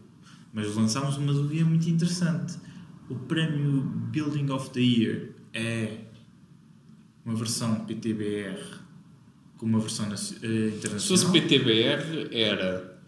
Mas 0.54 0.76
lançámos 0.76 1.18
uma 1.18 1.34
dúvida 1.34 1.66
muito 1.66 1.90
interessante. 1.90 2.58
O 3.10 3.16
prémio 3.16 3.82
Building 3.82 4.50
of 4.52 4.70
the 4.72 4.80
Year 4.82 5.30
é 5.54 5.98
uma 7.26 7.36
versão 7.36 7.86
PTBR 7.86 8.60
com 9.58 9.66
uma 9.66 9.80
versão 9.80 10.06
eh, 10.06 10.68
internacional? 10.76 11.00
Se 11.00 11.08
fosse 11.08 11.32
PTBR, 11.32 12.30
era 12.32 13.00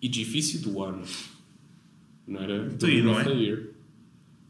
edifício 0.00 0.60
do 0.60 0.82
ano. 0.82 1.02
Não 2.26 2.40
era 2.40 2.66
Então, 2.66 2.88
e 2.88 3.02
não 3.02 3.12
of 3.12 3.20
é? 3.20 3.24
the 3.24 3.32
year. 3.34 3.70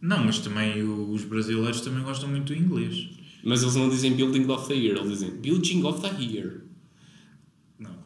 Não, 0.01 0.25
mas 0.25 0.39
também 0.39 0.83
os 0.83 1.25
brasileiros 1.25 1.81
também 1.81 2.03
gostam 2.03 2.29
muito 2.29 2.53
do 2.53 2.59
inglês. 2.59 3.09
Mas 3.45 3.63
eles 3.63 3.75
não 3.75 3.89
dizem 3.89 4.15
Building 4.15 4.47
of 4.51 4.69
the 4.69 4.75
Year, 4.75 4.97
eles 4.97 5.11
dizem 5.11 5.31
Building 5.31 5.83
of 5.85 6.01
the 6.01 6.23
Year. 6.23 6.61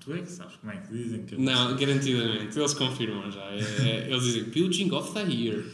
Tu 0.07 0.13
é 0.15 0.23
que 0.23 0.31
sabes 0.31 0.55
como 0.59 0.71
é 0.73 0.77
que 0.77 0.93
dizem 0.93 1.27
que 1.27 1.37
Não, 1.37 1.77
garantidamente, 1.77 2.57
eles 2.57 2.75
confirmam 2.75 3.29
já. 3.29 3.43
É- 3.51 3.59
é- 3.59 4.09
eles 4.09 4.23
dizem 4.23 4.45
Building 4.45 4.93
of 4.93 5.13
the 5.13 5.23
Year. 5.29 5.65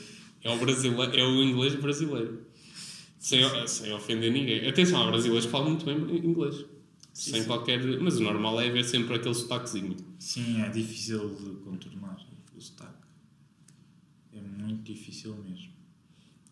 É 0.42 0.51
o, 0.51 0.59
brasileiro, 0.59 1.14
é 1.14 1.23
o 1.23 1.42
inglês 1.42 1.75
brasileiro. 1.75 2.47
Sem, 3.18 3.42
sem 3.68 3.92
ofender 3.92 4.33
ninguém. 4.33 4.66
Atenção, 4.66 5.03
há 5.03 5.11
brasileiros 5.11 5.45
que 5.45 5.53
falam 5.53 5.68
muito 5.68 5.85
bem 5.85 5.97
inglês. 6.27 6.64
sem 7.12 7.45
qualquer. 7.45 7.79
Mas 8.01 8.16
o 8.16 8.23
normal 8.23 8.59
é 8.59 8.68
haver 8.71 8.85
sempre 8.87 9.14
aquele 9.16 9.35
sotaquezinho. 9.35 9.97
Sim, 10.18 10.62
é 10.62 10.71
difícil 10.71 11.29
de 11.35 11.57
contornar 11.57 12.16
o 12.57 12.61
sotaque. 12.61 13.07
É 14.33 14.40
muito 14.40 14.83
difícil 14.83 15.37
mesmo. 15.47 15.73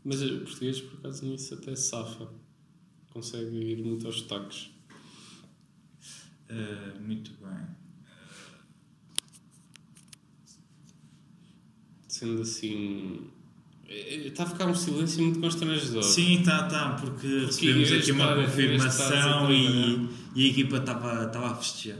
Mas 0.05 0.21
o 0.21 0.41
português, 0.41 0.83
por 0.83 0.99
acaso, 0.99 1.25
nisso 1.25 1.55
até 1.55 1.75
safa. 1.75 2.29
Consegue 3.11 3.57
ir 3.57 3.83
muito 3.83 4.07
aos 4.07 4.19
sotaques. 4.19 4.71
Ah, 6.51 6.95
muito 7.01 7.33
bem. 7.41 7.67
Sendo 12.09 12.43
assim. 12.43 13.31
Está 13.89 14.45
a 14.45 14.47
ficar 14.47 14.67
um 14.67 14.75
silêncio 14.75 15.23
muito 15.23 15.41
constrangedor. 15.41 16.03
Sim, 16.03 16.43
tá, 16.45 16.69
tá, 16.69 16.91
porque 17.01 17.27
recebemos 17.27 17.91
eu 17.91 17.99
aqui 17.99 18.13
uma 18.13 18.37
confirmação 18.37 19.53
e, 19.53 20.09
e 20.37 20.47
a 20.47 20.51
equipa 20.51 20.77
estava 20.77 21.27
estava 21.27 21.51
a 21.51 21.55
festejar. 21.57 21.99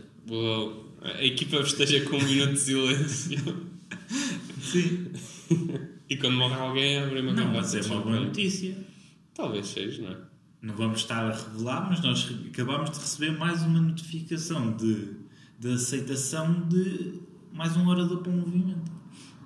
A 1.03 1.25
equipa 1.25 1.57
festeja 1.65 2.01
com 2.05 2.17
um 2.17 2.23
minuto 2.23 2.53
de 2.53 2.61
silêncio. 2.61 3.71
Sim. 4.61 5.11
e 6.09 6.17
quando 6.17 6.37
morre 6.37 6.55
alguém, 6.55 6.99
abre 6.99 7.21
uma 7.21 7.33
Não, 7.33 7.53
mas 7.53 7.75
é 7.75 7.81
uma 7.83 8.01
boa 8.01 8.21
notícia. 8.21 8.77
Talvez 9.35 9.67
seja, 9.67 10.03
não 10.03 10.13
é? 10.13 10.30
Não 10.63 10.75
vamos 10.75 11.01
estar 11.01 11.25
a 11.25 11.35
revelar, 11.35 11.89
mas 11.89 12.03
nós 12.03 12.29
acabámos 12.49 12.91
de 12.91 12.99
receber 12.99 13.39
mais 13.39 13.63
uma 13.63 13.81
notificação 13.81 14.77
de, 14.77 15.17
de 15.59 15.73
aceitação 15.73 16.69
de 16.69 17.21
mais 17.53 17.77
um 17.77 17.89
orador 17.89 18.19
para 18.19 18.31
o 18.31 18.37
movimento. 18.37 18.91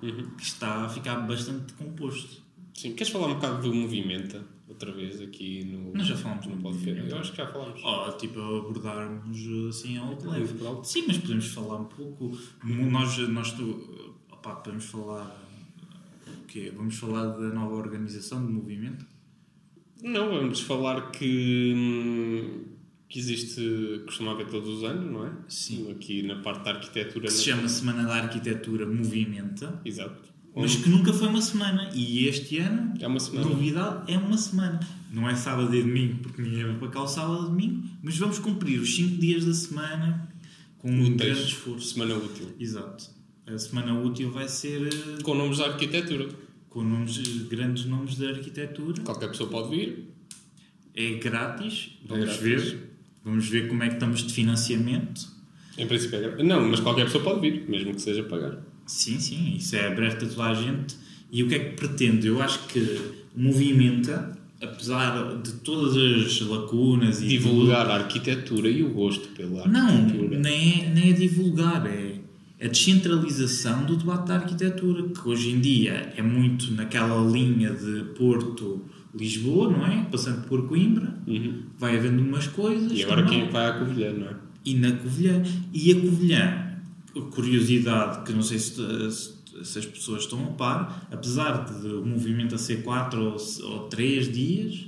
Uhum. 0.01 0.29
Que 0.37 0.43
está 0.43 0.85
a 0.85 0.89
ficar 0.89 1.15
bastante 1.21 1.73
composto. 1.73 2.43
Sim, 2.73 2.93
queres 2.93 3.11
falar 3.11 3.27
um 3.27 3.35
bocado 3.35 3.61
do 3.61 3.73
Movimenta 3.73 4.45
outra 4.67 4.91
vez 4.91 5.21
aqui 5.21 5.63
no. 5.63 5.93
Nós 5.93 6.07
já 6.07 6.17
falámos 6.17 6.45
no 6.47 6.57
podcast? 6.57 7.09
Eu 7.09 7.17
acho 7.17 7.31
que 7.31 7.37
já 7.37 7.47
falámos. 7.47 7.81
Oh, 7.83 8.11
tipo, 8.17 8.39
abordarmos 8.39 9.39
assim 9.69 9.97
ao 9.97 10.09
leve. 10.09 10.59
Sim, 10.83 11.05
mas 11.07 11.17
podemos 11.17 11.47
falar 11.47 11.77
um 11.77 11.85
pouco. 11.85 12.37
Nós, 12.63 13.17
nós 13.29 13.53
tu, 13.53 14.13
opá, 14.29 14.55
podemos 14.55 14.85
falar. 14.85 15.43
O 16.27 16.45
quê? 16.47 16.71
Vamos 16.75 16.97
falar 16.97 17.27
da 17.27 17.49
nova 17.53 17.75
organização 17.75 18.45
do 18.45 18.51
movimento? 18.51 19.05
Não, 20.05 20.29
vamos 20.29 20.59
falar 20.61 21.09
que, 21.11 21.73
hum, 21.75 22.63
que 23.09 23.19
existe, 23.19 24.01
costuma 24.05 24.31
haver 24.33 24.47
todos 24.47 24.69
os 24.69 24.83
anos, 24.83 25.11
não 25.11 25.25
é? 25.25 25.31
Sim. 25.47 25.89
Aqui 25.91 26.21
na 26.21 26.35
parte 26.41 26.63
da 26.63 26.71
arquitetura. 26.71 27.25
Que 27.27 27.33
se 27.33 27.49
na- 27.49 27.55
chama 27.57 27.67
Semana 27.69 28.03
da 28.03 28.15
Arquitetura 28.15 28.85
Movimenta, 28.85 29.81
Exato. 29.83 30.29
mas 30.55 30.75
que 30.75 30.89
nunca 30.89 31.11
foi 31.11 31.27
uma 31.27 31.41
semana. 31.41 31.89
E 31.95 32.27
este 32.27 32.57
ano, 32.59 32.93
É 32.99 33.07
uma 33.07 33.19
semana. 33.19 33.47
novidade, 33.49 34.11
é 34.13 34.17
uma 34.17 34.37
semana. 34.37 34.79
Não 35.11 35.27
é 35.29 35.35
sábado 35.35 35.73
e 35.75 35.81
domingo, 35.81 36.19
porque 36.21 36.41
ninguém 36.41 36.65
vai 36.65 36.75
para 36.77 36.89
cá 36.89 37.01
o 37.03 37.07
sábado 37.07 37.43
e 37.45 37.49
domingo, 37.49 37.83
mas 38.03 38.17
vamos 38.17 38.37
cumprir 38.37 38.79
os 38.79 38.93
5 38.95 39.17
dias 39.19 39.43
da 39.45 39.53
semana 39.53 40.29
com 40.77 40.91
um 40.91 41.01
Úteis. 41.01 41.15
grande 41.15 41.41
esforço. 41.51 41.93
Semana 41.93 42.15
útil. 42.15 42.47
Exato. 42.59 43.05
A 43.47 43.57
semana 43.57 43.99
útil 44.01 44.31
vai 44.31 44.47
ser 44.47 44.87
eh, 44.87 45.21
Com 45.23 45.33
nomes 45.35 45.57
da 45.59 45.65
arquitetura. 45.67 46.27
Com 46.75 46.83
nomes, 46.83 47.17
grandes 47.47 47.85
nomes 47.85 48.17
da 48.17 48.31
arquitetura. 48.31 49.01
Qualquer 49.01 49.29
pessoa 49.29 49.49
pode 49.49 49.69
vir. 49.73 50.09
É 50.93 51.13
grátis. 51.13 51.91
Vamos 52.05 52.25
grátis. 52.25 52.41
ver. 52.41 52.89
Vamos 53.23 53.47
ver 53.47 53.69
como 53.69 53.81
é 53.81 53.87
que 53.87 53.93
estamos 53.93 54.21
de 54.27 54.33
financiamento. 54.33 55.25
Em 55.77 55.87
princípio 55.87 56.17
é 56.17 56.21
gra- 56.29 56.43
Não, 56.43 56.67
mas 56.69 56.81
qualquer 56.81 57.05
pessoa 57.05 57.23
pode 57.23 57.39
vir, 57.39 57.63
mesmo 57.69 57.95
que 57.95 58.01
seja 58.01 58.23
pagar. 58.23 58.57
Sim, 58.85 59.19
sim, 59.19 59.55
isso 59.55 59.73
é 59.77 59.87
aberto 59.87 60.25
a 60.25 60.27
toda 60.27 60.43
a 60.49 60.53
gente. 60.53 60.95
E 61.31 61.43
o 61.43 61.47
que 61.47 61.55
é 61.55 61.59
que 61.59 61.75
pretende? 61.77 62.27
Eu 62.27 62.41
acho 62.41 62.67
que 62.67 62.79
Movimenta, 63.35 64.37
apesar 64.61 65.37
de 65.41 65.53
todas 65.55 65.95
as 65.97 66.39
lacunas 66.41 67.21
e 67.21 67.27
Divulgar 67.27 67.89
a 67.89 67.95
arquitetura 67.95 68.69
e 68.69 68.83
o 68.83 68.89
gosto 68.89 69.27
pela 69.29 69.63
tudo, 69.63 69.71
não, 69.73 69.87
arquitetura. 69.87 70.39
nem 70.39 70.83
é, 70.83 70.89
nem 70.89 71.09
é 71.09 71.13
divulgar, 71.13 71.85
é 71.87 72.14
a 72.65 72.67
descentralização 72.67 73.85
do 73.85 73.95
debate 73.95 74.27
da 74.27 74.35
arquitetura, 74.35 75.03
que 75.09 75.27
hoje 75.29 75.51
em 75.51 75.59
dia 75.61 76.13
é 76.17 76.21
muito 76.21 76.71
naquela 76.73 77.21
linha 77.29 77.71
de 77.71 78.05
Porto-Lisboa, 78.17 79.71
não 79.71 79.85
é? 79.85 80.05
Passando 80.11 80.47
por 80.47 80.67
Coimbra, 80.67 81.15
Uhum. 81.27 81.63
vai 81.77 81.95
havendo 81.97 82.21
umas 82.21 82.47
coisas. 82.47 82.91
E 82.91 83.03
agora 83.03 83.23
também. 83.23 83.41
quem 83.41 83.49
vai 83.51 83.67
à 83.69 83.73
Covilhã, 83.79 84.11
não 84.13 84.27
é? 84.27 84.35
e 84.65 84.73
na 84.75 84.91
Covilhã. 84.93 85.43
E 85.73 85.91
a 85.91 85.95
Covilhã, 86.01 86.71
curiosidade 87.31 88.23
que 88.25 88.33
não 88.33 88.41
sei 88.41 88.57
se, 88.59 88.73
se 89.63 89.79
as 89.79 89.85
pessoas 89.85 90.23
estão 90.23 90.43
a 90.43 90.47
par, 90.51 91.07
apesar 91.11 91.65
de 91.65 91.87
o 91.87 92.05
movimento 92.05 92.55
a 92.55 92.57
ser 92.57 92.81
4 92.83 93.21
ou, 93.21 93.37
ou 93.63 93.79
3 93.87 94.31
dias, 94.31 94.85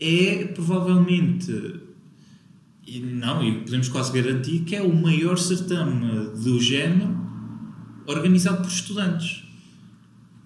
é 0.00 0.44
provavelmente, 0.54 1.52
e 2.96 3.00
não, 3.00 3.42
e 3.42 3.60
podemos 3.60 3.88
quase 3.88 4.12
garantir 4.12 4.60
que 4.60 4.74
é 4.74 4.82
o 4.82 4.94
maior 4.94 5.36
certame 5.38 6.30
do 6.42 6.60
género 6.60 7.16
organizado 8.06 8.62
por 8.62 8.68
estudantes. 8.70 9.44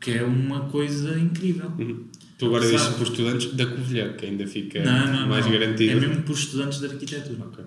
Que 0.00 0.10
é 0.12 0.22
uma 0.24 0.60
coisa 0.68 1.18
incrível. 1.18 1.72
Uhum. 1.78 2.04
Tu 2.36 2.46
agora 2.46 2.68
dizes 2.68 2.88
por 2.88 3.04
estudantes 3.06 3.52
da 3.54 3.64
Covilhã, 3.66 4.12
que 4.12 4.26
ainda 4.26 4.46
fica 4.46 4.84
Não, 4.84 5.12
não, 5.20 5.28
mais 5.28 5.46
não. 5.46 5.52
garantido. 5.52 5.92
É 5.92 5.94
mesmo 5.94 6.22
por 6.22 6.34
estudantes 6.34 6.80
de 6.80 6.86
arquitetura. 6.86 7.44
Ok. 7.46 7.64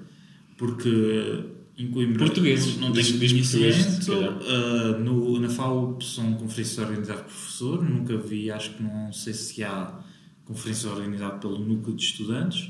Porque 0.58 1.44
em 1.78 1.88
Coimbra 1.88 2.20
Portugueses. 2.26 2.78
não, 2.78 2.92
tenho 2.92 3.18
diz 3.18 3.32
conhecimento. 3.32 4.12
Ah, 4.48 4.98
no, 5.00 5.40
na 5.40 5.50
FAUP 5.50 6.04
são 6.04 6.34
conferências 6.34 6.78
organizadas 6.80 7.24
por 7.24 7.32
professor, 7.32 7.84
nunca 7.84 8.18
vi, 8.18 8.52
acho 8.52 8.72
que 8.76 8.84
não 8.84 9.12
sei 9.14 9.34
se 9.34 9.64
há 9.64 10.00
conferência 10.46 10.90
organizada 10.90 11.38
pelo 11.38 11.60
núcleo 11.60 11.96
de 11.96 12.04
estudantes. 12.04 12.70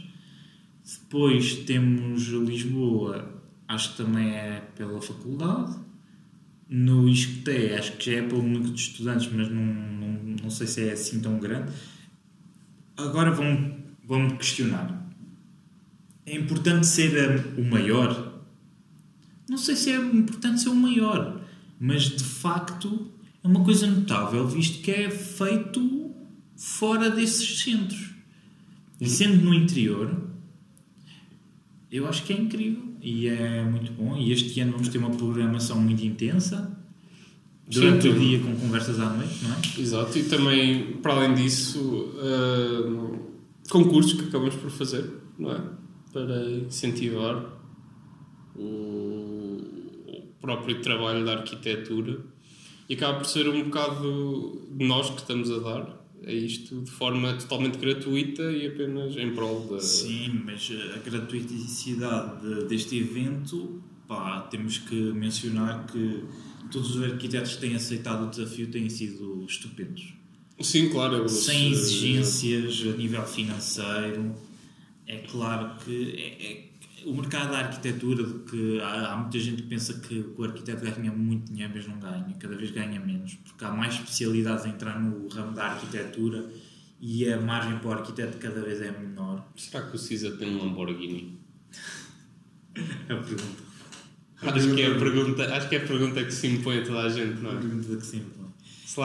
Depois 0.87 1.53
temos 1.65 2.27
Lisboa, 2.27 3.41
acho 3.67 3.91
que 3.91 3.97
também 3.97 4.29
é 4.29 4.61
pela 4.73 5.01
faculdade. 5.01 5.75
No 6.69 7.09
ISCTE, 7.09 7.73
acho 7.77 7.97
que 7.97 8.11
já 8.11 8.19
é 8.19 8.21
pelo 8.21 8.41
núcleo 8.41 8.73
de 8.73 8.79
estudantes, 8.79 9.29
mas 9.33 9.49
não, 9.49 9.65
não, 9.65 10.35
não 10.43 10.49
sei 10.49 10.65
se 10.65 10.87
é 10.87 10.93
assim 10.93 11.19
tão 11.19 11.39
grande. 11.39 11.73
Agora 12.95 13.31
vão, 13.31 13.77
vão 14.05 14.19
me 14.21 14.37
questionar. 14.37 15.05
é 16.25 16.35
importante 16.35 16.87
ser 16.87 17.45
o 17.57 17.63
maior. 17.65 18.41
Não 19.49 19.57
sei 19.57 19.75
se 19.75 19.91
é 19.91 19.97
importante 19.97 20.61
ser 20.61 20.69
o 20.69 20.75
maior, 20.75 21.41
mas 21.79 22.03
de 22.03 22.23
facto 22.23 23.11
é 23.43 23.47
uma 23.47 23.63
coisa 23.63 23.87
notável, 23.87 24.47
visto 24.47 24.81
que 24.81 24.91
é 24.91 25.09
feito 25.09 26.15
fora 26.55 27.09
desses 27.09 27.59
centros. 27.59 28.11
E 28.99 29.07
sendo 29.07 29.43
no 29.43 29.53
interior, 29.53 30.27
eu 31.91 32.07
acho 32.07 32.23
que 32.23 32.33
é 32.33 32.37
incrível 32.37 32.83
e 33.01 33.27
é 33.27 33.63
muito 33.63 33.91
bom. 33.93 34.17
E 34.17 34.31
este 34.31 34.59
ano 34.59 34.73
vamos 34.73 34.89
ter 34.89 34.97
uma 34.97 35.11
programação 35.11 35.79
muito 35.79 36.03
intensa 36.03 36.77
durante 37.69 38.03
Sim, 38.03 38.09
o 38.09 38.19
dia 38.19 38.39
com 38.39 38.55
conversas 38.55 38.99
à 38.99 39.09
noite, 39.09 39.43
não 39.43 39.53
é? 39.53 39.81
Exato, 39.81 40.17
e 40.17 40.23
também, 40.23 40.93
para 41.01 41.13
além 41.13 41.35
disso, 41.35 42.13
ah, 42.17 43.17
concursos 43.69 44.13
que 44.13 44.27
acabamos 44.27 44.55
por 44.55 44.71
fazer, 44.71 45.09
não 45.37 45.51
é? 45.51 45.61
Para 46.13 46.49
incentivar 46.49 47.45
o, 48.55 49.61
o 50.07 50.23
próprio 50.39 50.81
trabalho 50.81 51.25
da 51.25 51.33
arquitetura 51.33 52.19
e 52.89 52.93
acaba 52.93 53.19
por 53.19 53.25
ser 53.25 53.47
um 53.49 53.63
bocado 53.65 54.61
de 54.71 54.85
nós 54.85 55.09
que 55.09 55.19
estamos 55.19 55.51
a 55.51 55.59
dar 55.59 56.06
a 56.27 56.31
isto 56.31 56.81
de 56.81 56.91
forma 56.91 57.33
totalmente 57.35 57.77
gratuita 57.77 58.43
e 58.51 58.67
apenas 58.67 59.15
em 59.15 59.33
prol 59.33 59.61
da. 59.67 59.79
Sim, 59.79 60.41
mas 60.45 60.69
a 60.93 60.97
gratuiticidade 61.09 62.41
de- 62.41 62.65
deste 62.67 62.97
evento, 62.97 63.81
pá, 64.07 64.41
temos 64.41 64.77
que 64.77 64.95
mencionar 64.95 65.85
que 65.87 66.23
todos 66.71 66.95
os 66.95 67.03
arquitetos 67.03 67.55
que 67.55 67.61
têm 67.61 67.75
aceitado 67.75 68.27
o 68.27 68.29
desafio 68.29 68.67
têm 68.67 68.89
sido 68.89 69.45
estupendos. 69.47 70.13
Sim, 70.59 70.89
claro. 70.89 71.29
Sem 71.29 71.71
exigências 71.71 72.83
a 72.93 72.97
nível 72.97 73.23
financeiro. 73.25 74.35
É 75.05 75.17
claro 75.19 75.77
que 75.85 76.11
é- 76.17 76.45
é- 76.51 76.65
o 77.05 77.13
mercado 77.13 77.51
da 77.51 77.59
arquitetura, 77.59 78.23
que 78.49 78.79
há, 78.81 79.13
há 79.13 79.17
muita 79.17 79.39
gente 79.39 79.61
que 79.61 79.67
pensa 79.69 79.93
que 79.99 80.25
o 80.37 80.43
arquiteto 80.43 80.83
ganha 80.83 81.11
muito 81.11 81.51
dinheiro, 81.51 81.73
mas 81.75 81.87
não 81.87 81.99
ganha, 81.99 82.35
cada 82.39 82.55
vez 82.55 82.71
ganha 82.71 82.99
menos, 82.99 83.35
porque 83.35 83.63
há 83.63 83.71
mais 83.71 83.95
especialidades 83.95 84.65
a 84.65 84.69
entrar 84.69 84.99
no 84.99 85.27
ramo 85.27 85.53
da 85.53 85.65
arquitetura 85.65 86.49
e 86.99 87.31
a 87.31 87.39
margem 87.39 87.77
para 87.79 87.87
o 87.87 87.91
arquiteto 87.93 88.37
cada 88.37 88.61
vez 88.61 88.81
é 88.81 88.91
menor. 88.91 89.47
Será 89.55 89.85
que 89.85 89.95
o 89.95 89.99
Cisa 89.99 90.31
tem 90.37 90.55
um 90.55 90.57
Lamborghini? 90.57 91.39
É 93.07 93.13
a 93.13 93.17
pergunta. 93.17 93.67
Acho 94.39 94.75
que, 94.75 94.81
é 94.81 94.87
a 94.87 94.99
pergunta, 94.99 95.55
acho 95.55 95.69
que 95.69 95.75
é 95.75 95.83
a 95.83 95.87
pergunta 95.87 96.23
que 96.23 96.31
se 96.31 96.47
impõe 96.47 96.79
a 96.79 96.85
toda 96.85 97.01
a 97.01 97.09
gente, 97.09 97.41
não 97.41 97.51
A 97.51 97.53
é? 97.55 97.57
pergunta 97.57 97.95
que 97.95 98.05
sempre. 98.05 98.27
Será 98.33 98.36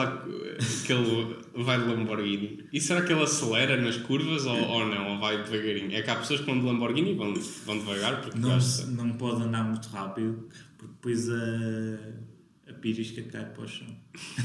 que, 0.01 0.85
que 0.85 0.93
ele 0.93 1.37
vai 1.55 1.79
de 1.79 1.85
Lamborghini? 1.85 2.65
E 2.73 2.81
será 2.81 3.01
que 3.01 3.11
ele 3.13 3.23
acelera 3.23 3.79
nas 3.79 3.97
curvas 3.97 4.45
ou, 4.45 4.55
ou 4.57 4.87
não? 4.87 5.13
Ou 5.13 5.19
vai 5.19 5.43
devagarinho? 5.43 5.93
É 5.93 6.01
que 6.01 6.09
há 6.09 6.15
pessoas 6.15 6.39
que 6.39 6.45
vão 6.45 6.59
de 6.59 6.65
Lamborghini 6.65 7.11
e 7.11 7.15
vão, 7.15 7.33
vão 7.65 7.77
devagar 7.77 8.21
porque 8.21 8.39
Não, 8.39 8.57
não 8.89 9.13
pode 9.13 9.43
andar 9.43 9.63
muito 9.63 9.87
rápido, 9.89 10.47
porque 10.77 10.93
depois 10.93 11.29
a, 11.29 12.69
a 12.69 12.73
pirisca 12.73 13.21
cai 13.23 13.45
para 13.45 13.63
o 13.63 13.67
chão. 13.67 13.87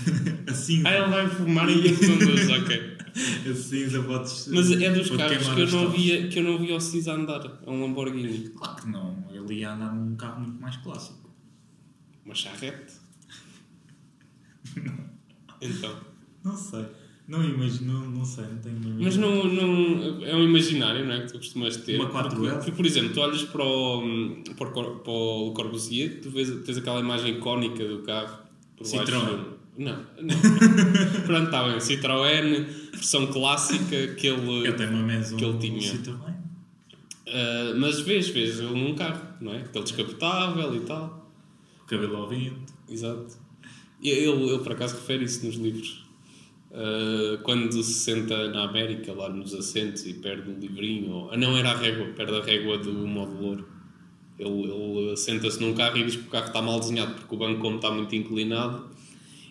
assim, 0.46 0.82
Ah, 0.84 0.94
ele 0.94 1.08
vai 1.08 1.28
fumar 1.28 1.68
e 1.68 1.96
conduz, 1.96 2.48
ok. 2.50 2.98
a 3.50 3.54
cinza 3.54 4.02
podes. 4.02 4.48
Mas 4.48 4.70
é 4.70 4.90
dos 4.92 5.10
carros 5.10 5.48
que 5.48 5.60
eu, 5.60 5.66
não 5.70 5.90
via, 5.90 6.28
que 6.28 6.38
eu 6.38 6.44
não 6.44 6.58
via 6.58 6.76
o 6.76 6.80
Cisa 6.80 7.14
andar. 7.14 7.60
É 7.66 7.70
um 7.70 7.80
Lamborghini. 7.82 8.50
Claro 8.50 8.76
que 8.76 8.88
não, 8.88 9.24
ele 9.32 9.54
ia 9.54 9.72
andar 9.72 9.94
num 9.94 10.14
carro 10.16 10.40
muito 10.40 10.60
mais 10.60 10.76
clássico. 10.76 11.30
Uma 12.24 12.34
charrete. 12.34 12.94
Então. 15.60 15.94
Não 16.44 16.56
sei. 16.56 16.84
Não 17.28 17.44
imagino, 17.44 18.10
não, 18.10 18.24
sei, 18.24 18.44
não 18.44 18.56
tenho 18.56 18.80
Mas 18.98 19.18
não, 19.18 19.44
não, 19.44 20.24
é 20.24 20.34
um 20.34 20.44
imaginário, 20.44 21.04
não 21.04 21.12
é? 21.12 21.20
Que 21.20 21.32
tu 21.32 21.38
costumas 21.38 21.76
ter. 21.76 22.00
Uma 22.00 22.08
4L. 22.08 22.30
Porque, 22.30 22.54
porque, 22.54 22.72
por 22.72 22.86
exemplo, 22.86 23.12
tu 23.12 23.20
olhas 23.20 23.42
para 23.42 23.62
o, 23.62 24.02
para 24.56 24.68
o, 24.68 24.96
para 25.00 25.12
o 25.12 25.52
Corbusier, 25.52 26.22
tu 26.22 26.30
vês, 26.30 26.48
tens 26.64 26.78
aquela 26.78 27.00
imagem 27.00 27.36
icónica 27.36 27.86
do 27.86 27.98
carro 27.98 28.38
por 28.78 28.90
baixo. 28.90 29.12
Citroën. 29.12 29.44
Não, 29.76 29.92
não. 29.92 30.36
Pronto, 31.26 31.44
está 31.44 31.68
bem. 31.68 31.76
Citroën, 31.76 32.66
versão 32.94 33.26
clássica 33.26 34.14
que 34.14 34.26
ele. 34.26 34.66
Eu 34.66 34.74
tenho 34.74 34.90
uma 34.90 35.02
mesa 35.02 35.36
que 35.36 35.44
ele 35.44 35.58
tinha. 35.58 35.80
Citroën. 35.80 36.34
Ah, 37.28 37.74
mas 37.76 38.00
vês, 38.00 38.28
vês 38.28 38.58
ele 38.58 38.72
num 38.72 38.94
carro, 38.94 39.20
não 39.40 39.52
é? 39.52 39.58
Aquele 39.58 39.84
descapotável 39.84 40.74
e 40.74 40.80
tal. 40.80 41.30
Cabelo 41.86 42.16
ao 42.16 42.28
vento. 42.28 42.72
Exato. 42.88 43.47
Ele, 44.02 44.26
ele 44.26 44.58
por 44.58 44.72
acaso 44.72 44.96
refere 44.96 45.24
isso 45.24 45.44
nos 45.44 45.56
livros. 45.56 46.06
Uh, 46.70 47.38
quando 47.42 47.82
se 47.82 47.94
senta 47.94 48.48
na 48.48 48.64
América, 48.64 49.12
lá 49.12 49.28
nos 49.30 49.54
assentos, 49.54 50.06
e 50.06 50.14
perde 50.14 50.50
o 50.50 50.54
livrinho, 50.54 51.10
ou, 51.10 51.30
ah, 51.30 51.36
não 51.36 51.56
era 51.56 51.70
a 51.70 51.76
régua, 51.76 52.06
perde 52.14 52.34
a 52.34 52.42
régua 52.42 52.76
do 52.76 52.92
módulo 52.92 53.66
Ele, 54.38 54.70
ele 54.70 55.16
senta-se 55.16 55.60
num 55.60 55.74
carro 55.74 55.96
e 55.96 56.04
diz 56.04 56.16
que 56.16 56.28
o 56.28 56.30
carro 56.30 56.48
está 56.48 56.60
mal 56.60 56.78
desenhado, 56.78 57.14
porque 57.14 57.34
o 57.34 57.38
banco, 57.38 57.60
como 57.60 57.76
está 57.76 57.90
muito 57.90 58.14
inclinado, 58.14 58.86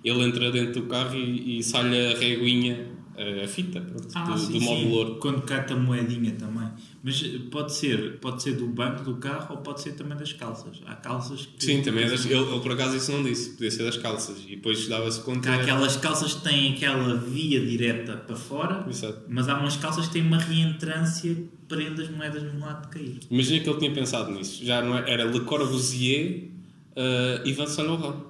ele 0.03 0.23
entra 0.23 0.51
dentro 0.51 0.81
do 0.81 0.87
carro 0.87 1.15
e, 1.15 1.57
e 1.57 1.63
sai-lhe 1.63 2.13
a 2.13 2.17
réguinha, 2.17 2.96
a, 3.17 3.47
fita, 3.47 3.81
pronto, 3.81 4.07
Ah, 4.13 4.25
do, 4.31 4.37
sim, 4.37 4.89
do 4.89 5.15
Quando 5.15 5.41
cata 5.41 5.73
a 5.73 5.77
moedinha 5.77 6.31
também. 6.33 6.69
Mas 7.03 7.23
eh, 7.23 7.39
pode 7.49 7.73
ser, 7.73 8.19
pode 8.19 8.43
ser 8.43 8.53
do 8.53 8.67
banco 8.67 9.03
do 9.03 9.15
carro 9.15 9.55
ou 9.55 9.61
pode 9.61 9.81
ser 9.81 9.93
também 9.93 10.15
das 10.17 10.33
calças. 10.33 10.81
Há 10.85 10.95
calças 10.95 11.45
que. 11.47 11.65
Sim, 11.65 11.81
também 11.81 12.03
é 12.05 12.09
das, 12.09 12.25
ele, 12.25 12.35
ele 12.35 12.59
por 12.59 12.71
acaso 12.71 12.95
isso 12.95 13.11
não 13.11 13.23
disse, 13.23 13.51
podia 13.51 13.71
ser 13.71 13.83
das 13.83 13.97
calças, 13.97 14.37
e 14.45 14.55
depois 14.55 14.87
dava-se 14.87 15.21
conta. 15.21 15.49
Há 15.49 15.55
aquelas 15.61 15.97
calças 15.97 16.33
que 16.35 16.43
têm 16.43 16.73
aquela 16.73 17.15
via 17.15 17.59
direta 17.59 18.17
para 18.17 18.35
fora, 18.35 18.85
Exato. 18.87 19.23
mas 19.27 19.49
há 19.49 19.57
umas 19.57 19.75
calças 19.77 20.07
que 20.07 20.13
têm 20.13 20.21
uma 20.21 20.37
reentrância 20.37 21.33
que 21.33 21.49
prende 21.67 22.01
as 22.01 22.09
moedas 22.09 22.43
no 22.43 22.59
lado 22.59 22.83
de 22.83 22.89
cair. 22.89 23.19
Imagina 23.31 23.63
que 23.63 23.69
ele 23.69 23.79
tinha 23.79 23.93
pensado 23.93 24.31
nisso. 24.31 24.63
Já 24.63 24.81
não 24.81 24.97
é- 24.97 25.09
era 25.11 25.23
Le 25.23 25.39
Corbusier 25.41 26.49
uh, 26.91 27.47
e 27.47 27.51
Vincent 27.51 27.85
Laurent. 27.87 28.21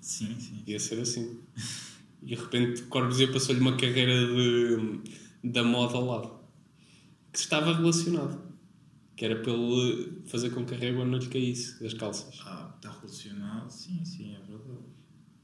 Sim, 0.00 0.34
sim. 0.38 0.62
Ia 0.66 0.78
ser 0.78 1.00
assim. 1.00 1.38
E 2.22 2.26
de 2.26 2.34
repente 2.36 2.82
Corbusier 2.84 3.32
passou-lhe 3.32 3.60
uma 3.60 3.76
carreira 3.76 4.14
de, 4.26 5.00
da 5.50 5.62
moda 5.64 5.94
ao 5.96 6.04
lado. 6.06 6.40
Que 7.32 7.38
estava 7.38 7.72
relacionado. 7.74 8.40
Que 9.16 9.24
era 9.24 9.36
para 9.42 9.52
ele 9.52 10.22
fazer 10.26 10.50
com 10.50 10.64
que 10.64 10.74
a 10.74 10.76
régua 10.78 11.04
não 11.04 11.18
lhe 11.18 11.26
caísse 11.28 11.82
das 11.82 11.94
calças. 11.94 12.38
Ah, 12.44 12.72
está 12.76 12.90
relacionado. 12.92 13.68
Sim, 13.70 14.04
sim, 14.04 14.34
é 14.34 14.38
verdade. 14.40 14.80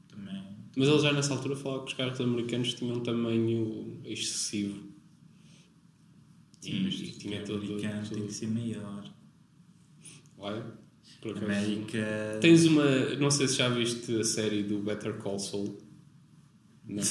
Também. 0.07 0.43
Mas 0.75 0.87
ele 0.87 0.99
já 0.99 1.11
nessa 1.13 1.33
altura 1.33 1.55
falava 1.55 1.83
que 1.83 1.91
os 1.91 1.97
carros 1.97 2.19
americanos 2.21 2.73
tinham 2.73 2.95
um 2.97 3.03
tamanho 3.03 3.99
excessivo. 4.05 4.87
Sim, 6.61 6.81
mas 6.83 6.93
E 6.99 7.03
o 7.03 7.17
tinha 7.17 7.43
todo- 7.43 7.57
americano 7.63 8.03
todo- 8.03 8.17
tem 8.17 8.27
que 8.27 8.33
ser 8.33 8.47
maior. 8.47 9.13
Vai? 10.37 10.63
Por 11.21 11.31
acaso. 11.31 11.45
América. 11.45 12.37
Tens 12.41 12.65
uma. 12.65 12.85
Não 13.17 13.29
sei 13.31 13.47
se 13.47 13.57
já 13.57 13.69
viste 13.69 14.15
a 14.19 14.23
série 14.23 14.63
do 14.63 14.79
Better 14.79 15.17
Call 15.17 15.39
Saul. 15.39 15.77
Não. 16.89 17.03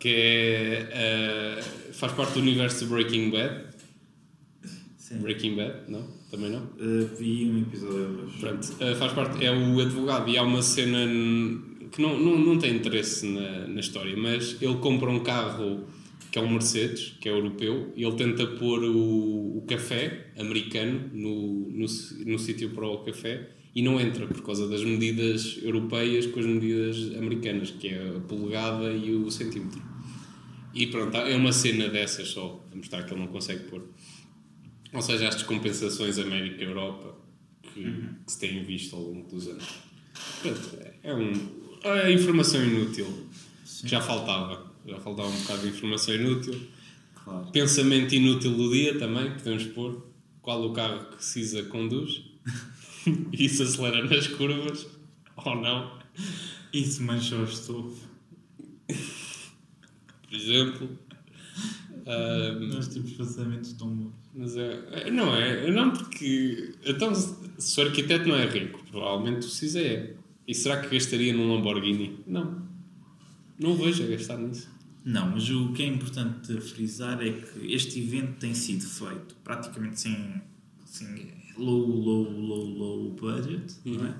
que 0.00 0.08
é. 0.08 0.88
eh, 0.90 1.62
faz 1.92 2.12
parte 2.12 2.34
do 2.34 2.40
universo 2.40 2.84
do 2.84 2.90
Breaking 2.90 3.30
Bad. 3.30 3.66
Sim. 4.96 5.18
Breaking 5.18 5.54
Bad, 5.54 5.90
não? 5.90 6.02
Também 6.30 6.50
não? 6.50 6.64
Uh, 6.64 7.14
vi 7.18 7.44
um 7.44 7.60
episódio 7.60 8.24
hoje. 8.24 8.38
Pronto, 8.40 8.68
eh, 8.80 8.94
faz 8.94 9.12
parte. 9.12 9.44
É 9.44 9.52
o 9.52 9.80
advogado 9.80 10.28
e 10.30 10.38
há 10.38 10.42
uma 10.42 10.62
cena 10.62 11.06
que 11.90 12.00
não, 12.00 12.18
não, 12.18 12.38
não 12.38 12.58
tem 12.58 12.74
interesse 12.74 13.26
na, 13.26 13.68
na 13.68 13.80
história, 13.80 14.16
mas 14.16 14.56
ele 14.60 14.76
compra 14.76 15.10
um 15.10 15.20
carro 15.20 15.86
que 16.30 16.38
é 16.38 16.42
um 16.42 16.50
Mercedes, 16.50 17.14
que 17.20 17.28
é 17.28 17.32
europeu, 17.32 17.92
e 17.94 18.02
ele 18.02 18.16
tenta 18.16 18.46
pôr 18.46 18.82
o, 18.82 19.58
o 19.58 19.64
café 19.68 20.32
americano 20.38 21.10
no, 21.12 21.68
no, 21.68 21.86
no 22.26 22.38
sítio 22.38 22.70
para 22.70 22.86
o 22.86 23.04
café 23.04 23.50
e 23.74 23.82
não 23.82 24.00
entra 24.00 24.26
por 24.26 24.42
causa 24.42 24.68
das 24.68 24.84
medidas 24.84 25.58
europeias 25.62 26.26
com 26.26 26.40
as 26.40 26.46
medidas 26.46 27.16
americanas, 27.16 27.70
que 27.70 27.88
é 27.88 28.16
a 28.16 28.20
polegada 28.20 28.92
e 28.92 29.14
o 29.14 29.30
centímetro. 29.30 29.80
E 30.74 30.86
pronto, 30.86 31.16
é 31.16 31.36
uma 31.36 31.52
cena 31.52 31.88
dessas 31.88 32.28
só, 32.28 32.64
a 32.70 32.76
mostrar 32.76 33.02
que 33.02 33.12
ele 33.12 33.20
não 33.20 33.28
consegue 33.28 33.64
pôr. 33.64 33.82
Ou 34.92 35.02
seja, 35.02 35.28
as 35.28 35.36
descompensações 35.36 36.18
América-Europa 36.18 37.16
que, 37.62 37.82
que 37.82 38.32
se 38.32 38.38
têm 38.38 38.62
visto 38.62 38.94
ao 38.94 39.02
longo 39.02 39.28
dos 39.28 39.48
anos. 39.48 39.64
Portanto, 40.42 40.78
é, 41.02 41.14
um, 41.14 41.32
é 41.84 42.12
informação 42.12 42.62
inútil 42.62 43.06
que 43.80 43.88
já 43.88 44.00
faltava. 44.00 44.70
Já 44.86 44.98
faltava 45.00 45.28
um 45.28 45.40
bocado 45.40 45.62
de 45.62 45.68
informação 45.68 46.14
inútil. 46.14 46.60
Claro. 47.24 47.46
Pensamento 47.52 48.14
inútil 48.14 48.54
do 48.54 48.70
dia 48.70 48.98
também, 48.98 49.30
podemos 49.32 49.64
pôr. 49.66 50.06
Qual 50.42 50.62
o 50.64 50.72
carro 50.72 51.06
que 51.16 51.24
Cisa 51.24 51.62
conduz? 51.64 52.22
se 53.48 53.62
acelera 53.62 54.04
nas 54.08 54.26
curvas 54.28 54.86
ou 55.36 55.56
não, 55.60 55.98
Isso 56.72 57.02
manchou 57.02 57.40
o 57.40 57.44
estofo. 57.44 58.08
por 58.86 60.34
exemplo. 60.34 60.98
Ah, 62.06 62.58
Nós 62.60 62.88
temos 62.88 63.12
pensamentos 63.12 63.72
tão 63.74 63.88
bons. 63.88 64.12
Mas 64.34 64.56
é, 64.56 64.82
é- 65.06 65.10
não 65.10 65.34
é, 65.36 65.70
não 65.70 65.90
porque 65.90 66.74
então 66.84 67.14
se 67.14 67.80
o 67.80 67.84
arquiteto 67.84 68.26
não 68.28 68.36
é 68.36 68.46
rico, 68.46 68.82
provavelmente 68.90 69.46
o 69.46 69.50
Cisa 69.50 69.80
é. 69.80 70.14
E 70.48 70.54
será 70.54 70.80
que 70.80 70.88
gastaria 70.94 71.32
num 71.32 71.54
Lamborghini? 71.54 72.18
Não. 72.26 72.66
Não 73.58 73.72
o 73.72 73.76
vejo 73.76 74.02
a 74.02 74.06
gastar 74.06 74.38
nisso. 74.38 74.68
Não, 75.04 75.30
mas 75.30 75.48
o 75.50 75.72
que 75.72 75.82
é 75.82 75.86
importante 75.86 76.60
frisar 76.60 77.20
é 77.24 77.30
que 77.32 77.72
este 77.72 78.00
evento 78.00 78.38
tem 78.38 78.54
sido 78.54 78.84
feito 78.84 79.36
praticamente 79.44 80.00
sem 80.00 80.42
Sim, 80.84 81.28
low, 81.58 81.86
low, 81.86 82.30
low, 82.30 82.64
low 82.66 83.10
budget, 83.10 83.74
não 83.84 84.06
é? 84.06 84.14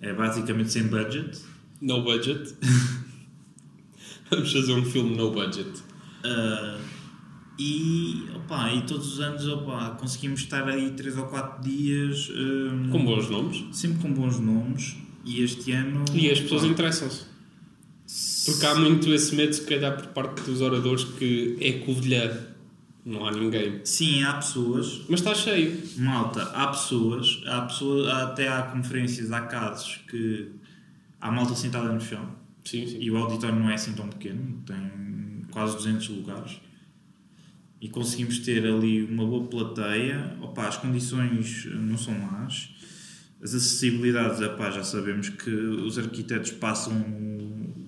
É 0.00 0.12
basicamente 0.12 0.72
sem 0.72 0.84
budget. 0.84 1.38
No 1.80 2.02
budget. 2.02 2.54
Vamos 4.30 4.52
fazer 4.52 4.72
um 4.72 4.84
filme 4.84 5.16
no 5.16 5.30
budget. 5.30 5.70
Ah, 6.24 6.78
e, 7.58 8.24
opa, 8.36 8.72
e 8.72 8.82
todos 8.82 9.14
os 9.14 9.20
anos 9.20 9.46
opa, 9.48 9.96
conseguimos 9.98 10.40
estar 10.40 10.68
aí 10.68 10.92
3 10.92 11.18
ou 11.18 11.24
4 11.24 11.62
dias 11.62 12.30
hum, 12.30 12.88
Com 12.90 13.04
bons 13.04 13.28
nomes. 13.28 13.64
sempre 13.72 14.02
com 14.02 14.12
bons 14.12 14.38
nomes 14.38 14.96
e 15.24 15.42
este 15.42 15.72
ano 15.72 16.04
E 16.14 16.30
as 16.30 16.40
pessoas 16.40 16.64
interessam-se. 16.64 17.26
Porque 18.46 18.64
há 18.64 18.74
muito 18.76 19.12
esse 19.12 19.34
medo, 19.34 19.52
se 19.52 19.62
calhar, 19.62 19.96
por 19.96 20.06
parte 20.08 20.42
dos 20.42 20.60
oradores, 20.60 21.04
que 21.04 21.56
é 21.60 21.72
covilhã. 21.84 22.30
Não 23.04 23.24
há 23.26 23.32
ninguém. 23.32 23.80
sim, 23.84 24.22
há 24.22 24.34
pessoas 24.34 25.02
Mas 25.08 25.20
está 25.20 25.34
cheio. 25.34 25.80
malta, 25.96 26.42
há 26.54 26.66
pessoas 26.68 27.42
há 27.46 27.62
pessoas, 27.62 28.06
até 28.08 28.48
há 28.48 28.62
conferências, 28.62 29.32
há 29.32 29.42
casos 29.42 30.00
que 30.10 30.50
há 31.20 31.30
malta 31.30 31.54
sentada 31.54 31.90
no 31.92 32.00
chão 32.00 32.36
Sim, 32.64 32.86
sim. 32.86 32.98
e 33.00 33.10
o 33.10 33.16
auditório 33.16 33.58
não 33.58 33.70
é 33.70 33.74
assim 33.74 33.94
tão 33.94 34.08
pequeno 34.08 34.62
tem 34.66 35.46
quase 35.50 35.76
200 35.76 36.08
lugares 36.10 36.60
e 37.80 37.88
conseguimos 37.88 38.40
ter 38.40 38.66
ali 38.66 39.04
uma 39.04 39.24
boa 39.24 39.46
plateia 39.48 40.36
opa, 40.42 40.66
as 40.66 40.76
condições 40.76 41.66
não 41.72 41.96
são 41.96 42.12
más 42.18 42.70
as 43.40 43.54
acessibilidades 43.54 44.40
epá, 44.40 44.70
já 44.70 44.82
sabemos 44.82 45.28
que 45.28 45.48
os 45.50 45.96
arquitetos 45.98 46.50
passam 46.50 46.92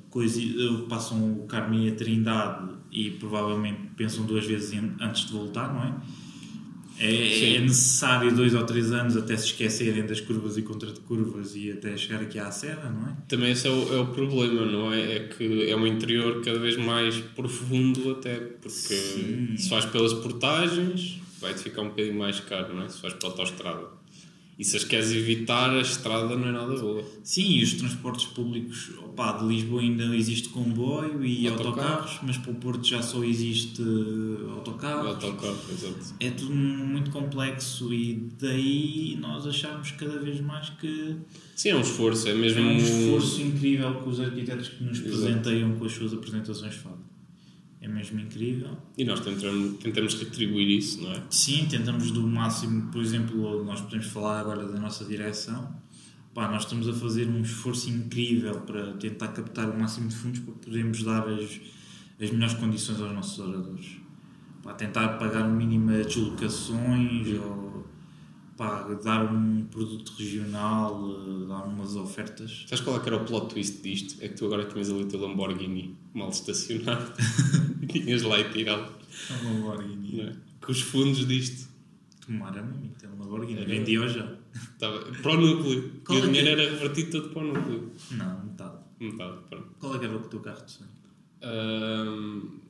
coisa, 0.08 0.40
passam 0.88 1.32
o 1.40 1.46
Carme 1.46 1.86
e 1.86 1.90
a 1.90 1.94
Trindade 1.94 2.70
e 2.90 3.10
provavelmente 3.10 3.80
pensam 3.96 4.24
duas 4.24 4.46
vezes 4.46 4.78
antes 5.00 5.26
de 5.26 5.32
voltar, 5.32 5.72
não 5.72 5.84
é? 5.84 5.94
É, 7.02 7.54
é 7.54 7.60
necessário 7.60 8.34
dois 8.34 8.54
ou 8.54 8.62
três 8.64 8.92
anos 8.92 9.16
até 9.16 9.34
se 9.34 9.46
esquecerem 9.46 10.04
das 10.04 10.20
curvas 10.20 10.58
e 10.58 10.62
contra 10.62 10.92
de 10.92 11.00
curvas 11.00 11.56
e 11.56 11.72
até 11.72 11.96
chegar 11.96 12.20
aqui 12.20 12.38
à 12.38 12.50
serra, 12.50 12.90
não 12.90 13.08
é? 13.08 13.16
Também 13.26 13.52
esse 13.52 13.66
é 13.66 13.70
o, 13.70 13.94
é 13.94 14.00
o 14.00 14.06
problema, 14.08 14.66
não 14.66 14.92
é? 14.92 15.16
É 15.16 15.18
que 15.20 15.70
é 15.70 15.74
um 15.74 15.86
interior 15.86 16.42
cada 16.44 16.58
vez 16.58 16.76
mais 16.76 17.16
profundo, 17.16 18.10
até 18.10 18.34
porque 18.36 18.68
Sim. 18.68 19.56
se 19.56 19.68
faz 19.70 19.86
pelas 19.86 20.12
portagens 20.12 21.20
vai-te 21.40 21.60
ficar 21.60 21.82
um 21.82 21.88
bocadinho 21.88 22.18
mais 22.18 22.38
caro, 22.40 22.74
não 22.74 22.82
é? 22.82 22.88
Se 22.88 23.00
faz 23.00 23.14
pela 23.14 23.32
autostrada. 23.32 23.99
E 24.60 24.64
se 24.64 24.76
as 24.76 24.84
queres 24.84 25.10
evitar, 25.10 25.70
a 25.70 25.80
estrada 25.80 26.36
não 26.36 26.46
é 26.48 26.52
nada 26.52 26.78
boa. 26.78 27.02
Sim, 27.24 27.46
e 27.50 27.62
os 27.64 27.72
transportes 27.72 28.26
públicos, 28.26 28.90
opá, 28.98 29.32
de 29.38 29.46
Lisboa 29.46 29.80
ainda 29.80 30.14
existe 30.14 30.50
comboio 30.50 31.24
e 31.24 31.48
Autocarros. 31.48 31.78
autocarros, 31.80 32.18
mas 32.22 32.36
para 32.36 32.50
o 32.50 32.54
Porto 32.56 32.86
já 32.86 33.00
só 33.00 33.24
existe 33.24 33.82
autocarros. 34.54 35.06
Autocarro, 35.24 35.58
exato. 35.72 36.14
É 36.20 36.30
tudo 36.30 36.52
muito 36.54 37.10
complexo 37.10 37.92
e 37.94 38.28
daí 38.38 39.16
nós 39.18 39.46
achamos 39.46 39.92
cada 39.92 40.18
vez 40.18 40.42
mais 40.42 40.68
que 40.68 41.16
Sim, 41.56 41.70
é 41.70 41.76
um 41.76 41.80
esforço, 41.80 42.28
é 42.28 42.32
é 42.32 42.34
mesmo 42.34 42.60
um 42.62 42.76
esforço 42.76 43.40
incrível 43.40 43.94
que 44.02 44.08
os 44.10 44.20
arquitetos 44.20 44.68
que 44.68 44.84
nos 44.84 44.98
Exato. 45.00 45.10
presenteiam 45.22 45.72
com 45.76 45.86
as 45.86 45.92
suas 45.92 46.12
apresentações 46.12 46.74
fazem. 46.74 47.09
É 47.82 47.88
mesmo 47.88 48.20
incrível. 48.20 48.76
E 48.96 49.04
nós 49.04 49.20
tentamos, 49.20 49.78
tentamos 49.78 50.14
retribuir 50.14 50.68
isso, 50.78 51.02
não 51.02 51.12
é? 51.12 51.22
Sim, 51.30 51.66
tentamos 51.66 52.10
do 52.10 52.22
máximo, 52.22 52.90
por 52.92 53.00
exemplo, 53.00 53.64
nós 53.64 53.80
podemos 53.80 54.06
falar 54.06 54.40
agora 54.40 54.66
da 54.66 54.78
nossa 54.78 55.04
direção. 55.04 55.74
Pá, 56.34 56.46
nós 56.48 56.64
estamos 56.64 56.88
a 56.88 56.92
fazer 56.92 57.26
um 57.26 57.40
esforço 57.40 57.88
incrível 57.88 58.60
para 58.60 58.92
tentar 58.94 59.28
captar 59.28 59.68
o 59.70 59.78
máximo 59.78 60.08
de 60.08 60.14
fundos 60.14 60.40
para 60.40 60.54
podermos 60.54 61.02
dar 61.02 61.26
as, 61.26 61.60
as 62.20 62.30
melhores 62.30 62.54
condições 62.54 63.00
aos 63.00 63.12
nossos 63.12 63.38
oradores. 63.38 63.96
Pá, 64.62 64.74
tentar 64.74 65.18
pagar 65.18 65.48
o 65.48 65.52
mínimo 65.52 65.90
de 65.90 66.04
deslocações 66.04 67.28
ou 67.40 67.69
pá, 68.60 68.82
dar 69.02 69.32
um 69.32 69.64
produto 69.70 70.12
regional, 70.18 70.92
eh, 71.12 71.46
dar 71.48 71.64
umas 71.64 71.96
ofertas. 71.96 72.66
Sabes 72.68 72.84
qual 72.84 72.96
é 72.96 73.00
que 73.00 73.06
era 73.08 73.16
o 73.16 73.24
plot 73.24 73.54
twist 73.54 73.80
disto? 73.80 74.22
É 74.22 74.28
que 74.28 74.34
tu 74.34 74.44
agora 74.44 74.66
tinhas 74.66 74.90
ali 74.90 75.04
o 75.04 75.08
teu 75.08 75.18
Lamborghini 75.18 75.96
mal 76.12 76.28
estacionado 76.28 77.10
e 77.80 77.86
tinhas 77.88 78.20
lá 78.22 78.38
e 78.38 78.52
tirá-lo, 78.52 78.92
Um 79.42 79.54
Lamborghini. 79.54 80.16
não 80.18 80.24
é? 80.28 80.36
Com 80.60 80.72
os 80.72 80.82
fundos 80.82 81.26
disto. 81.26 81.70
Tomara 82.26 82.62
mesmo, 82.62 82.90
tem 83.00 83.08
um 83.08 83.18
Lamborghini. 83.18 83.62
É 83.62 83.64
Vendi 83.64 83.94
já. 84.08 84.30
Estava 84.74 85.00
para 85.10 85.32
o 85.32 85.40
núcleo. 85.40 86.02
Qual 86.04 86.18
e 86.18 86.20
o 86.20 86.24
é 86.24 86.26
que 86.26 86.32
dinheiro 86.34 86.60
é? 86.60 86.64
era 86.64 86.70
revertido 86.74 87.10
todo 87.12 87.30
para 87.32 87.42
o 87.42 87.46
núcleo. 87.46 87.92
Não, 88.10 88.44
metade. 88.44 88.78
Metade, 89.00 89.38
pronto. 89.48 89.68
Qual 89.78 89.94
é 89.94 89.98
que 89.98 90.04
era 90.04 90.16
o 90.16 90.20
teu 90.20 90.40
carro 90.40 90.66
de 90.66 90.70
sonho? 90.70 90.90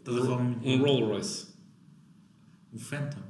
Muito 0.05 0.69
um 0.69 0.79
Rolls 0.79 1.05
Royce. 1.05 1.47
O 2.73 2.79
Phantom. 2.79 3.23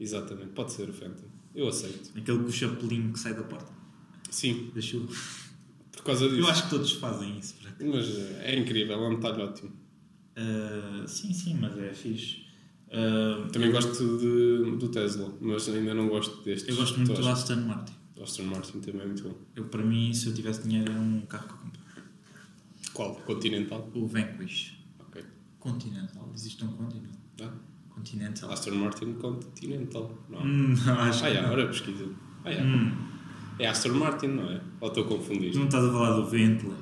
Exatamente, 0.00 0.52
pode 0.52 0.72
ser 0.72 0.88
o 0.88 0.94
Phantom. 0.94 1.25
Eu 1.56 1.68
aceito. 1.68 2.10
Aquele 2.16 2.38
com 2.38 2.44
o 2.44 2.52
chapelinho 2.52 3.12
que 3.12 3.18
sai 3.18 3.34
da 3.34 3.42
porta 3.42 3.72
Sim, 4.30 4.70
da 4.74 4.80
chuva. 4.80 5.12
por 5.92 6.04
causa 6.04 6.28
disso. 6.28 6.40
Eu 6.40 6.46
acho 6.48 6.64
que 6.64 6.70
todos 6.70 6.92
fazem 6.92 7.38
isso. 7.38 7.54
Mas 7.80 8.06
eh, 8.16 8.52
é 8.52 8.58
incrível, 8.58 8.94
é 9.02 9.08
um 9.08 9.14
detalhe 9.16 9.42
ótimo. 9.42 9.72
Ah, 10.36 11.04
sim, 11.08 11.32
sim, 11.32 11.54
mas 11.54 11.76
é 11.78 11.92
fixe. 11.94 12.44
Ah, 12.92 13.48
Também 13.52 13.70
gosto 13.72 13.92
de, 14.18 14.76
do 14.78 14.88
Tesla, 14.88 15.32
mas 15.40 15.68
ainda 15.68 15.94
não 15.94 16.08
gosto 16.08 16.42
destes. 16.44 16.68
eu 16.68 16.76
gosto 16.76 16.98
muito 16.98 17.14
do? 17.14 17.26
Aston 17.28 17.56
Martin. 17.56 17.94
Aston 18.22 18.42
Martin 18.44 18.80
também 18.80 19.02
é 19.02 19.06
muito 19.06 19.22
bom. 19.22 19.34
Eu, 19.54 19.64
para 19.66 19.82
mim, 19.82 20.12
se 20.14 20.26
eu 20.26 20.34
tivesse 20.34 20.62
dinheiro, 20.62 20.90
era 20.92 21.00
um 21.00 21.22
carro 21.22 21.48
que 21.48 21.54
eu 21.54 21.58
comprava. 21.58 21.86
Qual? 22.92 23.14
Continental? 23.26 23.90
O 23.94 24.06
Vanquish. 24.06 24.74
Ok. 25.00 25.22
Continental. 25.58 26.30
Existe 26.34 26.64
um 26.64 26.68
Continental. 26.68 27.20
Ah, 27.42 27.52
Continental. 27.96 28.50
Aston 28.52 28.74
Martin 28.74 29.12
Continental. 29.14 30.18
Não. 30.30 30.40
Hum, 30.42 30.74
não, 30.86 30.94
acho 31.00 31.24
Ah, 31.24 31.28
que 31.30 31.34
não. 31.34 31.44
agora 31.46 31.66
pesquisa. 31.66 32.04
Ah, 32.44 32.52
já. 32.52 32.62
Hum, 32.62 32.92
É 33.58 33.66
Aston 33.66 33.92
Martin, 33.94 34.26
não 34.28 34.50
é? 34.50 34.60
Ou 34.80 34.88
estou 34.88 35.04
a 35.04 35.08
confundir? 35.08 35.54
não 35.56 35.64
estás 35.64 35.84
a 35.84 35.90
falar 35.90 36.12
do 36.12 36.30
Bentley. 36.30 36.72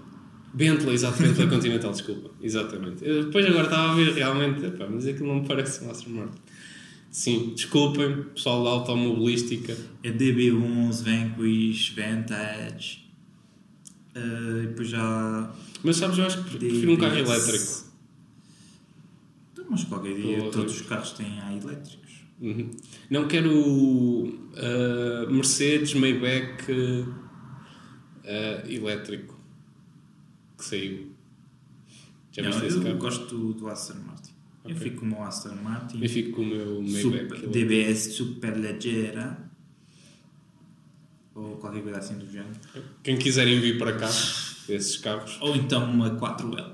Bentley, 0.52 0.94
exato, 0.94 1.22
Bentley 1.22 1.48
Continental, 1.50 1.90
desculpa. 1.92 2.30
Exatamente. 2.40 3.04
Eu 3.04 3.24
depois 3.24 3.44
agora 3.46 3.64
estava 3.64 3.92
a 3.92 3.94
ver 3.94 4.12
realmente, 4.14 4.64
epá, 4.66 4.86
mas 4.90 5.06
aquilo 5.06 5.28
não 5.28 5.40
me 5.40 5.46
parece 5.48 5.84
um 5.84 5.90
Aston 5.90 6.10
Martin. 6.10 6.38
Sim, 7.10 7.52
desculpem, 7.54 8.24
pessoal 8.34 8.64
da 8.64 8.70
automobilística. 8.70 9.76
É 10.02 10.10
DB11, 10.10 11.04
Vanquish, 11.04 11.90
Vantage. 11.96 13.04
E 14.16 14.66
depois 14.66 14.88
já. 14.88 15.50
Mas 15.82 15.96
sabes, 15.96 16.18
eu 16.18 16.26
acho 16.26 16.42
que 16.44 16.58
prefiro 16.58 16.92
um 16.92 16.96
carro 16.96 17.16
elétrico. 17.18 17.83
Mas 19.68 19.84
qualquer 19.84 20.14
dia 20.14 20.38
Porra. 20.38 20.50
todos 20.50 20.74
os 20.80 20.82
carros 20.86 21.12
têm 21.12 21.40
ar 21.40 21.52
elétricos. 21.56 22.24
Uhum. 22.40 22.70
Não 23.08 23.28
quero 23.28 23.50
uh, 23.52 25.30
Mercedes 25.30 25.94
Maybach 25.94 26.70
uh, 26.70 27.08
uh, 28.24 28.70
elétrico 28.70 29.38
que 30.58 30.64
saiu. 30.64 31.12
Já 32.32 32.42
Não, 32.42 32.50
viste 32.50 32.66
esse 32.66 32.76
eu 32.78 32.82
carro? 32.82 32.98
gosto 32.98 33.52
do, 33.54 33.68
Aston 33.68 33.94
Martin. 34.06 34.32
Eu 34.64 34.70
Ok. 34.72 34.82
fico 34.82 35.00
com 35.00 35.06
o 35.06 35.08
meu 35.10 35.22
Aston 35.22 35.54
Martin. 35.62 36.02
Eu 36.02 36.08
fico 36.08 36.32
com 36.32 36.42
o 36.42 36.46
meu 36.46 36.82
Maybach 36.82 37.40
Super. 37.40 37.48
DBS 37.50 38.12
Super 38.14 38.56
Leggera. 38.58 39.50
Ou 41.34 41.56
qualquer 41.56 41.82
coisa 41.82 41.98
assim 41.98 42.18
do 42.18 42.26
género. 42.30 42.54
Quem 43.02 43.16
quiserem 43.16 43.60
vir 43.60 43.78
para 43.78 43.92
cá, 43.96 44.08
esses 44.68 44.96
carros, 44.96 45.36
Ou 45.40 45.54
então 45.56 45.84
uma 45.90 46.10
4L. 46.10 46.72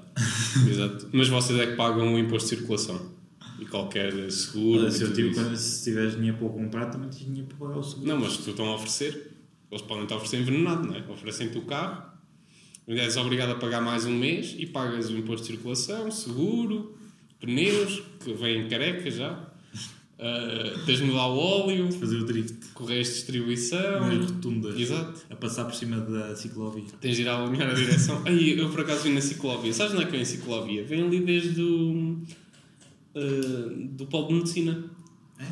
exato. 0.68 1.09
Mas 1.12 1.28
vocês 1.28 1.59
é 1.59 1.66
que 1.66 1.76
pagam 1.76 2.14
o 2.14 2.18
imposto 2.18 2.49
de 2.51 2.57
circulação 2.57 3.11
e 3.59 3.64
qualquer 3.66 4.30
seguro. 4.30 4.80
Olha, 4.82 4.91
se, 4.91 5.03
eu 5.03 5.11
isso. 5.30 5.34
quando- 5.41 5.57
se 5.57 5.84
tiveres 5.84 6.14
dinheiro 6.16 6.36
para 6.38 6.49
comprar, 6.49 6.86
também 6.86 7.09
tens 7.11 7.24
dinheiro 7.26 7.47
para 7.49 7.68
pagar 7.68 7.78
o 7.78 7.82
seguro. 7.82 8.07
Não, 8.09 8.18
mas 8.20 8.36
tu 8.38 8.51
estão 8.51 8.66
a 8.66 8.74
oferecer. 8.74 9.32
Eles 9.70 9.82
podem 9.82 10.07
te 10.07 10.14
oferecer 10.14 10.41
envenenado, 10.41 10.86
não 10.88 10.95
é? 10.97 11.05
Oferecem-te 11.09 11.57
o 11.59 11.62
carro, 11.62 12.03
és 12.88 13.16
obrigado 13.16 13.51
a 13.51 13.55
pagar 13.55 13.80
mais 13.80 14.05
um 14.05 14.14
mês 14.16 14.55
e 14.59 14.66
pagas 14.66 15.09
o 15.11 15.16
imposto 15.16 15.47
de 15.47 15.53
circulação, 15.53 16.11
seguro, 16.11 16.97
pneus, 17.41 18.03
que 18.24 18.32
vêm 18.32 18.68
careca 18.68 19.09
já. 19.11 19.49
Uh, 20.20 20.84
tens 20.84 20.98
de 20.98 21.04
mudar 21.04 21.28
o 21.28 21.38
óleo, 21.38 21.90
Fazer 21.92 22.16
o 22.18 22.26
drift 22.26 22.54
correios 22.74 23.08
de 23.08 23.14
distribuição. 23.14 24.00
nas 24.06 24.30
rotundas. 24.30 24.78
Exato. 24.78 25.22
A 25.30 25.34
passar 25.36 25.64
por 25.64 25.74
cima 25.74 25.96
da 25.98 26.36
ciclovia. 26.36 26.84
Tens 27.00 27.16
de 27.16 27.22
ir 27.22 27.28
a 27.28 27.42
alinhar 27.42 27.70
a 27.70 27.72
direção. 27.72 28.22
Aí, 28.28 28.58
eu 28.58 28.68
por 28.68 28.80
acaso 28.80 29.04
vim 29.04 29.14
na 29.14 29.22
ciclovia. 29.22 29.72
Sabes 29.72 29.94
onde 29.94 30.02
é 30.02 30.04
que 30.04 30.12
vem 30.12 30.20
a 30.20 30.26
ciclovia? 30.26 30.84
Vem 30.84 31.02
ali 31.04 31.20
desde 31.20 31.62
o. 31.62 32.18
uh, 33.14 33.88
do 33.92 34.06
polo 34.06 34.28
de 34.28 34.34
medicina. 34.34 34.84
É? 35.38 35.46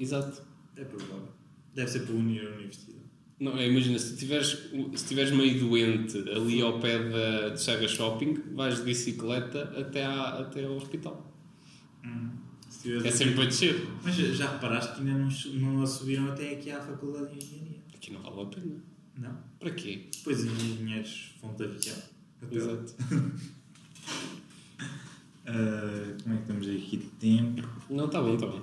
Exato. 0.00 0.40
É 0.74 0.84
provável. 0.84 1.28
Deve 1.74 1.90
ser 1.90 2.00
para 2.00 2.14
unir 2.14 2.46
a 2.46 2.50
universidade. 2.54 2.94
Não, 3.38 3.58
é, 3.58 3.68
imagina, 3.68 3.98
se 3.98 4.16
tiveres, 4.16 4.56
se 4.94 5.06
tiveres 5.06 5.32
meio 5.32 5.58
doente 5.60 6.16
ali 6.30 6.62
ao 6.62 6.78
pé 6.80 6.98
da, 7.10 7.48
do 7.50 7.58
Serra 7.60 7.86
Shopping, 7.86 8.38
vais 8.54 8.76
de 8.78 8.84
bicicleta 8.84 9.74
até, 9.78 10.02
à, 10.04 10.38
até 10.38 10.64
ao 10.64 10.76
hospital. 10.76 11.30
Tiveres 12.53 12.53
É 12.86 13.08
um- 13.08 13.12
sempre 13.12 13.34
para 13.34 13.44
descer. 13.46 13.88
Mas 14.02 14.14
já 14.14 14.52
reparaste 14.52 14.94
que 14.94 15.00
ainda 15.00 15.12
não, 15.12 15.28
não 15.74 15.82
a 15.82 15.86
subiram 15.86 16.28
até 16.30 16.52
aqui 16.54 16.70
à 16.70 16.80
Faculdade 16.80 17.32
de 17.38 17.44
Engenharia? 17.44 17.78
Aqui 17.94 18.12
não 18.12 18.20
vale 18.22 18.42
a 18.42 18.46
pena. 18.46 18.76
Não? 19.18 19.36
Para 19.58 19.70
quê? 19.70 20.06
Pois 20.24 20.40
os 20.44 20.46
engenheiros 20.62 21.32
vão-te 21.40 21.62
aviar. 21.62 21.96
Até 22.42 22.58
lá. 22.58 22.72
Exato. 22.72 22.94
Ah, 25.46 26.16
como 26.22 26.34
é 26.34 26.38
que 26.38 26.42
estamos 26.42 26.68
aqui 26.68 26.96
de 26.96 27.06
tempo? 27.20 27.68
Não, 27.90 28.06
está 28.06 28.20
bom, 28.22 28.34
está 28.34 28.46
bom. 28.46 28.62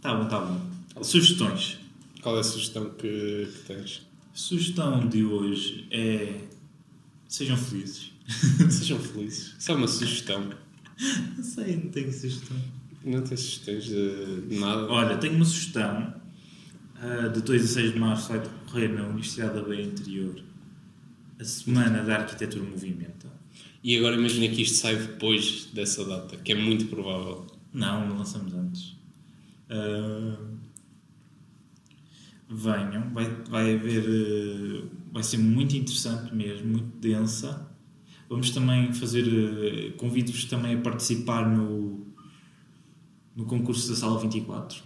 Tá 0.00 0.14
bom, 0.14 0.28
tá 0.28 0.40
bom. 0.40 1.02
Sugestões. 1.02 1.78
Qual 2.22 2.36
é 2.36 2.40
a 2.40 2.44
sugestão 2.44 2.90
que, 2.90 3.48
que 3.52 3.58
tens? 3.66 4.06
A 4.32 4.36
sugestão 4.36 5.08
de 5.08 5.24
hoje 5.24 5.86
é. 5.90 6.44
Sejam 7.28 7.56
felizes. 7.56 8.12
Sejam 8.70 8.98
felizes. 9.00 9.56
Isso 9.58 9.72
é 9.72 9.74
uma 9.74 9.88
sugestão. 9.88 10.48
Não 11.36 11.42
sei, 11.42 11.76
não 11.76 11.90
tenho 11.90 12.12
sugestão. 12.12 12.56
Não 13.04 13.22
tens 13.22 13.40
sugestões 13.40 13.84
de, 13.84 14.42
de 14.48 14.58
nada? 14.58 14.86
Olha, 14.90 15.16
tenho 15.18 15.34
uma 15.34 15.44
sugestão. 15.44 16.14
ah, 16.96 17.28
de 17.28 17.42
2 17.42 17.64
a 17.64 17.68
6 17.68 17.92
de 17.94 17.98
março 17.98 18.28
vai 18.30 18.40
decorrer 18.40 18.92
na 18.94 19.04
Universidade 19.08 19.54
da 19.54 19.62
Beira 19.62 19.82
Interior 19.82 20.42
a 21.40 21.44
Semana 21.44 22.02
da 22.04 22.16
Arquitetura 22.18 22.62
Movimenta. 22.64 23.28
E 23.82 23.96
agora 23.98 24.16
imagina 24.16 24.48
que 24.54 24.62
isto 24.62 24.76
sai 24.78 24.96
depois 24.96 25.66
dessa 25.74 26.04
data, 26.04 26.36
que 26.38 26.52
é 26.52 26.54
muito 26.54 26.86
provável. 26.86 27.46
Não, 27.72 28.06
não 28.08 28.18
lançamos 28.18 28.54
antes. 28.54 28.96
Ah, 29.70 30.36
venham, 32.48 33.10
vai, 33.12 33.24
vai 33.48 33.74
haver. 33.74 34.04
eh, 34.06 34.84
vai 35.12 35.22
ser 35.22 35.38
muito 35.38 35.76
interessante 35.76 36.34
mesmo, 36.34 36.66
muito 36.68 36.96
densa. 36.98 37.68
Vamos 38.28 38.50
também 38.50 38.92
fazer. 38.92 39.26
eh, 39.28 39.90
Convido-vos 39.96 40.44
também 40.46 40.74
a 40.76 40.80
participar 40.80 41.48
no, 41.48 42.06
no 43.36 43.44
concurso 43.44 43.88
da 43.90 43.96
Sala 43.96 44.18
24, 44.18 44.82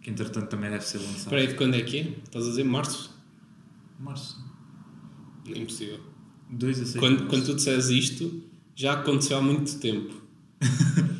que 0.00 0.10
entretanto 0.10 0.48
também 0.48 0.70
deve 0.70 0.84
ser 0.84 0.98
lançado. 0.98 1.18
Espera 1.18 1.40
aí, 1.40 1.46
de 1.48 1.54
quando 1.54 1.74
é 1.74 1.82
que 1.82 1.98
é? 1.98 2.12
Estás 2.24 2.46
a 2.46 2.48
dizer 2.50 2.64
março? 2.64 3.16
Março. 3.98 4.44
É 5.46 5.58
impossível. 5.58 6.00
2 6.50 6.80
a 6.80 6.84
6 6.84 6.96
Quando, 6.96 7.26
quando 7.26 7.44
tu 7.46 7.54
disseres 7.54 7.88
isto, 7.88 8.42
já 8.74 8.94
aconteceu 8.94 9.38
há 9.38 9.42
muito 9.42 9.78
tempo. 9.78 10.14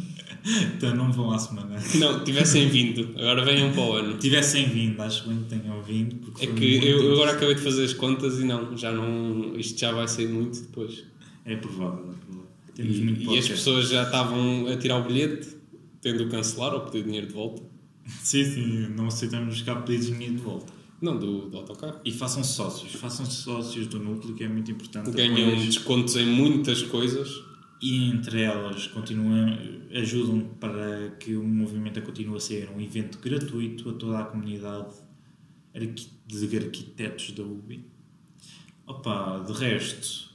Então 0.76 0.94
não 0.94 1.12
vão 1.12 1.30
à 1.30 1.38
semana. 1.38 1.76
Não, 1.96 2.24
tivessem 2.24 2.68
vindo, 2.68 3.10
agora 3.18 3.44
venham 3.44 3.70
para 3.72 3.82
o 3.82 3.92
ano. 3.92 4.16
Tivessem 4.18 4.66
vindo, 4.68 5.00
acho 5.02 5.28
bem 5.28 5.42
que 5.42 5.44
tenham 5.44 5.82
vindo. 5.82 6.16
Porque 6.16 6.46
É 6.46 6.52
que 6.52 6.86
eu, 6.86 7.02
eu 7.02 7.12
agora 7.14 7.32
acabei 7.32 7.54
de 7.54 7.60
fazer 7.60 7.84
as 7.84 7.92
contas 7.92 8.38
e 8.38 8.44
não, 8.44 8.76
já 8.76 8.90
não. 8.90 9.54
Isto 9.56 9.78
já 9.78 9.92
vai 9.92 10.08
sair 10.08 10.28
muito 10.28 10.60
depois. 10.60 11.04
É 11.44 11.56
provável, 11.56 12.12
é 12.12 12.24
provável. 12.24 12.48
Temos 12.74 12.98
muito 12.98 13.30
E, 13.30 13.34
e 13.34 13.38
as 13.38 13.48
pessoas 13.48 13.88
já 13.90 14.04
estavam 14.04 14.68
a 14.68 14.76
tirar 14.76 14.98
o 14.98 15.04
bilhete, 15.04 15.48
tendo 16.00 16.28
cancelar 16.28 16.74
ou 16.74 16.80
pedir 16.82 17.04
dinheiro 17.04 17.26
de 17.26 17.32
volta. 17.32 17.62
Sim, 18.22 18.44
sim, 18.44 18.88
não 18.96 19.06
aceitamos 19.08 19.60
cá 19.62 19.76
pedidos 19.76 20.06
de 20.06 20.12
dinheiro 20.12 20.34
de 20.36 20.42
volta. 20.42 20.72
Não, 21.00 21.16
do, 21.18 21.48
do 21.48 21.56
autocarro. 21.58 22.00
E 22.04 22.10
façam 22.10 22.42
sócios, 22.42 22.92
façam 22.94 23.24
sócios 23.26 23.86
do 23.86 23.98
núcleo, 24.00 24.34
que 24.34 24.42
é 24.44 24.48
muito 24.48 24.70
importante. 24.70 25.10
Ganham 25.12 25.34
Depois- 25.50 25.64
descontos 25.66 26.16
em 26.16 26.26
muitas 26.26 26.82
coisas. 26.82 27.28
E 27.80 28.10
entre 28.10 28.42
elas 28.42 28.88
continuam, 28.88 29.56
ajudam 29.92 30.40
para 30.58 31.10
que 31.20 31.36
o 31.36 31.44
movimento 31.44 32.02
continue 32.02 32.36
a 32.36 32.40
ser 32.40 32.68
um 32.76 32.80
evento 32.80 33.18
gratuito 33.20 33.90
a 33.90 33.92
toda 33.92 34.18
a 34.18 34.24
comunidade 34.24 34.94
de 36.26 36.56
arquitetos 36.56 37.30
da 37.30 37.44
UBI. 37.44 37.84
Opa, 38.84 39.44
de 39.46 39.52
resto, 39.52 40.30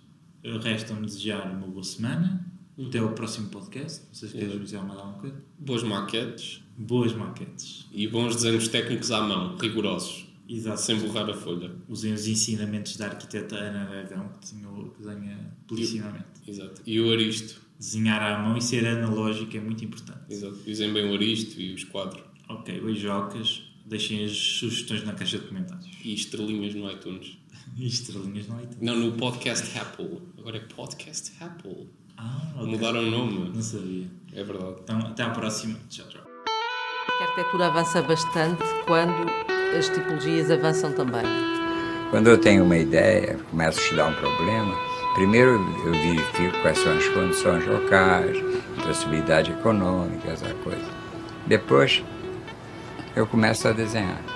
resta-me 0.62 1.06
desejar 1.06 1.52
uma 1.52 1.68
boa 1.68 1.84
semana. 1.84 2.46
Até 2.80 3.00
ao 3.00 3.10
próximo 3.14 3.50
podcast. 3.50 4.02
Não 4.08 4.14
sei 4.14 4.30
se 4.30 4.38
queres 4.38 4.60
dizer 4.62 4.80
mais 4.82 5.00
alguma 5.00 5.20
coisa. 5.20 5.44
Boas 5.60 5.84
maquetes 5.84 6.62
Boas 6.78 7.14
maquetes. 7.14 7.86
e 7.92 8.08
bons 8.08 8.36
desenhos 8.36 8.68
técnicos 8.68 9.12
à 9.12 9.22
mão, 9.22 9.56
rigorosos, 9.58 10.26
Exato. 10.50 10.82
sem 10.82 10.98
borrar 11.00 11.30
a 11.30 11.34
folha. 11.36 11.72
Usem 11.88 12.14
os 12.14 12.26
ensinamentos 12.28 12.98
da 12.98 13.06
arquiteta 13.08 13.56
Ana 13.56 13.86
que 14.34 14.40
desenhou- 14.40 14.90
que 14.90 15.04
desenha 15.04 15.54
belíssimamente. 15.70 16.26
Exato. 16.48 16.82
E 16.86 17.00
o 17.00 17.12
aristo. 17.12 17.62
Desenhar 17.80 18.22
à 18.22 18.40
mão 18.42 18.56
e 18.58 18.62
ser 18.62 18.86
analógico 18.88 19.58
é 19.58 19.60
muito 19.60 19.84
importante. 19.84 20.22
Exato. 20.30 20.58
Usem 20.68 20.94
bem 20.94 21.10
o 21.10 21.14
aristo 21.14 21.60
e 21.60 21.74
os 21.74 21.84
quadros. 21.84 22.24
Ok, 22.50 22.80
beijocas. 22.80 23.64
Deixem 23.86 24.24
as 24.24 24.32
sugestões 24.32 25.04
na 25.04 25.12
caixa 25.14 25.38
de 25.38 25.48
comentários. 25.48 25.90
E 26.04 26.14
estrelinhas 26.14 26.74
no 26.76 26.90
iTunes. 26.92 27.38
E 27.78 27.88
estrelinhas 27.88 28.48
no 28.48 28.60
iTunes. 28.62 28.78
Não, 28.82 28.96
no 29.00 29.14
podcast 29.14 29.78
Apple. 29.78 30.20
Agora 30.38 30.58
é 30.58 30.60
podcast 30.60 31.32
Apple. 31.44 31.88
Ah, 32.18 32.42
ok. 32.56 32.68
Mudaram 32.68 33.00
o 33.00 33.12
nome. 33.12 33.52
Não 33.54 33.62
sabia. 33.62 34.08
É 34.34 34.44
verdade. 34.44 34.76
Então, 34.84 34.98
até 35.00 35.24
à 35.24 35.30
próxima. 35.30 35.78
Tchau, 35.90 36.08
tchau. 36.08 36.22
A 37.20 37.24
arquitetura 37.26 37.68
avança 37.68 38.02
bastante 38.02 38.64
quando 38.86 39.30
as 39.78 39.90
tipologias 39.90 40.50
avançam 40.52 40.92
também. 40.94 41.24
Quando 42.10 42.28
eu 42.28 42.38
tenho 42.38 42.64
uma 42.64 42.78
ideia, 42.78 43.40
começo 43.50 43.80
a 43.80 43.84
estudar 43.84 44.08
um 44.08 44.14
problema, 44.14 44.76
primeiro 45.16 45.52
eu 45.86 45.92
verifico 45.92 46.62
quais 46.62 46.78
são 46.78 46.96
as 46.96 47.08
condições 47.10 47.66
locais, 47.66 48.38
possibilidade 48.86 49.52
econômica, 49.52 50.30
essa 50.30 50.54
coisa. 50.64 50.86
Depois 51.48 52.04
eu 53.16 53.26
começo 53.26 53.68
a 53.68 53.72
desenhar. 53.72 54.33